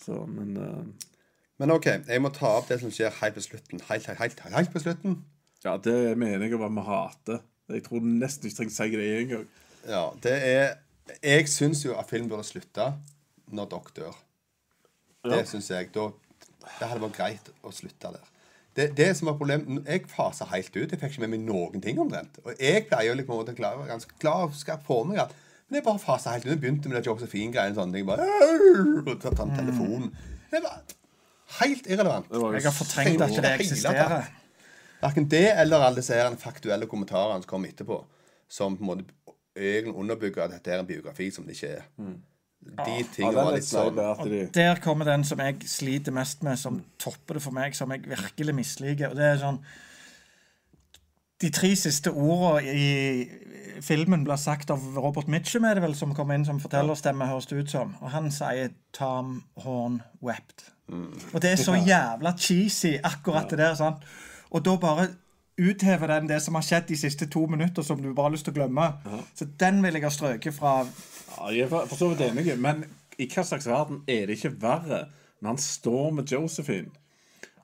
Så, 0.06 0.22
men 0.30 0.54
uh... 0.58 1.10
Men 1.62 1.74
OK, 1.74 1.86
jeg 1.86 2.22
må 2.22 2.30
ta 2.34 2.50
opp 2.60 2.70
det 2.70 2.80
som 2.82 2.94
skjer 2.94 3.14
helt 3.22 3.36
på 3.38 3.44
slutten. 3.46 3.82
Helt, 3.90 4.08
helt, 4.10 4.20
helt, 4.20 4.40
helt 4.54 4.72
på 4.74 4.82
slutten. 4.82 5.20
Ja, 5.66 5.78
det 5.82 5.98
mener 6.20 6.46
jeg 6.46 6.60
bare 6.60 6.74
vi 6.78 6.86
hater. 6.88 7.44
Jeg 7.74 7.86
tror 7.86 8.06
nesten 8.06 8.50
ikke 8.50 8.60
trenger 8.60 8.74
å 8.74 8.78
si 8.78 8.96
det 9.00 9.12
en 9.18 9.30
gang. 9.34 9.46
Ja, 9.88 10.06
det 10.24 10.34
er 10.48 10.74
Jeg 11.24 11.48
syns 11.52 11.84
jo 11.86 11.96
at 12.00 12.10
film 12.10 12.30
burde 12.32 12.46
slutte 12.48 12.94
når 13.54 13.70
dere 13.74 13.96
dør. 13.98 14.20
Det 15.30 15.42
syns 15.48 15.70
jeg. 15.72 15.90
Da, 15.96 16.08
det 16.80 16.88
hadde 16.90 17.02
vært 17.04 17.18
greit 17.18 17.50
å 17.64 17.72
slutte 17.76 18.14
der. 18.16 18.30
Det, 18.74 18.88
det 18.98 19.10
som 19.18 19.28
var 19.30 19.36
problemet 19.38 19.86
Jeg 19.86 20.08
fasa 20.10 20.48
helt 20.50 20.74
ut. 20.74 20.90
Jeg 20.96 21.00
fikk 21.00 21.12
ikke 21.14 21.24
med 21.28 21.34
meg 21.36 21.44
noen 21.46 21.82
ting 21.84 22.00
omtrent. 22.02 22.40
Og 22.44 22.56
jeg 22.58 22.88
pleier 22.90 23.12
jo 23.12 23.18
liksom 23.20 23.36
å 23.36 23.44
være 23.44 23.56
glad- 23.60 23.84
ganske 23.92 24.16
klar 24.20 24.48
og 24.48 24.56
skal 24.58 24.80
få 24.88 25.04
meg 25.06 25.20
alt. 25.22 25.36
Men 25.70 25.78
jeg 25.80 25.86
bare 25.86 26.02
fasa 26.02 26.34
helt 26.34 26.46
ut. 26.48 26.52
Jeg 26.56 26.62
begynte 26.64 26.90
med 26.90 26.98
det 26.98 27.06
Josephine-greiene. 27.08 27.76
sånn. 27.78 27.94
Jeg 27.94 28.06
Bare, 28.06 28.26
og 29.06 29.20
ta 29.22 29.30
ta 29.30 29.46
telefonen. 29.46 30.10
Det 30.52 30.62
var 30.64 30.82
helt 31.60 31.86
irrelevant. 31.88 32.30
Var 32.32 32.54
Jeg 32.58 32.64
har 32.64 32.72
fortrengt 32.80 33.22
at 33.22 33.30
det 33.44 33.52
eksisterer. 33.60 34.26
Verken 35.04 35.28
det 35.30 35.46
eller 35.60 35.84
alle 35.84 36.00
disse 36.00 36.16
faktuelle 36.40 36.88
kommentarene 36.88 37.42
som 37.44 37.50
kom 37.50 37.66
etterpå, 37.66 38.04
som 38.48 38.78
på 38.78 38.82
en 38.86 38.88
måte 38.88 39.06
egentlig 39.56 39.96
underbygger 39.96 40.44
at 40.44 40.52
dette 40.52 40.72
er 40.72 40.80
en 40.80 40.88
biografi 40.88 41.32
som 41.32 41.46
det 41.46 41.58
ikke 41.58 41.68
er. 41.78 41.90
De 41.98 42.14
Ja, 42.78 42.84
tingene 43.14 43.40
er 43.40 43.44
var 43.44 43.56
litt 43.58 43.68
sånn 43.68 43.98
de 44.30 44.50
Der 44.56 44.80
kommer 44.80 45.06
den 45.06 45.24
som 45.28 45.40
jeg 45.44 45.58
sliter 45.68 46.12
mest 46.16 46.44
med, 46.44 46.58
som 46.58 46.84
topper 46.98 47.34
det 47.36 47.44
for 47.44 47.52
meg, 47.52 47.76
som 47.76 47.92
jeg 47.92 48.06
virkelig 48.08 48.56
misliker. 48.56 49.10
Og 49.10 49.16
det 49.20 49.26
er 49.26 49.42
sånn 49.42 49.60
De 51.44 51.50
tre 51.52 51.74
siste 51.76 52.08
ordene 52.08 52.72
i 52.72 53.30
filmen 53.84 54.24
blir 54.24 54.40
sagt 54.40 54.70
av 54.72 54.80
Robert 54.96 55.28
Mitchum, 55.28 55.66
er 55.66 55.74
det 55.76 55.84
vel, 55.84 55.96
som 55.96 56.14
kommer 56.16 56.38
inn 56.38 56.46
som 56.46 56.62
fortellerstemme, 56.62 57.28
høres 57.28 57.50
det 57.50 57.58
ut 57.58 57.74
som. 57.74 57.96
Og 58.02 58.12
han 58.12 58.32
sier 58.32 58.70
'Tom 58.94 59.44
Horn 59.58 60.02
wept'. 60.22 60.70
Og 61.34 61.42
det 61.42 61.52
er 61.52 61.56
så 61.56 61.74
jævla 61.74 62.38
cheesy, 62.38 62.98
akkurat 63.04 63.50
det 63.50 63.58
der. 63.60 63.76
sant? 63.76 63.98
Og 64.52 64.66
da 64.66 64.78
bare 64.78 65.08
uthever 65.58 66.08
den 66.08 66.28
det 66.28 66.40
som 66.42 66.56
har 66.58 66.66
skjedd 66.66 66.88
de 66.90 66.98
siste 66.98 67.28
to 67.30 67.46
minutter, 67.48 67.86
som 67.86 68.02
du 68.02 68.14
bare 68.14 68.30
har 68.30 68.36
lyst 68.36 68.46
til 68.48 68.56
å 68.56 68.60
glemme. 68.62 68.88
Så 69.38 69.46
den 69.60 69.82
vil 69.84 69.94
jeg 70.00 70.04
ha 70.08 70.10
strøket 70.14 70.56
fra 70.56 70.80
Ja, 70.84 71.50
jeg 71.52 71.68
er 71.68 71.72
for 71.90 71.98
så 71.98 72.10
vidt 72.14 72.22
enig, 72.28 72.58
men 72.62 72.86
i 73.18 73.28
hva 73.30 73.44
slags 73.46 73.68
verden 73.70 74.02
er 74.10 74.28
det 74.28 74.38
ikke 74.40 74.56
verre 74.62 75.08
når 75.42 75.48
han 75.56 75.58
står 75.62 76.12
med 76.18 76.32
Josephine, 76.32 76.92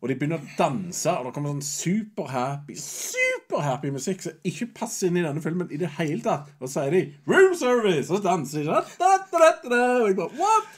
og 0.02 0.10
de 0.10 0.16
begynner 0.16 0.40
å 0.42 0.52
danse, 0.58 1.12
og 1.12 1.26
det 1.26 1.34
kommer 1.36 1.54
sånn 1.54 1.66
superhappy 1.66 2.76
superhappy 2.80 3.92
musikk 3.96 4.22
som 4.24 4.36
ikke 4.48 4.68
passer 4.76 5.08
inn 5.10 5.20
i 5.20 5.24
denne 5.26 5.42
filmen 5.44 5.72
i 5.72 5.80
det 5.80 5.90
hele 5.98 6.22
tatt, 6.24 6.52
og 6.60 6.68
så 6.68 6.84
sier 6.86 6.92
de 6.92 7.02
'room 7.28 7.56
service', 7.56 8.12
og 8.12 8.20
så 8.20 8.24
danser 8.24 8.64
de 8.64 10.28
What? 10.40 10.70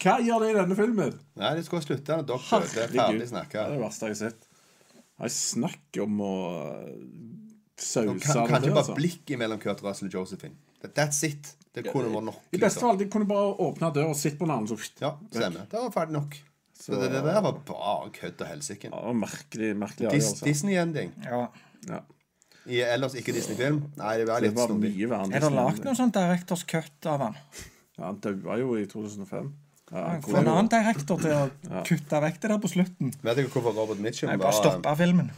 Hva 0.00 0.16
gjør 0.24 0.44
det 0.44 0.50
i 0.50 0.58
denne 0.60 0.76
filmen? 0.76 1.18
Nei, 1.36 1.54
de 1.56 1.64
skulle 1.64 1.84
slutte 1.84 2.16
når 2.16 2.28
dere. 2.30 2.60
Det 2.60 2.84
er 2.84 2.94
ferdig 2.94 3.28
snakka. 3.28 3.58
Det 3.58 3.66
er 3.66 3.74
det 3.76 3.82
verste 3.82 4.06
jeg 4.06 4.14
har 4.16 4.20
sett. 4.30 4.46
Jeg 5.20 5.32
snakk 5.36 5.98
om 6.04 6.20
å 6.24 6.34
sause 7.80 8.04
Kan, 8.06 8.18
det 8.18 8.24
kanskje 8.24 8.70
bare 8.72 8.82
altså. 8.82 8.96
blikket 8.98 9.40
mellom 9.40 9.60
Kurt 9.62 9.82
Russell 9.84 10.08
og 10.10 10.14
Josephine. 10.20 10.54
That's 10.84 11.22
it. 11.28 11.54
Det 11.74 11.84
kunne 11.86 12.10
vært 12.10 12.26
nok. 12.30 12.38
I 12.50 12.58
beste 12.58 12.66
Liksom. 12.66 12.86
fall, 12.86 12.98
de 12.98 13.06
kunne 13.12 13.28
bare 13.30 13.50
åpne 13.62 13.90
døra 13.94 14.10
og 14.10 14.16
sitte 14.18 14.38
på 14.40 14.46
den 14.48 14.54
andre, 14.56 14.76
så 14.76 14.90
Ja, 15.00 15.12
stemmer. 15.30 15.66
Det 15.70 15.78
var 15.84 15.90
ferdig 15.94 16.16
nok. 16.16 16.38
Så 16.80 16.96
det, 16.96 17.10
det 17.12 17.20
der 17.26 17.40
var 17.44 17.52
bare 17.68 18.10
kødd 18.16 18.40
og 18.40 18.46
helsike. 18.48 18.88
Ja, 18.90 19.12
merkelig, 19.12 19.74
merkelig 19.76 20.10
Dis, 20.10 20.30
avgjørelse. 20.32 20.44
Disney-ending. 20.48 21.12
ja. 21.24 21.42
Ja. 21.88 22.00
I 22.68 22.80
ellers 22.84 23.14
ikke 23.16 23.32
Disney-film. 23.32 23.78
Nei, 23.96 24.16
det 24.20 24.26
var 24.28 24.42
litt 24.44 24.52
snodig. 24.52 24.90
Er 25.08 25.40
det 25.40 25.48
lagd 25.52 25.84
noe 25.84 25.94
sånt 25.96 26.12
Directors 26.14 26.64
Cut 26.68 27.06
av 27.08 27.22
han? 27.24 27.36
Ja, 27.96 28.04
han 28.10 28.18
daua 28.20 28.58
jo 28.60 28.74
i 28.76 28.84
2005. 28.86 29.48
Ja, 29.90 30.20
Få 30.22 30.36
en 30.38 30.46
annen 30.48 30.68
direktor 30.70 31.18
til 31.18 31.32
å 31.34 31.82
kutte 31.86 32.20
vekk 32.22 32.40
det 32.42 32.50
der 32.52 32.58
på 32.62 32.68
slutten. 32.70 33.14
Vet 33.22 33.36
dere 33.40 33.50
hvorfor 33.50 33.74
Robert 33.74 33.98
Mitchum 33.98 34.30
Jeg 34.30 34.38
bare 34.38 34.52
var 34.52 34.58
stoppa 34.62 34.92
filmen. 35.00 35.30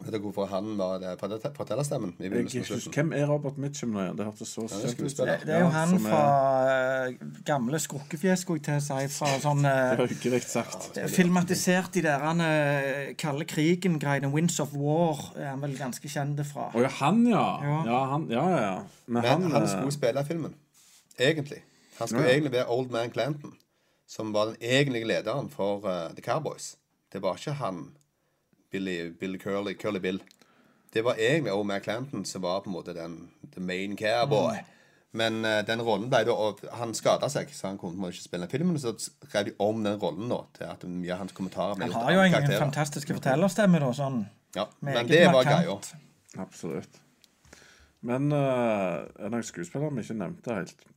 Vet 0.00 0.14
dere 0.14 0.22
hvorfor 0.24 0.48
han 0.48 0.70
var 0.78 1.02
fortellerstemmen? 1.20 2.14
i 2.18 2.24
Jeg 2.24 2.32
begynnelsen? 2.32 2.90
Hvem 2.94 3.12
er 3.14 3.26
Robert 3.28 3.58
Mitchum 3.60 3.92
nå 3.94 4.00
igjen? 4.02 4.16
Det 4.18 4.24
hørtes 4.26 4.48
så 4.56 4.64
kjent 4.66 5.02
ut. 5.04 5.16
Det, 5.20 5.34
det 5.46 5.54
er 5.54 5.60
jo 5.60 5.68
han 5.74 5.92
er- 5.94 6.02
fra 6.06 6.22
eh, 6.72 7.14
gamle 7.44 7.78
skrukkefjes, 7.84 8.42
skulle 8.46 8.58
jeg 8.58 8.64
til 8.64 8.78
å 8.80 8.84
si. 8.88 9.06
Fra 9.18 9.30
sånn 9.44 9.62
uh, 9.68 10.02
ikke 10.08 10.32
riktig 10.34 10.50
sagt. 10.56 10.98
Filmatisert 11.14 12.00
i 12.00 12.04
der 12.08 12.18
han 12.24 12.40
uh, 12.40 13.12
kalde 13.20 13.44
krigen-greiene. 13.46 14.32
Winds 14.32 14.58
of 14.64 14.72
War 14.74 15.20
er 15.36 15.52
han 15.52 15.60
vel 15.62 15.76
ganske 15.78 16.08
kjent 16.10 16.40
fra. 16.48 16.70
Å 16.74 16.82
ja, 16.82 16.90
han, 17.02 17.22
ja. 17.28 17.46
Ja. 17.62 17.78
Ja, 17.92 18.00
han, 18.16 18.26
ja, 18.32 18.46
ja. 18.56 18.60
ja. 18.66 18.76
Men, 19.06 19.20
Men 19.22 19.30
han, 19.36 19.50
han 19.52 19.62
eh, 19.68 19.72
skulle 19.76 19.92
spille 20.00 20.24
i 20.24 20.30
filmen. 20.32 20.54
Egentlig. 21.20 21.60
Han 22.00 22.08
skulle 22.08 22.24
Ja. 22.26 22.32
egentlig 22.34 22.56
være 22.56 22.70
Old 22.72 22.90
Man 22.90 23.10
Clanton, 23.12 23.52
som 24.10 24.32
var 24.32 24.46
den 24.46 24.56
egentlige 24.60 25.06
lederen 25.06 25.48
for 25.50 25.86
uh, 25.86 26.10
The 26.14 26.22
Cowboys. 26.22 26.76
Det 27.12 27.22
var 27.22 27.38
ikke 27.38 27.52
han 27.60 27.84
Billy, 28.70 29.12
Billy 29.20 29.38
Curly, 29.38 29.74
Curly 29.78 29.98
Bill. 29.98 30.22
Det 30.92 31.04
var 31.04 31.14
egentlig 31.14 31.66
Man 31.66 31.80
Clanton 31.80 32.24
som 32.24 32.42
var 32.42 32.60
på 32.60 32.70
en 32.70 32.72
måte 32.72 32.94
den 32.94 33.30
the 33.54 33.60
main 33.60 33.96
cowboy. 33.96 34.56
Mm. 34.58 34.76
Men 35.12 35.44
uh, 35.44 35.60
den 35.66 35.82
rollen 35.82 36.10
ble 36.10 36.24
da 36.26 36.34
og 36.34 36.58
Han 36.72 36.94
skada 36.94 37.28
seg, 37.28 37.54
så 37.54 37.66
han 37.66 37.78
kunne 37.78 38.10
ikke 38.10 38.22
spille 38.22 38.46
den 38.46 38.50
filmen. 38.50 38.78
Så 38.78 38.94
rev 39.34 39.46
de 39.46 39.54
om 39.58 39.84
den 39.84 39.98
rollen 40.02 40.28
nå 40.28 40.42
til 40.58 40.66
at 40.66 40.84
mye 40.86 41.14
av 41.14 41.24
hans 41.24 41.32
kommentarer 41.32 41.78
ble 41.78 41.86
Han 41.86 41.94
gjort 41.94 42.02
har 42.02 42.12
jo 42.12 42.26
en 42.26 42.34
karakterer. 42.34 42.64
fantastisk 42.66 43.14
fortellerstemme, 43.14 43.78
da. 43.78 43.92
Sånn. 43.94 44.24
Ja, 44.58 44.66
men 44.80 45.06
det 45.06 45.26
var 45.30 45.46
greia. 45.46 45.78
Absolutt. 46.38 47.02
Men 48.00 48.32
uh, 48.32 49.06
en 49.22 49.34
av 49.38 49.42
skuespillerne 49.46 49.98
vi 49.98 50.08
ikke 50.08 50.18
nevnte 50.18 50.56
helt? 50.56 50.88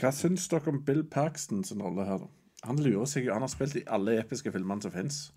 Hva 0.00 0.10
syns 0.14 0.48
dere 0.50 0.72
om 0.72 0.80
Bill 0.86 1.04
Paxton 1.06 1.64
sin 1.64 1.82
rolle 1.82 2.06
her? 2.08 2.24
Han 2.64 2.80
lurer 2.80 3.06
seg 3.06 3.28
jo, 3.28 3.34
han 3.36 3.44
har 3.44 3.52
spilt 3.52 3.76
i 3.78 3.84
alle 3.92 4.18
episke 4.22 4.52
filmene 4.52 4.82
som 4.82 4.92
fins. 4.94 5.28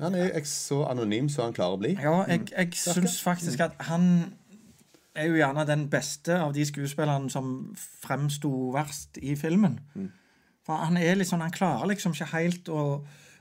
Han 0.00 0.14
er 0.18 0.30
jo 0.32 0.42
så 0.50 0.80
anonym 0.90 1.28
som 1.30 1.48
han 1.48 1.54
klarer 1.54 1.76
å 1.76 1.82
bli. 1.82 1.92
Ja, 2.02 2.16
jeg, 2.30 2.48
jeg 2.50 2.72
syns 2.78 3.20
faktisk 3.22 3.62
at 3.62 3.76
han 3.90 4.06
er 5.14 5.28
jo 5.30 5.38
gjerne 5.38 5.66
den 5.68 5.86
beste 5.90 6.36
av 6.42 6.54
de 6.54 6.64
skuespillerne 6.66 7.30
som 7.30 7.74
fremsto 7.76 8.50
verst 8.74 9.20
i 9.22 9.36
filmen. 9.38 9.78
For 10.66 10.80
han 10.80 10.98
er 10.98 11.18
litt 11.18 11.30
sånn, 11.30 11.44
han 11.44 11.54
klarer 11.54 11.92
liksom 11.92 12.16
ikke 12.16 12.30
helt 12.32 12.70
å, 12.72 12.82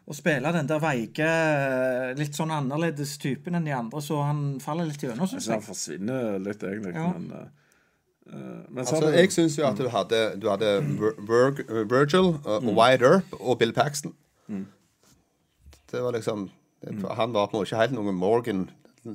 å 0.05 0.17
spille 0.17 0.51
den 0.53 0.69
der 0.69 0.81
veike, 0.83 1.27
litt 2.19 2.37
sånn 2.37 2.53
annerledes 2.53 3.15
typen 3.21 3.57
enn 3.57 3.65
de 3.65 3.73
andre, 3.73 4.03
så 4.03 4.21
han 4.27 4.45
faller 4.63 4.89
litt 4.89 5.01
gjennom, 5.05 5.29
syns 5.31 5.47
jeg. 5.47 5.55
han 5.55 5.65
forsvinner 5.65 6.37
litt, 6.43 6.65
egentlig. 6.67 6.93
Ja. 6.93 7.07
Men, 7.15 7.29
eh, 7.39 7.47
eh, 7.47 7.47
men 7.47 7.57
så 8.05 8.12
Altså, 8.23 8.95
hadde, 8.95 9.17
jeg 9.19 9.31
syns 9.35 9.57
jo 9.59 9.65
at 9.67 9.77
du 9.77 9.89
hadde, 9.91 10.19
du 10.41 10.47
hadde 10.49 10.69
Vir 10.99 11.17
Vir 11.27 11.83
Virgil, 11.91 12.33
uh, 12.47 12.63
Wyatt 12.77 13.03
Earp 13.03 13.35
og 13.39 13.59
Bill 13.59 13.73
Paxton. 13.73 14.15
Det 15.93 16.01
var 16.01 16.11
liksom 16.11 16.49
det, 16.81 17.11
Han 17.17 17.33
var 17.33 17.45
på 17.45 17.57
en 17.57 17.59
måte 17.59 17.67
ikke 17.67 17.81
helt 17.81 17.93
noen 17.93 18.15
Morgan, 18.15 18.69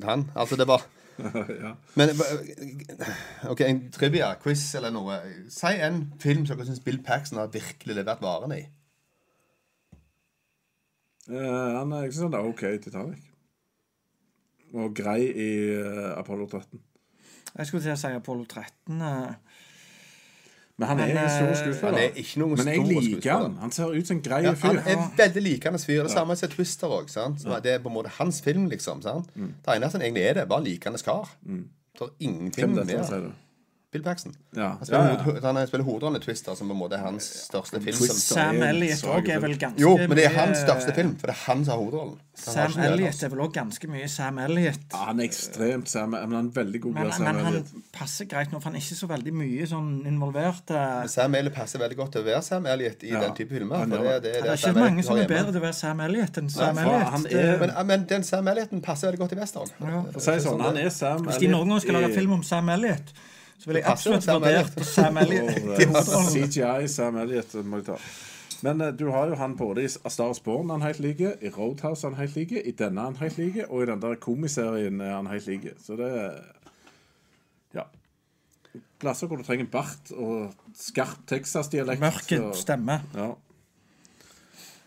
han. 0.04 0.30
Altså, 0.36 0.56
det 0.56 0.68
var 0.68 0.84
ja. 1.64 1.74
Men 1.94 2.08
eh, 2.08 3.50
OK, 3.50 3.60
en 3.60 3.80
trivia, 3.92 4.34
quiz 4.42 4.62
eller 4.78 4.92
noe. 4.94 5.18
Si 5.50 5.72
en 5.82 6.04
film 6.22 6.44
som 6.46 6.58
dere 6.58 6.68
syns 6.68 6.84
Bill 6.84 7.00
Paxton 7.02 7.40
har 7.40 7.50
virkelig 7.50 7.96
levert 7.98 8.22
varene 8.22 8.60
i. 8.60 8.66
Eh, 11.28 11.72
han 11.74 11.92
er, 11.92 12.06
jeg 12.06 12.14
syns 12.14 12.28
han 12.28 12.38
er 12.38 12.46
OK 12.52 12.62
i 12.68 12.78
Titanic. 12.84 13.24
Og 14.78 14.92
grei 14.94 15.22
i 15.32 15.50
uh, 15.80 16.18
Apollo 16.20 16.46
13. 16.46 16.80
Jeg 17.56 17.66
skulle 17.66 17.82
til 17.82 17.92
å 17.92 17.96
si 17.98 18.10
Apollo 18.18 18.44
13. 18.44 19.00
eh, 19.02 19.32
Men 20.78 20.88
han 20.88 21.00
er 21.00 21.06
Men, 21.10 21.16
en 21.24 21.30
stor 21.32 21.48
eh, 21.48 21.56
skuespiller. 21.58 21.96
Han 21.96 22.02
er 22.04 22.20
ikke 22.22 22.38
noen 22.38 22.56
Men 22.60 22.68
jeg 22.70 22.84
stor 22.84 23.02
liker 23.02 23.32
han. 23.32 23.56
Han 23.64 23.72
ser 23.74 23.94
ut 23.96 24.06
som 24.06 24.16
en 24.16 24.22
grei 24.22 24.42
Ja, 24.44 24.52
fyr. 24.54 24.68
han 24.68 24.78
er 24.86 25.08
veldig 25.18 25.42
likende 25.42 25.78
fyr. 25.82 26.02
Det 26.06 26.12
samme 26.12 26.36
som 26.38 26.48
Twister 26.52 26.86
òg. 26.88 27.10
Det 27.62 27.72
er 27.72 27.78
på 27.82 27.90
en 27.90 27.94
måte 27.96 28.12
hans 28.18 28.40
film, 28.44 28.68
liksom. 28.70 29.02
sant? 29.02 29.26
Det 29.34 29.74
eneste 29.74 29.98
han 29.98 30.06
egentlig 30.06 30.22
er 30.28 30.34
det, 30.34 30.42
er 30.42 30.46
bare 30.52 30.64
likende 30.68 30.98
kar. 31.02 31.28
Det 31.42 32.06
er 32.06 32.14
ingenting 32.20 32.74
med 32.74 32.86
mer. 32.86 33.32
Bill 33.90 34.02
Paxton. 34.04 34.34
Ja. 34.52 34.66
Han 34.76 34.84
spiller, 34.84 35.00
Ja, 35.00 35.32
ja. 35.40 35.52
han 35.52 35.66
spiller 35.66 35.84
hovedrollen 35.86 36.20
i 36.20 36.24
Twister, 36.24 36.54
som 36.54 36.68
på 36.68 36.74
en 36.74 36.78
måte 36.82 36.92
er 36.98 37.04
hans 37.06 37.24
største 37.48 37.78
film. 37.80 37.96
Twister. 37.96 38.34
Sam 38.36 38.58
Elliot 38.62 39.00
òg 39.08 39.28
er 39.32 39.38
vel 39.40 39.54
ganske 39.56 39.80
jo, 39.80 39.94
men 39.96 40.12
det 40.18 40.26
er 40.26 40.34
hans 40.36 40.58
største 40.60 40.92
film, 40.92 41.14
for 41.16 41.30
det 41.30 41.36
er 41.36 41.40
han 41.46 41.62
som 41.64 41.72
har 41.72 41.80
hovedrollen. 41.80 42.18
Sam 42.36 42.76
Elliot 42.84 43.22
er 43.24 43.32
vel 43.32 43.40
òg 43.46 43.54
ganske 43.54 43.88
mye 43.88 44.08
Sam 44.12 44.38
Elliot. 44.44 44.82
Ja, 44.92 45.06
han 45.08 45.20
er 45.20 45.24
ekstremt 45.30 45.88
Sam, 45.88 46.10
men 46.12 46.20
han 46.36 46.50
er 46.50 46.52
veldig 46.58 46.80
god 46.84 46.94
Men, 46.98 47.12
Sam 47.16 47.24
men 47.30 47.40
han 47.46 47.54
Elliot. 47.54 47.72
passer 47.96 48.28
greit 48.28 48.52
nå, 48.52 48.60
for 48.60 48.68
han 48.68 48.76
er 48.76 48.84
ikke 48.84 48.98
så 49.00 49.08
veldig 49.14 49.32
mye 49.40 49.70
sånn 49.72 49.88
involvert. 50.12 50.68
Men 50.74 51.08
Sam 51.08 51.34
Elliot 51.40 51.54
passer 51.56 51.80
veldig 51.86 51.96
godt 52.02 52.12
til 52.12 52.20
å 52.20 52.28
være 52.28 52.42
Sam 52.44 52.66
Elliot 52.74 53.02
i 53.08 53.14
Ja, 53.14 53.20
den 53.24 53.34
type 53.40 53.56
filmer. 53.56 53.76
han 53.86 53.90
For 53.96 54.04
det, 54.04 54.04
det. 54.04 54.22
det, 54.22 54.32
Det 54.34 54.42
det 54.42 54.52
er 54.52 54.56
Sam 54.66 54.76
ikke 54.76 54.84
mange 54.84 55.02
som 55.08 55.16
er 55.16 55.26
bedre 55.32 55.48
til 55.56 55.60
å 55.62 55.64
være 55.64 55.78
Sam 55.80 56.00
Elliot 56.10 56.36
enn 56.44 56.50
Sam 56.50 56.76
Elliot. 56.84 57.08
han 57.16 57.26
er- 57.32 57.58
Men, 57.64 57.86
men 57.86 58.04
den 58.04 58.22
Sam 58.22 58.48
Ellioten 58.52 58.82
passer 58.82 59.08
veldig 59.08 59.18
godt 59.24 59.32
i 59.32 59.40
western. 59.40 59.72
For 59.78 60.20
å 60.20 60.20
si 60.20 60.36
sånn, 60.44 60.60
han 60.60 60.76
er 60.76 60.90
Sam 60.90 61.24
Hvis 61.24 61.38
de 61.40 61.48
noen 61.48 61.68
gang 61.72 61.80
skal 61.80 61.94
lage 62.02 62.12
film 62.14 62.32
om 62.36 62.42
Sam 62.42 62.68
Elliot, 62.68 63.12
så 63.58 63.66
vil 63.70 63.80
jeg 63.80 63.86
absolutt 63.90 64.22
Sam 64.24 64.42
vurdere 64.42 64.84
Sam 64.86 65.16
Elliot. 65.18 65.78
CGI 66.32 66.88
Sam 66.88 67.16
Elliot 67.22 67.54
må 67.66 67.80
jeg 67.80 67.88
ta. 67.90 67.96
Men 68.66 68.80
eh, 68.82 68.92
du 68.98 69.04
har 69.14 69.28
jo 69.30 69.38
han 69.38 69.56
både 69.58 69.84
i 69.84 69.88
Stars 69.90 70.14
Star 70.16 70.32
Born 70.44 70.70
han 70.74 70.82
helt 70.82 70.98
like, 71.02 71.34
i 71.42 71.50
Roadhouse 71.54 72.06
han 72.06 72.16
helt 72.18 72.34
like, 72.38 72.62
i 72.66 72.72
denne 72.78 73.04
han 73.06 73.18
helt 73.20 73.38
like, 73.38 73.66
og 73.68 73.82
i 73.84 73.88
den 73.90 74.00
der 74.02 74.16
komiserien 74.22 75.00
er 75.04 75.12
han 75.16 75.28
helt 75.30 75.46
like. 75.50 75.74
Så 75.84 75.98
det 76.00 76.08
er 76.22 76.38
Ja. 77.76 77.84
Plasser 78.98 79.28
hvor 79.30 79.38
du 79.38 79.44
trenger 79.46 79.68
bart 79.70 80.10
og 80.16 80.54
skarp 80.74 81.20
Texas-dialekt. 81.30 82.00
Mørket 82.02 82.40
så- 82.40 82.62
stemme. 82.64 83.00
Ja. 83.14 83.34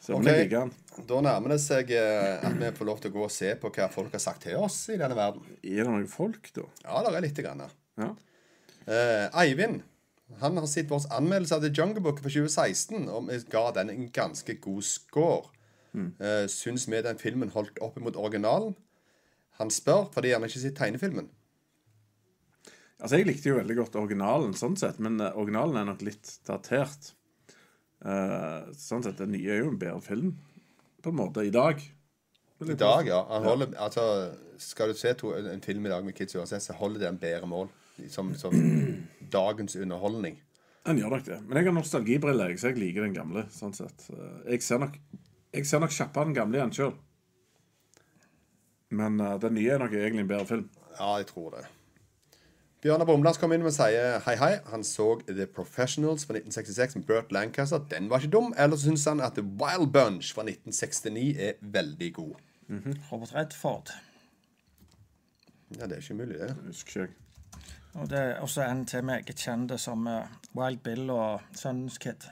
Så 0.01 0.15
Ok. 0.17 0.23
men 0.23 0.33
jeg 0.33 0.45
liker 0.47 0.59
han. 0.65 0.71
Da 1.07 1.21
nærmer 1.21 1.49
det 1.53 1.59
seg 1.61 1.91
eh, 1.95 2.39
at 2.43 2.53
vi 2.59 2.71
får 2.75 2.85
lov 2.89 2.99
til 2.99 3.11
å 3.11 3.13
gå 3.13 3.23
og 3.23 3.31
se 3.31 3.53
på 3.55 3.69
hva 3.71 3.87
folk 3.93 4.11
har 4.11 4.19
sagt 4.19 4.41
til 4.43 4.57
oss 4.59 4.89
i 4.89 4.97
denne 4.99 5.15
verden. 5.15 5.45
Er 5.63 5.83
det 5.83 5.87
noen 5.87 6.07
folk, 6.09 6.49
da? 6.55 6.65
Ja, 6.83 7.03
det 7.05 7.13
er 7.15 7.21
lite 7.21 7.45
grann. 7.45 7.61
Ja. 7.97 8.09
Eh, 8.91 9.27
Eivind 9.41 9.81
han 10.39 10.57
har 10.57 10.67
sett 10.67 10.91
vår 10.91 11.09
anmeldelse 11.13 11.55
av 11.55 11.61
The 11.61 11.71
Jungle 11.73 12.01
Book 12.03 12.21
for 12.21 12.31
2016, 12.31 13.09
og 13.11 13.27
vi 13.27 13.39
ga 13.51 13.65
den 13.75 13.91
en 13.93 14.07
ganske 14.13 14.55
god 14.63 14.85
score. 14.87 15.51
Mm. 15.91 16.13
Eh, 16.19 16.45
syns 16.51 16.87
vi 16.87 17.01
den 17.03 17.19
filmen 17.19 17.51
holdt 17.53 17.79
opp 17.83 17.97
imot 17.99 18.19
originalen? 18.19 18.75
Han 19.59 19.71
spør 19.73 20.07
fordi 20.13 20.31
han 20.33 20.45
ikke 20.47 20.57
har 20.57 20.65
sett 20.65 20.77
tegnefilmen. 20.79 21.29
Altså, 23.01 23.17
Jeg 23.17 23.27
likte 23.27 23.49
jo 23.49 23.57
veldig 23.57 23.75
godt 23.79 23.97
originalen, 23.97 24.53
sånn 24.57 24.77
sett, 24.77 25.01
men 25.01 25.19
eh, 25.19 25.35
originalen 25.35 25.81
er 25.81 25.89
nok 25.89 26.05
litt 26.05 26.37
datert. 26.47 27.15
Uh, 28.01 28.71
sånn 28.73 29.03
sett, 29.05 29.19
Den 29.19 29.33
nye 29.35 29.51
er 29.53 29.59
jo 29.61 29.73
en 29.73 29.81
bedre 29.81 30.01
film, 30.01 30.31
på 31.05 31.11
en 31.11 31.19
måte, 31.19 31.43
i 31.45 31.53
dag. 31.53 31.81
I 32.61 32.77
dag, 32.77 33.07
ja. 33.09 33.19
Han 33.29 33.45
holder, 33.45 33.75
altså, 33.81 34.05
skal 34.61 34.89
du 34.89 34.97
se 34.97 35.13
to, 35.17 35.33
en 35.37 35.61
film 35.61 35.85
i 35.85 35.91
dag 35.91 36.05
med 36.05 36.15
Kids 36.17 36.37
uansett, 36.37 36.65
så 36.65 36.77
holder 36.77 37.03
det 37.03 37.09
en 37.09 37.21
bedre 37.21 37.49
mål. 37.49 37.69
Som, 38.09 38.31
som 38.39 38.55
dagens 39.37 39.75
underholdning. 39.75 40.39
Den 40.85 40.97
gjør 40.97 41.13
nok 41.17 41.25
det. 41.27 41.39
Men 41.45 41.57
jeg 41.59 41.67
har 41.69 41.75
nostalgibriller, 41.77 42.55
så 42.57 42.71
jeg 42.71 42.79
liker 42.81 43.05
den 43.05 43.13
gamle. 43.17 43.43
sånn 43.53 43.75
sett. 43.77 44.07
Eh, 44.09 44.55
Jeg 44.55 44.63
ser 44.65 44.79
nok, 44.81 44.95
jeg 45.53 45.67
ser 45.69 45.83
nok 45.83 45.93
kjappere 45.93 46.25
den 46.31 46.37
gamle 46.37 46.57
igjen 46.57 46.73
sjøl. 46.73 46.95
Men 48.91 49.21
uh, 49.21 49.37
den 49.39 49.53
nye 49.55 49.69
er 49.75 49.79
nok 49.79 49.93
egentlig 49.95 50.25
en 50.25 50.31
bedre 50.31 50.47
film. 50.49 50.65
Ja, 50.97 51.13
jeg 51.21 51.29
tror 51.29 51.53
det. 51.55 51.61
Bjørnar 52.81 53.05
Brumlands 53.05 53.37
kom 53.37 53.53
inn 53.53 53.61
og 53.63 53.71
sier 53.75 54.17
hei, 54.25 54.33
hei. 54.41 54.55
Han 54.71 54.81
så 54.83 55.05
The 55.27 55.45
Professionals 55.45 56.25
fra 56.25 56.33
1966 56.39 56.97
med 56.97 57.05
Bert 57.07 57.31
Lancaster. 57.31 57.83
Den 57.91 58.09
var 58.09 58.19
ikke 58.23 58.33
dum. 58.33 58.49
Eller 58.57 58.75
så 58.81 58.89
syns 58.89 59.05
han 59.07 59.21
at 59.21 59.37
The 59.37 59.45
Wild 59.45 59.91
Bunch 59.93 60.33
fra 60.33 60.43
1969 60.47 61.37
er 61.45 61.59
veldig 61.61 62.09
god. 62.17 62.39
Robert 63.11 63.35
Redford. 63.37 63.93
Ja, 65.77 65.85
det 65.85 65.99
er 65.99 66.01
ikke 66.01 66.17
umulig, 66.17 66.39
det. 66.41 66.49
Jeg 66.49 66.71
husker 66.71 66.89
ikke 66.89 67.05
jeg. 67.05 67.17
Og 67.93 68.09
det 68.09 68.19
er 68.19 68.39
også 68.39 68.63
en 68.71 68.85
til 68.85 69.03
meget 69.03 69.35
kjente 69.35 69.77
som 69.77 70.07
eh, 70.07 70.27
Wild 70.55 70.77
Bill 70.83 71.09
og 71.09 71.41
Sønnens 71.55 71.97
Kid. 71.97 72.27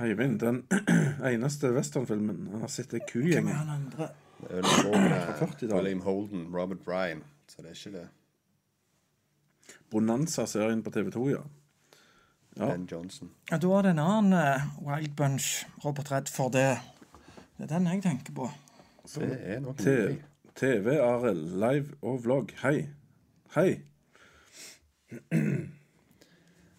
Eivind, 0.00 0.40
den 0.40 0.62
eneste 1.32 1.72
westernfilmen 1.74 2.48
han 2.52 2.60
har 2.60 2.68
sett, 2.68 2.94
er 2.94 3.00
Kugjengen. 3.08 3.54
Han 3.56 3.68
andre 3.68 4.08
Det 4.40 4.50
er 4.58 4.62
også 4.62 4.90
med 4.90 5.34
40-tallet. 5.40 5.74
William 5.74 6.00
Holden, 6.00 6.46
Robert 6.56 6.78
Bryan. 6.84 7.22
Så 7.48 7.62
det 7.62 7.70
er 7.70 7.74
ikke 7.88 7.98
det. 7.98 8.08
Bonanza-serien 9.90 10.82
på 10.82 10.90
TV2, 10.90 11.28
ja. 11.30 11.42
Ja. 12.56 12.70
Ben 12.72 12.88
Johnson. 12.92 13.30
Ja, 13.50 13.56
Da 13.58 13.66
er 13.78 13.82
det 13.82 13.90
en 13.90 13.98
annen 13.98 14.32
uh, 14.32 14.86
Wild 14.88 15.12
Bunch, 15.16 15.66
Robert 15.84 16.10
Redd 16.12 16.28
for 16.28 16.48
Det, 16.48 16.78
det 17.58 17.66
er 17.70 17.78
den 17.78 17.86
jeg 17.86 18.02
tenker 18.02 18.32
på. 18.34 18.48
Det 19.14 19.38
er 19.42 19.60
nok 19.60 19.78
T- 19.80 19.90
mulig. 19.90 20.22
TV, 20.56 20.98
Arild, 21.00 21.54
live 21.60 21.94
og 22.02 22.24
vlogg. 22.24 22.52
Hei. 22.62 22.88
Hei. 23.54 23.80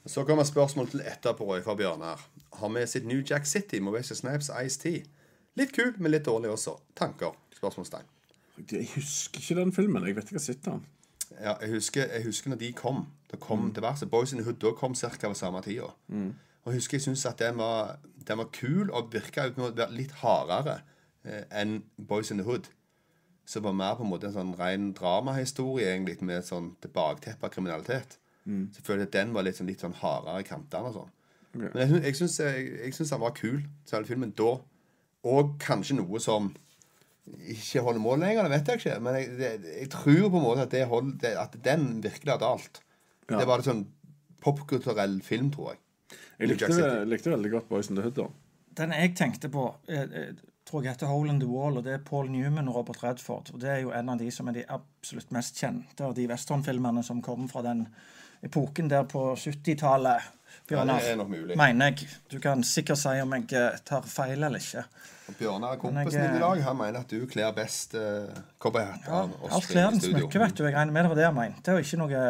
Så 0.06 0.24
kommer 0.26 0.44
spørsmål 0.44 0.90
til 0.92 1.04
etterpå 1.06 1.48
fra 1.64 1.76
Bjørnar. 1.76 2.22
Har 2.54 2.70
vi 2.70 2.86
sitt 2.88 3.06
New 3.06 3.22
Jack 3.30 3.46
City 3.46 3.80
Movesia 3.80 4.16
Snipes 4.16 4.52
Ice 4.66 4.80
Tea. 4.80 5.04
Litt 5.56 5.74
kul, 5.76 5.94
men 6.00 6.12
litt 6.12 6.26
dårlig 6.26 6.50
også. 6.52 6.78
Tanker? 6.96 7.36
Spørsmålstegn. 7.58 8.08
Jeg 8.72 8.88
husker 8.96 9.40
ikke 9.40 9.60
den 9.62 9.74
filmen. 9.74 10.06
Jeg 10.08 10.16
vet 10.16 10.30
ikke 10.30 10.40
hva 10.40 10.44
sitter 10.44 10.72
den. 10.72 10.86
Ja, 11.40 11.54
jeg 11.62 11.70
husker, 11.72 12.08
jeg 12.12 12.26
husker 12.26 12.52
når 12.52 12.60
de 12.62 12.72
kom. 12.76 13.06
Det 13.32 13.40
kom 13.40 13.70
til 13.74 13.84
verset. 13.84 14.10
Boys 14.12 14.34
in 14.34 14.42
the 14.42 14.46
Hood 14.46 14.60
da 14.62 14.72
kom 14.78 14.96
ca. 14.96 15.12
på 15.28 15.34
samme 15.34 15.62
tida. 15.62 15.90
Og 16.64 16.74
jeg 16.74 16.82
husker 16.82 16.98
jeg 16.98 17.02
syntes 17.02 17.26
at 17.26 17.40
den 17.40 17.58
var, 17.58 17.98
den 18.28 18.38
var 18.38 18.50
kul 18.54 18.92
og 18.92 19.14
virka 19.14 19.48
uten 19.50 19.64
å 19.66 19.72
være 19.72 19.96
litt 19.96 20.12
hardere 20.22 20.82
eh, 21.26 21.44
enn 21.62 21.80
Boys 21.98 22.32
in 22.32 22.38
the 22.38 22.46
Hood. 22.46 22.68
Som 23.46 23.64
var 23.64 23.74
mer 23.74 23.96
på 23.98 24.04
en 24.06 24.10
måte 24.12 24.28
en 24.30 24.34
sånn 24.36 24.54
ren 24.60 24.92
dramahistorie 24.94 25.90
egentlig 25.96 26.22
med 26.22 26.38
et 26.40 26.46
sånn 26.48 26.76
tilbaketeppe 26.84 27.48
av 27.48 27.52
kriminalitet. 27.56 28.18
Så 28.74 28.80
jeg 28.82 28.86
følte 28.86 29.04
at 29.10 29.12
den 29.14 29.34
var 29.34 29.44
litt 29.46 29.58
sånn, 29.60 29.68
litt 29.70 29.82
sånn 29.84 29.94
hardere 30.00 30.40
i 30.42 30.48
kantene 30.48 30.90
og 30.90 30.96
sånn. 30.96 31.12
Men 31.54 32.02
jeg, 32.04 32.16
syns- 32.16 32.40
jeg 32.40 32.94
syns 32.96 33.10
den 33.12 33.20
var 33.22 33.34
kul, 33.38 33.62
selve 33.86 34.08
filmen 34.08 34.32
da. 34.38 34.54
Og 35.28 35.58
kanskje 35.62 35.98
noe 36.00 36.20
som 36.24 36.48
ikke 37.52 37.84
holder 37.86 38.02
mål 38.02 38.20
lenger, 38.24 38.48
det 38.48 38.52
vet 38.56 38.68
jeg 38.72 38.80
ikke. 38.82 38.96
Men 39.06 39.18
jeg, 39.20 39.28
det, 39.38 39.52
jeg 39.82 39.90
tror 39.94 40.30
på 40.32 40.40
en 40.40 40.46
måte 40.46 40.64
at, 40.66 40.72
det 40.74 40.86
hold, 40.90 41.12
det, 41.22 41.34
at 41.38 41.58
den 41.64 42.02
virkelig 42.04 42.34
hadde 42.34 42.50
alt. 42.56 42.82
Det 43.30 43.46
var 43.48 43.62
en 43.62 43.68
sånn 43.68 43.84
popkulturell 44.42 45.20
film, 45.26 45.52
tror 45.54 45.74
jeg. 45.74 45.82
Jeg 46.42 46.50
likte, 46.56 46.68
likte 47.08 47.30
veldig 47.36 47.52
godt 47.54 47.70
Boys 47.70 47.92
in 47.92 48.00
the 48.00 48.04
Hood. 48.08 48.16
da. 48.18 48.26
Den 48.82 48.96
jeg 48.96 49.14
tenkte 49.20 49.50
på, 49.54 49.68
eh, 49.88 50.02
eh, 50.02 50.34
tror 50.66 50.84
jeg 50.84 50.94
heter 50.94 51.10
Hole 51.10 51.34
in 51.34 51.40
the 51.42 51.50
Wall, 51.50 51.78
og 51.78 51.84
det 51.86 51.94
er 51.94 52.04
Paul 52.06 52.30
Newman 52.32 52.70
og 52.70 52.76
Robert 52.76 53.04
Redford. 53.04 53.50
Og 53.54 53.62
Det 53.62 53.70
er 53.70 53.80
jo 53.84 53.92
en 53.92 54.10
av 54.10 54.20
de 54.20 54.30
som 54.32 54.48
er 54.48 54.60
de 54.60 54.66
absolutt 54.70 55.32
mest 55.32 55.58
kjente 55.58 56.06
av 56.06 56.14
de 56.16 56.28
westernfilmene 56.30 57.04
som 57.04 57.22
kom 57.22 57.50
fra 57.50 57.64
den 57.66 57.88
epoken 58.44 58.90
der 58.90 59.04
på 59.10 59.34
70-tallet. 59.38 60.30
Bjørnar, 60.68 61.00
Ja, 61.00 61.14
er 61.16 61.56
mener 61.58 61.86
jeg. 61.86 62.08
Du 62.32 62.40
kan 62.40 62.64
sikkert 62.64 63.00
si 63.00 63.14
om 63.24 63.34
jeg 63.34 63.54
eh, 63.56 63.78
tar 63.88 64.06
feil 64.08 64.44
eller 64.44 64.60
ikke. 64.60 64.84
Bjørnar, 65.40 65.76
er 65.76 65.82
kompisen 65.82 66.22
din 66.22 66.38
i 66.38 66.44
dag, 66.44 66.64
han 66.64 66.78
mener 66.78 67.00
at 67.00 67.12
du 67.12 67.26
kler 67.28 67.54
best 67.56 67.96
uh, 67.96 68.28
cowboyhatter. 68.60 69.08
Ja, 69.08 69.52
alt 69.56 69.70
kler 69.70 69.94
den 69.94 70.02
smykke, 70.04 70.42
vet 70.44 70.58
du. 70.58 70.66
Jeg 70.68 70.76
regner 70.76 70.92
med 70.92 71.06
det 71.06 71.12
var 71.14 71.22
det 71.22 71.30
han 71.30 71.38
mente, 71.38 71.76
og 71.76 71.86
ikke 71.86 72.02
noe 72.02 72.26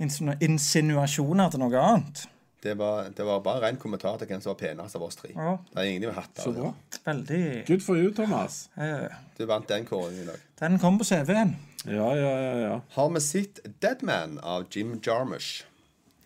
insinu- 0.00 0.38
insinuasjoner 0.40 1.52
til 1.52 1.62
noe 1.62 1.82
annet. 1.82 2.24
Det 2.66 2.74
var, 2.80 3.08
det 3.14 3.24
var 3.28 3.40
bare 3.46 3.62
ren 3.62 3.78
kommentar 3.78 4.18
til 4.18 4.26
hvem 4.30 4.40
som 4.42 4.50
var 4.52 4.58
penest 4.64 4.96
av 4.98 5.04
oss 5.06 5.16
tre. 5.20 5.30
Ja. 5.36 5.52
Det 5.70 5.78
er 5.84 5.90
ingen 5.92 6.08
med 6.08 6.16
hatt 6.18 6.42
Så 6.42 6.50
bra. 6.56 6.72
Veldig 7.06 7.40
Good 7.68 7.84
for 7.86 7.96
you, 8.00 8.10
Thomas. 8.16 8.58
eh, 8.76 9.06
Du 9.38 9.44
vant 9.46 9.68
den 9.70 9.86
kåringen 9.86 10.24
i 10.24 10.26
dag. 10.32 10.42
Den 10.60 10.78
kom 10.82 10.98
på 10.98 11.06
CV-en. 11.06 11.54
Ja, 11.86 12.08
ja, 12.18 12.32
ja. 12.42 12.52
ja. 12.64 12.76
Har 12.96 13.10
vi 13.14 13.20
sett 13.22 13.60
Deadman 13.82 14.38
av 14.42 14.66
Jim 14.74 14.96
Jarmusch? 15.04 15.62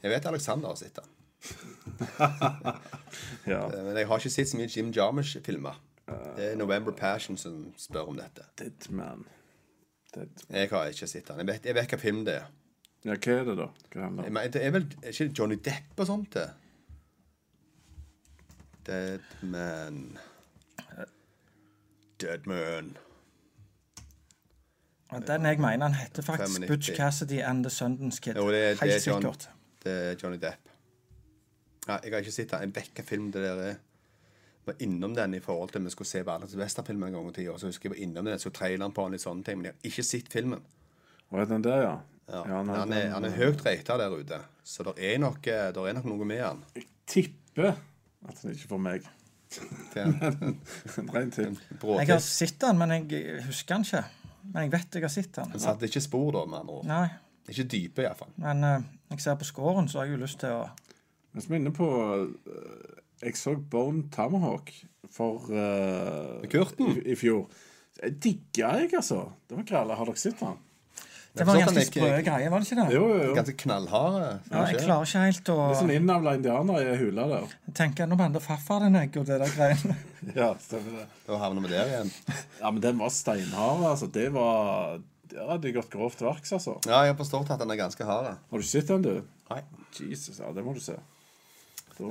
Jeg 0.01 0.14
vet 0.14 0.26
Alexander 0.30 0.72
har 0.72 0.78
sett 0.80 0.97
den. 0.97 1.09
ja. 3.45 3.61
Eh, 3.72 3.82
Men 3.84 3.97
jeg 3.97 4.07
har 4.09 4.18
ikke 4.22 4.32
sett 4.32 4.49
så 4.51 4.59
mye 4.61 4.70
Jim 4.72 4.93
Jarmusch-filmer. 4.97 5.76
Det 6.36 6.47
er 6.53 6.57
November 6.59 6.93
Passion 6.97 7.36
som 7.38 7.68
spør 7.78 8.09
om 8.11 8.16
dette. 8.18 8.43
Dead 8.59 8.88
Man. 8.91 9.26
Dead. 10.14 10.30
Jeg 10.51 10.70
har 10.72 10.88
ikke 10.91 11.07
sett 11.07 11.28
den. 11.28 11.43
Jeg 11.45 11.47
vet, 11.53 11.68
jeg 11.70 11.76
vet 11.76 11.93
hva 11.95 11.99
film 12.03 12.24
det 12.26 12.34
er. 12.41 12.49
Ja, 13.05 13.14
hva 13.16 13.32
er 13.40 13.44
det, 13.48 13.55
da? 13.57 13.66
Hva 13.94 14.03
handler 14.05 14.22
det 14.26 14.30
om? 14.30 14.34
Men 14.36 14.53
det 14.53 14.61
er 14.66 14.70
vel 14.74 14.86
er 15.03 15.14
ikke 15.14 15.30
Johnny 15.38 15.57
Depp 15.64 16.01
og 16.03 16.07
sånt 16.11 16.34
det? 16.36 16.48
Dead 18.86 19.20
man 19.42 20.18
Dead 22.20 22.46
man 22.46 22.96
Den 25.26 25.46
jeg 25.48 25.59
mener 25.61 25.86
han 25.88 25.94
heter 25.98 26.22
faktisk 26.22 26.59
95. 26.61 26.68
Butch 26.70 26.90
Cassidy 26.96 27.40
and 27.42 27.64
The 27.64 27.70
Sundance 27.70 28.20
Kid. 28.22 28.36
Jo, 28.36 28.48
det, 28.53 28.59
er- 28.61 28.74
det 28.74 28.80
Helt 28.80 28.92
er 28.94 29.11
John, 29.11 29.22
sikkert. 29.22 29.48
det 29.84 29.92
er 29.92 30.16
Johnny 30.22 30.38
Depp. 30.42 30.68
Ja, 31.88 31.96
jeg 32.05 32.12
har 32.12 32.18
ikke 32.22 32.32
sett 32.32 32.51
den. 32.53 32.62
En 32.68 32.74
vekka 32.76 33.03
film 33.03 33.30
det 33.32 33.42
der 33.42 33.62
er. 33.70 33.74
var 34.66 34.74
innom 34.84 35.14
den 35.16 35.34
i 35.34 35.40
forhold 35.40 35.70
til 35.72 35.82
vi 35.84 35.90
skulle 35.90 36.09
se 36.09 36.20
Verdens 36.26 36.55
Westerfilm 36.57 37.03
en 37.03 37.12
gang 37.12 37.28
i 37.28 37.32
tida. 37.32 37.57
Så 37.59 37.66
husker 37.66 37.88
jeg 37.88 37.96
var 37.96 38.03
innom 38.05 38.24
den, 38.28 38.38
så 38.38 38.51
traileren 38.55 38.92
på 38.92 39.03
den 39.09 39.12
litt 39.16 39.22
sånne 39.24 39.42
ting. 39.44 39.59
Men 39.59 39.64
jeg 39.64 39.72
har 39.74 39.88
ikke 39.90 40.03
sett 40.07 40.28
filmen. 40.32 40.61
Hva 41.30 41.40
er 41.40 41.44
den 41.51 41.64
der, 41.64 41.80
ja? 41.82 41.94
Ja. 42.30 42.42
Ja, 42.46 42.62
nei, 42.62 42.76
han, 42.78 42.92
er, 42.94 43.08
han 43.14 43.26
er 43.26 43.32
høyt 43.34 43.64
rata 43.66 43.96
der 43.98 44.12
ute, 44.14 44.38
så 44.62 44.84
det 44.86 44.92
er, 45.02 45.16
nok, 45.22 45.46
eh, 45.50 45.70
der 45.74 45.88
er 45.90 45.96
nok 45.96 46.06
noe 46.12 46.28
med 46.28 46.44
han. 46.44 46.60
Jeg 46.76 46.86
tipper 47.10 47.72
at 47.74 48.44
han 48.44 48.54
ikke 48.54 48.70
får 48.70 48.84
meg. 48.84 49.08
En 49.98 50.12
Ren. 51.10 51.32
Jeg 51.34 52.06
har 52.06 52.20
sett 52.22 52.62
han, 52.62 52.78
men 52.78 52.92
jeg 52.94 53.40
husker 53.48 53.74
han 53.74 53.86
ikke. 53.86 54.04
Men 54.52 54.66
jeg 54.66 54.72
vet 54.76 54.98
jeg 54.98 55.04
har 55.04 55.12
sett 55.12 55.40
han. 55.40 55.50
Han 55.50 55.62
satte 55.62 55.88
ikke 55.90 56.02
spor, 56.04 56.30
da, 56.36 56.44
med 56.46 56.60
andre 56.62 56.76
ord. 56.78 56.86
Nei. 56.86 57.08
Ikke 57.50 57.66
dype, 57.72 58.04
iallfall. 58.04 58.30
Men 58.38 58.62
uh, 58.62 58.76
jeg 59.10 59.24
ser 59.24 59.40
på 59.40 59.48
scoren, 59.48 59.90
så 59.90 60.00
har 60.00 60.06
jeg 60.06 60.14
jo 60.14 60.22
lyst 60.22 60.38
til 60.44 60.54
å 60.54 60.62
Hvis 61.34 61.48
vi 61.50 61.56
er 61.56 61.62
inne 61.64 61.74
på 61.74 61.88
uh, 61.90 62.30
Jeg 63.24 63.38
så 63.38 63.56
Bone 63.58 64.06
Tamahawk 64.14 64.70
for 65.10 65.50
uh, 65.50 66.46
Kurten? 66.52 66.94
i, 66.94 67.10
i 67.10 67.18
fjor. 67.18 67.48
Jeg 67.98 68.16
digga 68.22 68.74
jeg, 68.78 68.92
altså. 68.94 69.24
Det 69.50 69.58
var 69.58 69.66
greit. 69.66 69.96
Har 69.98 70.12
dere 70.12 70.22
sett 70.22 70.38
den? 70.38 70.62
Det 71.30 71.44
var 71.46 71.54
en 71.54 71.60
ganske 71.62 71.82
at 71.84 71.86
sprø 71.86 72.08
greie, 72.26 72.48
var 72.50 72.62
det 72.62 72.66
ikke 72.66 72.76
det? 72.80 72.94
Jo, 72.96 73.02
jo, 73.06 73.18
jo. 73.28 73.34
Ganske 73.36 73.52
knallharde. 73.62 74.30
Ja, 74.50 74.62
jeg 74.66 74.80
klarer 74.82 75.06
ikke 75.06 75.20
helt 75.24 75.50
å 75.52 75.56
Det 75.60 75.66
er 75.76 75.78
sånn 75.78 75.92
innavla 75.94 76.32
indianer 76.38 76.80
i 76.82 76.96
hula 76.98 77.26
der. 77.30 77.52
Tenker 77.78 78.08
nå 78.10 78.18
mer 78.18 78.40
farfar 78.42 78.82
din 78.86 78.98
egg 78.98 79.18
og 79.20 79.28
det 79.28 79.38
der 79.44 79.54
greiene. 79.54 79.98
Ja, 80.36 80.50
stemmer 80.60 80.98
det. 80.98 81.04
Da 81.28 81.38
havner 81.40 81.64
vi 81.64 81.70
der 81.72 81.92
igjen. 81.92 82.10
Ja, 82.58 82.70
men 82.74 82.82
den 82.84 82.98
var 83.00 83.12
steinhard, 83.14 83.86
altså. 83.92 84.10
Det 84.12 84.26
var 84.34 84.98
Der 85.30 85.46
hadde 85.46 85.62
de 85.68 85.72
gått 85.78 85.88
grovt 85.94 86.20
verks, 86.26 86.50
altså. 86.58 86.74
Ja, 86.84 87.04
jeg 87.06 87.14
har 87.14 87.20
forstått 87.22 87.54
at 87.54 87.62
den 87.62 87.70
er 87.72 87.78
ganske 87.78 88.04
hard. 88.04 88.34
Har 88.50 88.64
du 88.64 88.66
sett 88.66 88.90
den, 88.90 89.06
du? 89.06 89.22
Nei. 89.52 89.62
Jesus, 89.96 90.42
ja, 90.42 90.50
det 90.54 90.66
må 90.66 90.74
du 90.74 90.82
se. 90.82 90.98
Da 91.96 92.10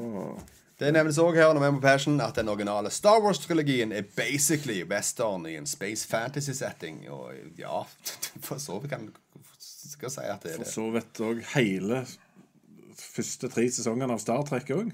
Det 0.79 0.93
nevnes 0.95 1.17
òg 1.19 1.35
her 1.35 1.49
når 1.53 1.59
vi 1.59 1.67
er 1.67 1.73
på 1.75 1.81
Passion 1.83 2.21
at 2.23 2.37
den 2.39 2.47
originale 2.47 2.89
Star 2.93 3.19
Wars-trilogien 3.19 3.91
er 3.91 4.05
basically 4.15 4.79
western 4.87 5.43
i 5.49 5.57
en 5.59 5.67
space 5.67 6.07
fantasy-setting. 6.07 7.01
Og 7.11 7.33
ja, 7.59 7.81
for 8.47 8.61
så 8.63 8.77
vidt 8.79 8.93
kan 8.93 9.09
skal 9.59 10.11
si 10.13 10.23
at 10.23 10.43
det 10.45 10.53
er 10.53 10.61
det. 10.61 10.67
For 10.69 10.71
så 10.77 10.87
vidt 10.95 11.19
òg 11.25 11.41
hele 11.57 12.03
første 12.99 13.49
tre 13.51 13.65
sesongene 13.71 14.15
av 14.15 14.21
Star 14.23 14.43
Trek 14.47 14.71
òg. 14.75 14.93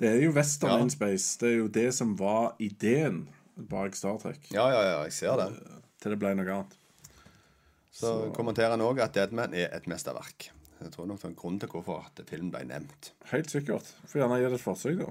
Det 0.00 0.08
er 0.08 0.22
jo 0.24 0.32
western 0.34 0.78
Ja. 0.78 0.82
in 0.82 0.90
space. 0.90 1.36
Det 1.38 1.48
er 1.52 1.56
jo 1.60 1.68
det 1.68 1.90
som 1.94 2.16
var 2.18 2.54
ideen 2.58 3.28
bak 3.70 3.94
Star 3.94 4.16
Trek. 4.18 4.48
Ja, 4.50 4.66
ja, 4.72 4.82
ja, 4.82 5.02
jeg 5.04 5.12
ser 5.12 5.36
det. 5.36 5.50
Til 6.00 6.14
det 6.14 6.18
ble 6.22 6.34
noe 6.34 6.48
annet. 6.56 6.76
Så 7.92 8.30
kommenterer 8.34 8.70
han 8.74 8.80
òg 8.82 9.02
at 9.04 9.14
Deadman 9.14 9.52
er 9.54 9.68
et 9.76 9.86
mesterverk. 9.90 10.48
Jeg 10.80 10.92
tror 10.94 11.08
nok 11.08 11.20
det 11.20 11.26
er 11.28 11.32
en 11.32 11.40
grunn 11.40 11.58
til 11.60 11.72
hvorfor 11.72 12.06
at 12.06 12.22
filmen 12.28 12.52
ble 12.54 12.62
nevnt. 12.68 13.10
Helt 13.32 13.50
sikkert. 13.52 13.88
Får 14.08 14.22
gjerne 14.22 14.38
gi 14.40 14.46
det 14.48 14.56
et 14.58 14.64
forsøk, 14.64 15.02
da. 15.02 15.10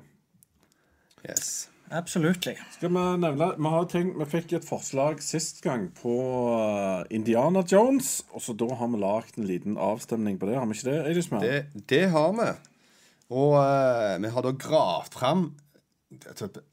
Yes. 1.27 1.51
Absolutt. 1.89 2.45
Skal 2.75 2.91
vi 2.93 3.03
nevne 3.21 3.47
Vi 3.57 3.69
har 3.73 3.87
tenkt, 3.89 4.17
vi 4.19 4.27
fikk 4.29 4.53
et 4.59 4.65
forslag 4.65 5.23
sist 5.25 5.63
gang 5.65 5.87
på 5.97 6.15
uh, 6.53 7.01
Indiana 7.09 7.63
Jones. 7.65 8.19
Og 8.33 8.43
så 8.45 8.53
da 8.53 8.69
har 8.77 8.91
vi 8.93 9.01
lagd 9.01 9.39
en 9.39 9.49
liten 9.49 9.77
avstemning 9.77 10.37
på 10.39 10.49
det. 10.49 10.59
Har 10.59 10.69
vi 10.69 10.77
ikke 10.77 10.91
det, 10.91 10.99
Eidisman? 11.09 11.45
Det, 11.45 11.85
det 11.89 12.03
har 12.13 12.35
vi. 12.37 12.49
Og 13.29 13.57
uh, 13.57 14.17
vi 14.21 14.33
har 14.35 14.45
da 14.45 14.53
gravd 14.57 15.17
fram 15.17 15.49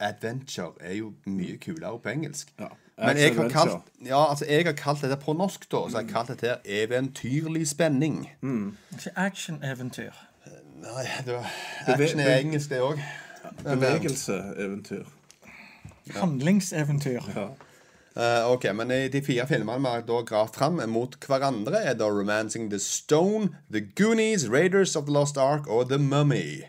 Adventure 0.01 0.73
er 0.81 0.95
jo 0.97 1.11
mye 1.29 1.59
kulere 1.61 1.99
på 2.01 2.09
engelsk. 2.13 2.53
Ja. 2.61 2.71
Men 2.99 3.19
jeg 3.21 3.35
har, 3.37 3.49
kalt, 3.53 3.91
ja, 4.07 4.31
altså 4.31 4.47
jeg 4.49 4.65
har 4.65 4.73
kalt 4.73 5.03
dette 5.05 5.19
på 5.21 5.35
norsk, 5.37 5.67
da. 5.69 5.83
Så 5.91 6.01
jeg 6.01 6.07
har 6.07 6.13
kalt 6.13 6.33
dette 6.33 6.55
eventyrlig 6.65 7.67
spenning. 7.69 8.23
Ikke 8.97 9.13
action-eventyr. 9.21 10.17
Nei, 10.81 11.05
det 11.27 11.35
var 11.35 11.51
action 11.93 12.21
er 12.25 12.39
engelsk, 12.39 12.71
det 12.73 12.81
òg. 12.81 13.03
Bevegelseeventyr. 13.65 15.05
Handlingseventyr. 16.17 17.29
Ja. 17.37 17.49
Uh, 18.17 18.53
ok, 18.55 18.65
men 18.73 18.91
i 18.95 19.09
de 19.13 19.21
fire 19.21 19.45
filmene 19.45 19.83
vi 19.85 19.91
har 19.93 20.07
da 20.09 20.23
gravd 20.25 20.55
fram 20.57 20.81
mot 20.89 21.19
hverandre, 21.29 21.83
er 21.85 21.99
da 22.01 22.09
'Romancing 22.09 22.71
the 22.73 22.79
Stone', 22.81 23.51
'The 23.69 23.83
Goonies', 24.01 24.49
'Raiders 24.49 24.97
of 24.97 25.05
the 25.05 25.13
Lost 25.13 25.37
Ark' 25.37 25.69
og 25.69 25.91
'The 25.91 25.99
Mummy'. 26.01 26.65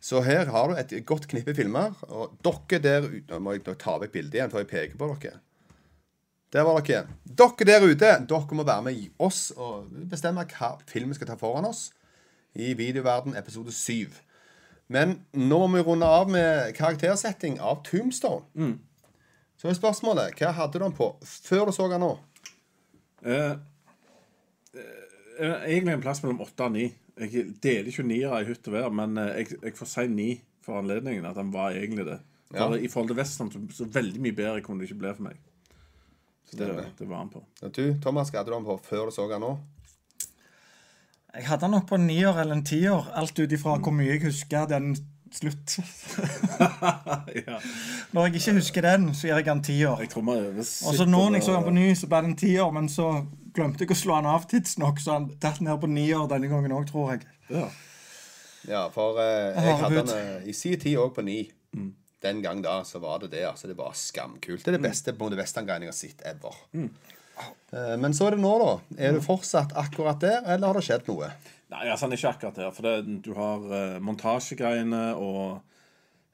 Så 0.00 0.20
her 0.20 0.44
har 0.44 0.68
du 0.68 0.74
et 0.76 1.06
godt 1.06 1.28
knippe 1.28 1.54
filmer. 1.54 1.94
Og 2.02 2.36
dere 2.44 2.82
der 2.82 3.06
ute 3.08 3.32
Nå 3.32 3.38
må 3.38 3.52
jeg 3.52 3.64
ta 3.64 3.96
vekk 3.96 4.12
bildet 4.12 4.34
igjen, 4.34 4.50
for 4.50 4.60
jeg 4.60 4.68
peker 4.68 4.98
på 5.00 5.16
dere. 5.22 5.38
Der 6.54 6.62
var 6.62 6.78
dere. 6.86 7.08
Dere 7.26 7.66
der 7.66 7.82
ute, 7.82 8.10
dere 8.30 8.54
må 8.54 8.62
være 8.62 8.82
med 8.86 8.94
i 8.94 9.08
oss 9.18 9.48
og 9.56 9.88
bestemme 10.10 10.44
hva 10.46 10.76
film 10.86 11.10
vi 11.10 11.16
skal 11.18 11.32
ta 11.32 11.34
foran 11.40 11.66
oss 11.66 11.88
i 12.54 12.76
Videoverden 12.78 13.34
episode 13.34 13.72
7. 13.74 14.12
Men 14.86 15.16
nå 15.34 15.58
må 15.66 15.80
vi 15.80 15.86
runde 15.88 16.06
av 16.06 16.30
med 16.30 16.70
karaktersetting 16.78 17.58
av 17.58 17.80
Tombstone. 17.88 18.68
Så 19.58 19.70
er 19.70 19.74
spørsmålet 19.78 20.38
hva 20.38 20.52
hadde 20.54 20.78
du 20.78 20.84
den 20.84 20.94
på 20.94 21.08
før 21.24 21.66
du 21.66 21.74
så 21.74 21.88
den 21.90 22.04
nå? 22.04 22.12
Uh, 23.24 23.56
uh, 24.76 25.64
egentlig 25.64 25.96
en 25.96 26.04
plass 26.04 26.22
mellom 26.22 26.44
åtte 26.44 26.68
og 26.68 26.76
ni. 26.76 26.86
Jeg 27.18 27.48
deler 27.64 27.90
ikke 27.90 28.06
niere 28.06 28.42
i 28.42 28.46
hytt 28.46 28.70
og 28.70 28.76
vær, 28.76 28.94
men 28.94 29.18
eh, 29.22 29.40
jeg, 29.40 29.58
jeg 29.62 29.74
får 29.78 29.90
si 29.90 30.06
ni 30.10 30.28
for 30.66 30.80
anledningen. 30.80 31.26
At 31.26 31.38
den 31.38 31.52
var 31.54 31.74
egentlig 31.74 32.06
det. 32.08 32.20
For 32.50 32.74
I 32.74 32.90
forhold 32.90 33.10
til 33.10 33.18
Western 33.18 33.50
så, 33.50 33.62
så 33.74 33.86
veldig 33.90 34.22
mye 34.22 34.34
bedre 34.34 34.62
kunne 34.62 34.82
det 34.82 34.90
ikke 34.90 35.00
bli 35.02 35.12
for 35.14 35.26
meg. 35.28 35.42
Det, 36.58 36.68
det 36.98 37.08
var 37.08 37.22
han 37.22 37.30
på. 37.32 37.44
Du, 37.68 37.84
Thomas, 38.02 38.30
hva 38.30 38.42
hadde 38.42 38.52
du 38.52 38.58
han 38.58 38.66
på 38.66 38.78
før 38.86 39.08
du 39.10 39.14
så 39.16 39.26
han 39.30 39.42
nå? 39.44 39.54
Jeg 41.34 41.48
hadde 41.48 41.66
han 41.66 41.74
nok 41.74 41.88
på 41.90 41.98
en 41.98 42.06
nier 42.06 42.36
eller 42.38 42.54
en 42.54 42.66
tier, 42.66 43.10
alt 43.18 43.38
ut 43.38 43.52
ifra 43.52 43.74
hvor 43.82 43.94
mye 43.94 44.12
jeg 44.12 44.22
husker 44.28 44.68
den 44.70 44.92
slutt. 45.34 45.78
ja. 47.46 47.56
Når 48.14 48.28
jeg 48.28 48.34
ikke 48.38 48.54
husker 48.60 48.86
den, 48.86 49.08
så 49.14 49.26
gir 49.26 49.40
jeg 49.40 49.48
den 49.48 49.62
tier. 49.66 49.96
Er 49.98 50.18
over 50.18 50.60
Og 50.60 50.98
så 50.98 51.06
nå 51.08 51.24
når 51.24 51.40
jeg 51.40 51.46
så 51.48 51.56
den 51.56 51.66
på 51.66 51.74
ny, 51.74 51.88
så 51.98 52.10
ble 52.10 52.20
det 52.22 52.30
en 52.30 52.36
tier, 52.44 52.70
men 52.76 52.86
så 52.92 53.08
glemte 53.54 53.82
jeg 53.82 53.94
å 53.94 53.98
slå 53.98 54.20
den 54.20 54.30
av 54.30 54.46
tidsnok, 54.50 55.02
så 55.02 55.18
han 55.18 55.26
datt 55.42 55.58
ned 55.64 55.80
på 55.82 55.90
nier 55.90 56.28
denne 56.30 56.50
gangen 56.52 56.76
òg, 56.76 56.86
tror 56.90 57.14
jeg. 57.14 57.26
Ja. 57.50 57.66
Ja, 58.64 58.86
for 58.94 59.18
eh, 59.20 59.52
jeg 59.58 59.76
hadde 59.82 59.90
han 59.90 60.08
den 60.08 60.16
eh, 60.16 60.48
i 60.48 60.54
sin 60.56 60.78
tid 60.80 60.96
òg 61.02 61.12
på 61.16 61.24
ni. 61.26 61.42
Den 62.24 62.40
gang 62.44 62.62
da 62.64 62.78
så 62.88 63.00
var 63.02 63.20
det 63.22 63.34
det. 63.34 63.44
altså 63.48 63.68
Det 63.68 63.76
var 63.78 63.92
skamkult. 63.98 64.64
Det 64.64 64.72
er 64.72 64.78
det 64.78 64.86
beste 64.88 65.12
på 65.12 65.28
jeg 65.30 65.90
har 65.90 65.92
sett 65.92 66.24
ever. 66.24 66.56
Mm. 66.72 66.88
men 67.98 68.14
så 68.14 68.28
er 68.28 68.36
det 68.36 68.44
nå, 68.44 68.54
da. 68.62 68.72
Er 68.96 69.12
du 69.12 69.20
fortsatt 69.20 69.72
akkurat 69.76 70.20
der, 70.22 70.42
eller 70.46 70.70
har 70.70 70.78
det 70.78 70.84
skjedd 70.86 71.08
noe? 71.10 71.32
Nei, 71.74 71.86
altså, 71.88 72.06
han 72.06 72.12
er 72.14 72.20
ikke 72.20 72.32
akkurat 72.36 72.58
der. 72.60 72.74
For 72.74 72.86
det, 72.86 73.22
du 73.24 73.32
har 73.34 73.64
uh, 73.70 74.02
montasjegreiene 74.04 75.02
og 75.18 75.56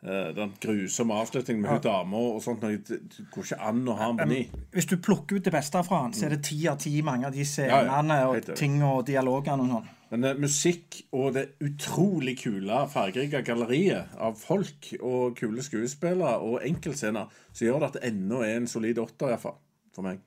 uh, 0.05 0.29
den 0.37 0.53
grusomme 0.61 1.17
avslutningen 1.23 1.63
med 1.65 1.79
hun 1.79 1.85
dama 1.87 2.25
og 2.35 2.43
sånt. 2.45 2.67
Det, 2.67 3.01
det 3.15 3.29
går 3.33 3.49
ikke 3.49 3.71
an 3.71 3.81
å 3.89 3.97
ha 3.97 4.11
en 4.13 4.21
på 4.21 4.29
ni. 4.29 4.43
Hvis 4.75 4.91
du 4.91 4.99
plukker 5.01 5.41
ut 5.41 5.47
det 5.47 5.55
beste 5.55 5.81
fra 5.87 6.03
han, 6.05 6.17
så 6.17 6.29
er 6.29 6.37
det 6.37 6.43
ti 6.51 6.61
av 6.69 6.77
ti 6.83 6.93
mange 7.07 7.31
av 7.31 7.37
de 7.37 7.47
Ja, 7.47 7.81
ja. 7.89 8.21
og 8.29 8.53
ting 8.59 8.83
og 8.85 9.07
dialogene 9.09 9.65
og 9.65 9.75
sånn. 9.79 9.97
Men 10.11 10.27
eh, 10.27 10.39
musikk 10.43 11.01
og 11.15 11.35
det 11.37 11.45
utrolig 11.63 12.37
kule, 12.43 12.81
fargerike 12.91 13.43
galleriet 13.47 14.17
av 14.19 14.39
folk 14.39 14.91
og 14.99 15.37
kule 15.39 15.63
skuespillere 15.63 16.41
og 16.43 16.65
enkeltscener, 16.67 17.31
så 17.53 17.67
gjør 17.67 17.79
det 17.83 17.91
at 17.91 17.99
det 18.01 18.11
ennå 18.11 18.43
er 18.47 18.59
en 18.59 18.71
solid 18.71 18.99
åtter, 19.03 19.31
iallfall. 19.31 19.59
For 19.95 20.07
meg. 20.07 20.21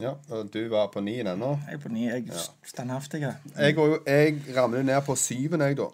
Ja, 0.00 0.14
og 0.32 0.52
du 0.54 0.62
var 0.72 0.88
på 0.94 1.02
ni 1.04 1.18
ennå. 1.20 1.50
Jeg 1.66 1.76
er 1.76 1.82
på 1.82 1.90
ni. 1.92 2.06
Jeg 2.06 2.30
er 2.30 2.46
standhaftig. 2.66 3.20
Jeg, 3.22 3.76
jeg 4.06 4.38
ramler 4.56 4.80
jo 4.80 4.86
ned 4.86 5.02
på 5.06 5.18
syven, 5.18 5.66
jeg, 5.66 5.76
da. 5.78 5.90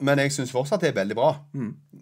Men 0.00 0.20
jeg 0.22 0.32
syns 0.32 0.52
fortsatt 0.54 0.82
det 0.84 0.90
er 0.92 0.96
veldig 0.96 1.16
bra. 1.18 1.30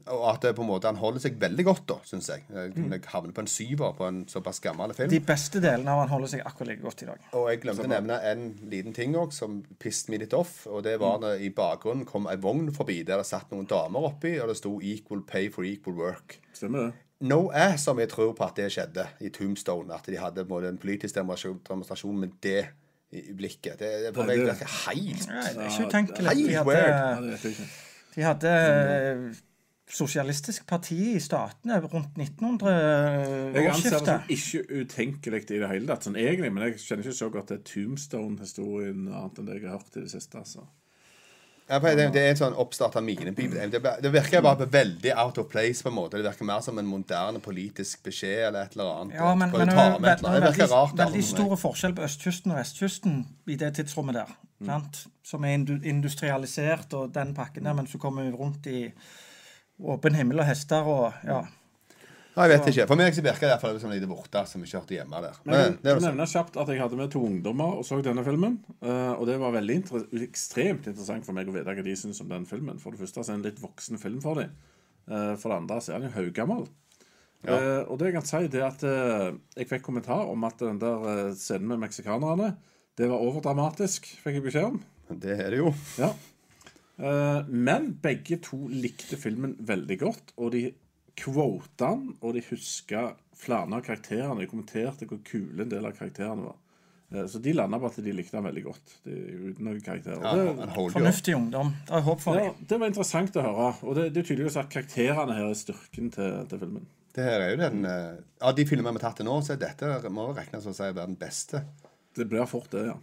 Og 0.09 0.23
at 0.31 0.45
det 0.47 0.55
på 0.57 0.63
en 0.65 0.71
måte 0.71 0.89
han 0.89 0.99
holder 1.01 1.21
seg 1.21 1.39
veldig 1.41 1.65
godt, 1.67 1.83
da, 1.91 1.97
syns 2.07 2.31
jeg. 2.33 2.45
Jeg, 2.55 2.73
jeg 2.79 3.03
havner 3.13 3.35
på 3.37 3.43
en 3.45 3.51
syver 3.51 3.97
på 3.99 4.07
en 4.09 4.21
såpass 4.31 4.63
gammel 4.65 4.95
film. 4.97 5.11
De 5.13 5.21
beste 5.21 5.61
delene 5.65 5.93
av 5.93 6.05
han 6.05 6.13
holder 6.13 6.33
seg 6.33 6.45
akkurat 6.49 6.71
like 6.71 6.85
godt 6.85 7.05
i 7.05 7.11
dag. 7.11 7.27
Og 7.39 7.49
jeg 7.51 7.61
glemte 7.65 7.89
å 7.89 7.91
nevne 7.93 8.21
en 8.31 8.47
liten 8.71 8.97
ting 8.97 9.17
òg 9.19 9.35
som 9.37 9.59
pissed 9.83 10.13
meg 10.13 10.25
litt 10.25 10.37
off. 10.39 10.63
Og 10.71 10.85
det 10.87 10.97
var 11.03 11.21
når 11.25 11.45
i 11.45 11.51
bakgrunnen 11.55 12.07
kom 12.09 12.31
ei 12.31 12.39
vogn 12.41 12.71
forbi 12.77 13.03
der 13.09 13.21
det 13.21 13.29
satt 13.29 13.53
noen 13.53 13.69
damer 13.69 14.09
oppi, 14.13 14.39
og 14.41 14.49
det 14.53 14.57
sto 14.61 14.79
'Equal 14.79 15.27
pay 15.27 15.51
for 15.53 15.67
equal 15.69 15.99
work'. 15.99 16.39
Stemmer 16.55 16.89
det? 16.89 16.93
No 17.21 17.49
ass 17.51 17.83
som 17.83 17.99
jeg 17.99 18.09
tror 18.13 18.33
på 18.39 18.47
at 18.47 18.57
det 18.57 18.69
skjedde 18.71 19.05
i 19.27 19.29
Tombstone. 19.35 19.91
At 19.95 20.07
de 20.07 20.17
hadde 20.17 20.45
både 20.47 20.69
en 20.71 20.79
politisk 20.79 21.17
demonstrasjon, 21.19 22.19
med 22.19 22.39
det 22.43 22.69
i 23.11 23.33
blikket. 23.33 23.79
Det, 23.81 23.89
det 24.05 24.15
på 24.15 24.23
meg 24.29 24.39
virker 24.45 24.69
helt. 24.87 25.27
Helt 25.27 26.67
weird. 26.69 27.69
De 28.15 28.25
hadde 28.27 28.55
eh, 28.55 29.29
Sosialistisk 29.89 30.67
parti 30.69 31.15
i 31.15 31.21
statene 31.23 31.79
rundt 31.81 32.19
Jeg 33.57 33.71
anser 33.71 33.95
det 33.97 34.01
som 34.03 34.35
ikke 34.35 34.83
utenkelig 34.83 35.41
i 35.47 35.61
det 35.63 35.71
hele 35.71 35.89
tatt, 35.89 36.05
sånn 36.05 36.19
egentlig. 36.21 36.51
Men 36.53 36.67
jeg 36.67 36.83
kjenner 36.83 37.07
ikke 37.07 37.17
så 37.17 37.31
godt 37.33 37.49
til 37.55 37.63
Tombstone-historien 37.71 39.07
annet 39.09 39.41
enn 39.41 39.49
det 39.49 39.57
jeg 39.57 39.71
har 39.71 39.79
hørt 39.79 39.97
i 39.97 40.05
det 40.05 40.13
siste. 40.13 40.43
altså. 40.43 40.67
Ja, 41.69 41.79
det, 41.79 42.07
det 42.15 42.21
er 42.23 42.31
en 42.33 42.39
sånn 42.39 42.55
oppstarta 42.57 43.01
minepip. 43.05 43.53
Det, 43.73 43.81
det 44.01 44.13
virker 44.13 44.41
bare 44.45 44.65
veldig 44.73 45.13
out 45.21 45.37
of 45.43 45.51
place. 45.53 45.83
på 45.85 45.91
en 45.91 45.99
måte 45.99 46.17
Det 46.17 46.25
virker 46.25 46.49
mer 46.49 46.63
som 46.65 46.79
en 46.81 46.89
moderne 46.89 47.43
politisk 47.45 48.07
beskjed 48.09 48.47
eller 48.47 48.65
et 48.65 48.77
eller 48.77 48.93
annet. 49.03 49.19
Ja, 49.19 49.35
men, 49.35 49.53
men, 49.53 49.67
men 49.67 49.69
det 49.69 50.15
er 50.15 50.47
veldig, 50.47 50.71
rart. 50.73 50.95
veldig 50.97 51.21
altså, 51.21 51.37
stor 51.37 51.55
forskjell 51.61 51.97
på 51.99 52.07
østkysten 52.09 52.55
og 52.55 52.61
vestkysten 52.63 53.21
i 53.53 53.59
det 53.61 53.75
tidsrommet 53.77 54.17
der. 54.17 54.33
Mm. 54.65 54.89
Som 55.29 55.45
er 55.45 55.59
industrialisert 55.93 56.97
og 56.97 57.13
den 57.15 57.37
pakken 57.37 57.69
der, 57.69 57.77
mens 57.77 57.93
du 57.93 58.01
kommer 58.01 58.33
rundt 58.33 58.67
i 58.73 58.89
åpen 59.79 60.17
himmel 60.17 60.41
og 60.41 60.49
hester 60.49 60.89
og 60.89 61.21
ja. 61.29 61.43
Ja, 62.39 62.45
jeg 62.47 62.53
vet 62.61 62.69
ikke. 62.71 62.85
For 62.87 63.01
meg 63.01 63.17
så 63.17 63.23
virker 63.27 63.51
det 63.75 63.81
som 63.83 63.91
en 63.91 63.97
liten 63.97 63.99
lite 63.99 64.09
borte 64.11 64.45
som 64.47 64.63
ikke 64.63 64.79
hørte 64.79 64.95
hjemme 64.95 65.21
der. 65.25 65.39
Men 65.43 65.55
Men 65.55 65.59
jeg 65.59 65.73
det 65.83 65.91
er 65.91 65.95
kan 65.95 65.99
jo 65.99 66.05
sånn. 66.05 66.09
nevne 66.13 66.27
kjapt 66.31 66.59
at 66.63 66.69
jeg 66.71 66.81
hadde 66.85 66.99
med 67.01 67.11
to 67.11 67.23
ungdommer 67.27 67.79
og 67.81 67.85
så 67.89 67.99
denne 68.07 68.25
filmen. 68.25 68.59
eh, 68.81 69.13
og 69.19 69.27
det 69.27 69.39
var 69.43 69.53
veldig 69.57 69.75
inter 69.81 70.07
ekstremt 70.23 70.87
interessant 70.87 71.27
for 71.27 71.35
meg 71.35 71.49
å 71.51 71.53
vite 71.57 71.75
hva 71.75 71.83
de 71.85 71.97
syns 71.99 72.21
om 72.23 72.29
den 72.31 72.47
filmen. 72.47 72.79
For 72.79 72.95
det 72.95 73.01
første 73.03 73.25
så 73.25 73.33
er 73.33 73.37
det 73.37 73.41
en 73.43 73.49
litt 73.51 73.63
voksen 73.63 73.99
film 73.99 74.21
for 74.23 74.35
dem. 74.39 74.51
Eh, 75.11 75.35
for 75.37 75.49
det 75.51 75.59
andre 75.59 75.81
så 75.83 75.95
er 75.97 75.99
den 76.07 76.13
jo 76.13 76.15
Ja. 77.47 77.55
Eh, 77.55 77.83
og 77.91 77.99
det 77.99 78.07
jeg 78.13 78.15
kan 78.15 78.27
si, 78.27 78.47
det 78.49 78.61
er 78.63 78.67
at 78.71 78.83
eh, 78.83 79.33
jeg 79.57 79.69
fikk 79.69 79.83
kommentar 79.83 80.27
om 80.31 80.43
at 80.45 80.59
den 80.59 80.79
der 80.79 81.05
eh, 81.29 81.35
scenen 81.35 81.69
med 81.69 81.79
meksikanerne 81.89 82.57
Det 82.99 83.07
var 83.09 83.19
overdramatisk, 83.23 84.07
fikk 84.25 84.35
jeg 84.41 84.43
beskjed 84.43 84.65
om. 84.73 84.81
Det 85.23 85.37
er 85.39 85.51
det 85.51 85.59
jo. 85.61 85.73
Ja. 85.99 86.13
Eh, 86.99 87.43
men 87.49 87.93
begge 88.03 88.41
to 88.43 88.67
likte 88.69 89.17
filmen 89.17 89.55
veldig 89.61 89.99
godt, 90.01 90.33
og 90.37 90.51
de 90.53 90.65
den, 91.25 92.17
og 92.21 92.35
de 92.35 92.43
huska 92.51 93.13
flere 93.39 93.67
av 93.69 93.85
karakterene. 93.87 94.41
De 94.41 94.49
kommenterte 94.51 95.07
hvor 95.09 95.21
kule 95.27 95.63
en 95.65 95.71
del 95.71 95.87
av 95.87 95.95
karakterene 95.99 96.49
var. 96.49 96.57
Eh, 97.13 97.27
Så 97.27 97.41
de 97.41 97.53
landa 97.53 97.79
på 97.79 97.87
at 97.87 97.97
de 98.05 98.13
likte 98.13 98.37
han 98.37 98.45
veldig 98.45 98.65
godt. 98.65 98.95
De, 99.05 99.15
uten 99.51 99.65
noen 99.65 99.81
karakterer. 99.81 100.23
Ja. 100.23 100.69
Fornuftig 100.93 101.35
ungdom. 101.37 101.75
Det 101.89 101.95
er 101.97 102.07
håp 102.09 102.21
for 102.21 102.39
ja, 102.39 102.53
det 102.69 102.81
var 102.81 102.91
interessant 102.93 103.37
å 103.37 103.45
høre. 103.47 103.69
Og 103.83 103.95
det, 103.99 104.09
det 104.15 104.23
er 104.23 104.31
tydeligvis 104.31 104.59
at 104.61 104.71
karakterene 104.73 105.37
her 105.39 105.51
er 105.51 105.59
styrken 105.59 106.11
til, 106.15 106.41
til 106.51 106.65
filmen. 106.65 106.89
Det 107.17 107.25
her 107.25 107.41
er 107.43 107.51
jo 107.55 107.61
den 107.63 107.85
eh, 107.89 108.19
Av 108.47 108.55
de 108.55 108.67
filmene 108.69 108.93
vi 108.95 109.01
har 109.01 109.09
tatt 109.09 109.23
til 109.23 109.27
nå, 109.27 109.39
så 109.43 109.55
er 109.57 109.63
dette 109.63 110.11
må 110.13 110.29
regnes 110.37 110.63
som 110.63 110.75
å 110.75 110.77
si 110.77 110.85
være 110.87 111.09
den 111.09 111.17
beste 111.19 111.65
Det 112.15 112.27
blir 112.29 112.45
fort 112.47 112.69
det, 112.71 112.85
ja. 112.91 112.95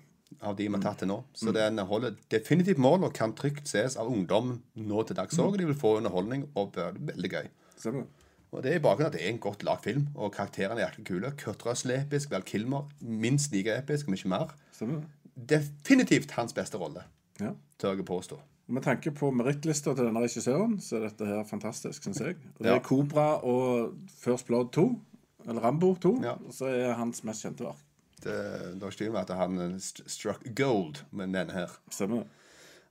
av 0.46 0.56
de 0.56 0.68
vi 0.70 0.72
har 0.76 0.84
tatt 0.84 1.02
til 1.02 1.10
nå. 1.10 1.18
Så 1.36 1.52
den 1.56 1.82
holder 1.90 2.14
definitivt 2.32 2.80
mål 2.80 3.08
og 3.10 3.16
kan 3.18 3.34
trygt 3.36 3.68
ses 3.68 3.98
av 4.00 4.08
ungdom 4.12 4.60
nå 4.78 5.04
til 5.10 5.18
dags 5.18 5.40
òg. 5.42 5.58
De 5.60 5.68
vil 5.68 5.76
få 5.80 5.98
underholdning 5.98 6.46
og 6.54 6.72
bør 6.78 6.96
veldig 7.12 7.32
gøy. 7.34 7.50
Stemmer. 7.78 8.04
Og 8.52 8.64
det 8.64 8.72
er 8.72 8.76
i 8.80 8.80
bakgrunnen 8.84 9.08
at 9.12 9.14
det 9.18 9.26
er 9.26 9.30
en 9.34 9.40
godt 9.44 9.64
lagd 9.68 9.84
film, 9.84 10.08
og 10.16 10.32
karakterene 10.32 10.80
er 10.82 10.86
jæklig 10.88 11.06
kule. 11.10 11.32
Kurt 11.38 11.66
Russell 11.66 11.92
er 11.96 12.02
episk, 12.06 12.32
Val 12.32 12.42
Kilmer 12.48 12.86
minst 13.02 13.52
like 13.52 13.74
episk, 13.78 14.08
om 14.08 14.14
ikke 14.14 14.30
mer. 14.32 14.54
Stemmer. 14.72 15.02
Definitivt 15.50 16.32
hans 16.32 16.54
beste 16.54 16.78
rolle, 16.78 17.04
Ja. 17.42 17.50
tør 17.80 17.96
jeg 17.96 18.06
påstå. 18.06 18.40
Med 18.68 18.82
tanke 18.82 19.12
på 19.12 19.32
merittlista 19.32 19.94
til 19.94 20.06
denne 20.06 20.20
regissøren, 20.24 20.80
så 20.82 20.96
er 20.96 21.00
dette 21.10 21.26
her 21.26 21.44
fantastisk, 21.44 22.04
syns 22.04 22.20
jeg. 22.20 22.36
Og 22.58 22.64
det 22.64 22.72
Ja. 22.72 22.76
er 22.76 22.80
Cobra 22.80 23.44
og 23.44 23.94
First 24.10 24.46
Blood 24.48 24.72
2, 24.72 25.02
eller 25.48 25.62
Rambo 25.62 25.96
2, 25.96 26.22
Ja. 26.24 26.34
så 26.52 26.66
er 26.66 26.94
hans 26.94 27.24
mest 27.24 27.44
kjente 27.46 27.64
verk. 27.64 27.78
Det, 28.24 28.34
det 28.74 28.82
er 28.84 28.88
ikke 28.88 28.98
tvil 28.98 29.10
om 29.10 29.16
at 29.16 29.30
han 29.30 29.80
struck 30.08 30.42
gold 30.56 30.96
med 31.12 31.28
denne 31.34 31.52
her. 31.52 31.68
Stemmer 31.92 32.18
det? 32.24 32.28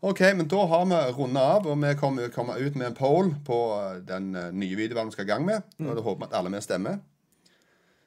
Ok, 0.05 0.21
men 0.37 0.49
da 0.49 0.67
har 0.69 0.83
vi 0.85 0.97
runda 1.17 1.43
av, 1.55 1.67
og 1.67 1.79
vi 1.81 1.95
kommer, 1.97 2.29
kommer 2.29 2.59
ut 2.61 2.75
med 2.77 2.91
en 2.91 2.97
poll 2.97 3.31
på 3.47 3.57
eh, 3.79 4.03
den 4.05 4.35
eh, 4.37 4.51
nye 4.53 4.77
videoen 4.77 5.09
vi 5.09 5.17
skal 5.17 5.25
i 5.25 5.31
gang 5.31 5.47
med. 5.47 5.65
Og 5.81 5.95
da 5.97 6.03
håper 6.05 6.27
vi 6.27 6.29
at 6.29 6.35
alle 6.37 6.53
med 6.53 6.65
stemmer. 6.65 6.99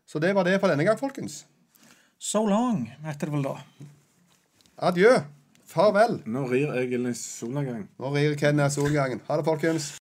Så 0.06 0.22
det 0.22 0.36
var 0.38 0.45
det 0.45 0.60
for 0.62 0.70
denne 0.70 0.86
gang, 0.86 1.00
folkens. 1.00 1.39
So 2.22 2.43
long, 2.45 2.84
heter 3.02 3.32
det 3.32 3.34
vel 3.34 3.48
da. 3.48 3.56
Adjø. 4.91 5.16
Farvel. 5.68 6.22
Nå 6.30 6.45
rir 6.48 6.70
jeg 6.78 7.02
i 7.02 7.16
solnedgang. 7.18 7.88
Nå 8.00 8.14
rir 8.14 8.38
Ken 8.39 8.62
solgangen. 8.72 9.26
Ha 9.28 9.41
det, 9.41 9.48
folkens. 9.50 9.89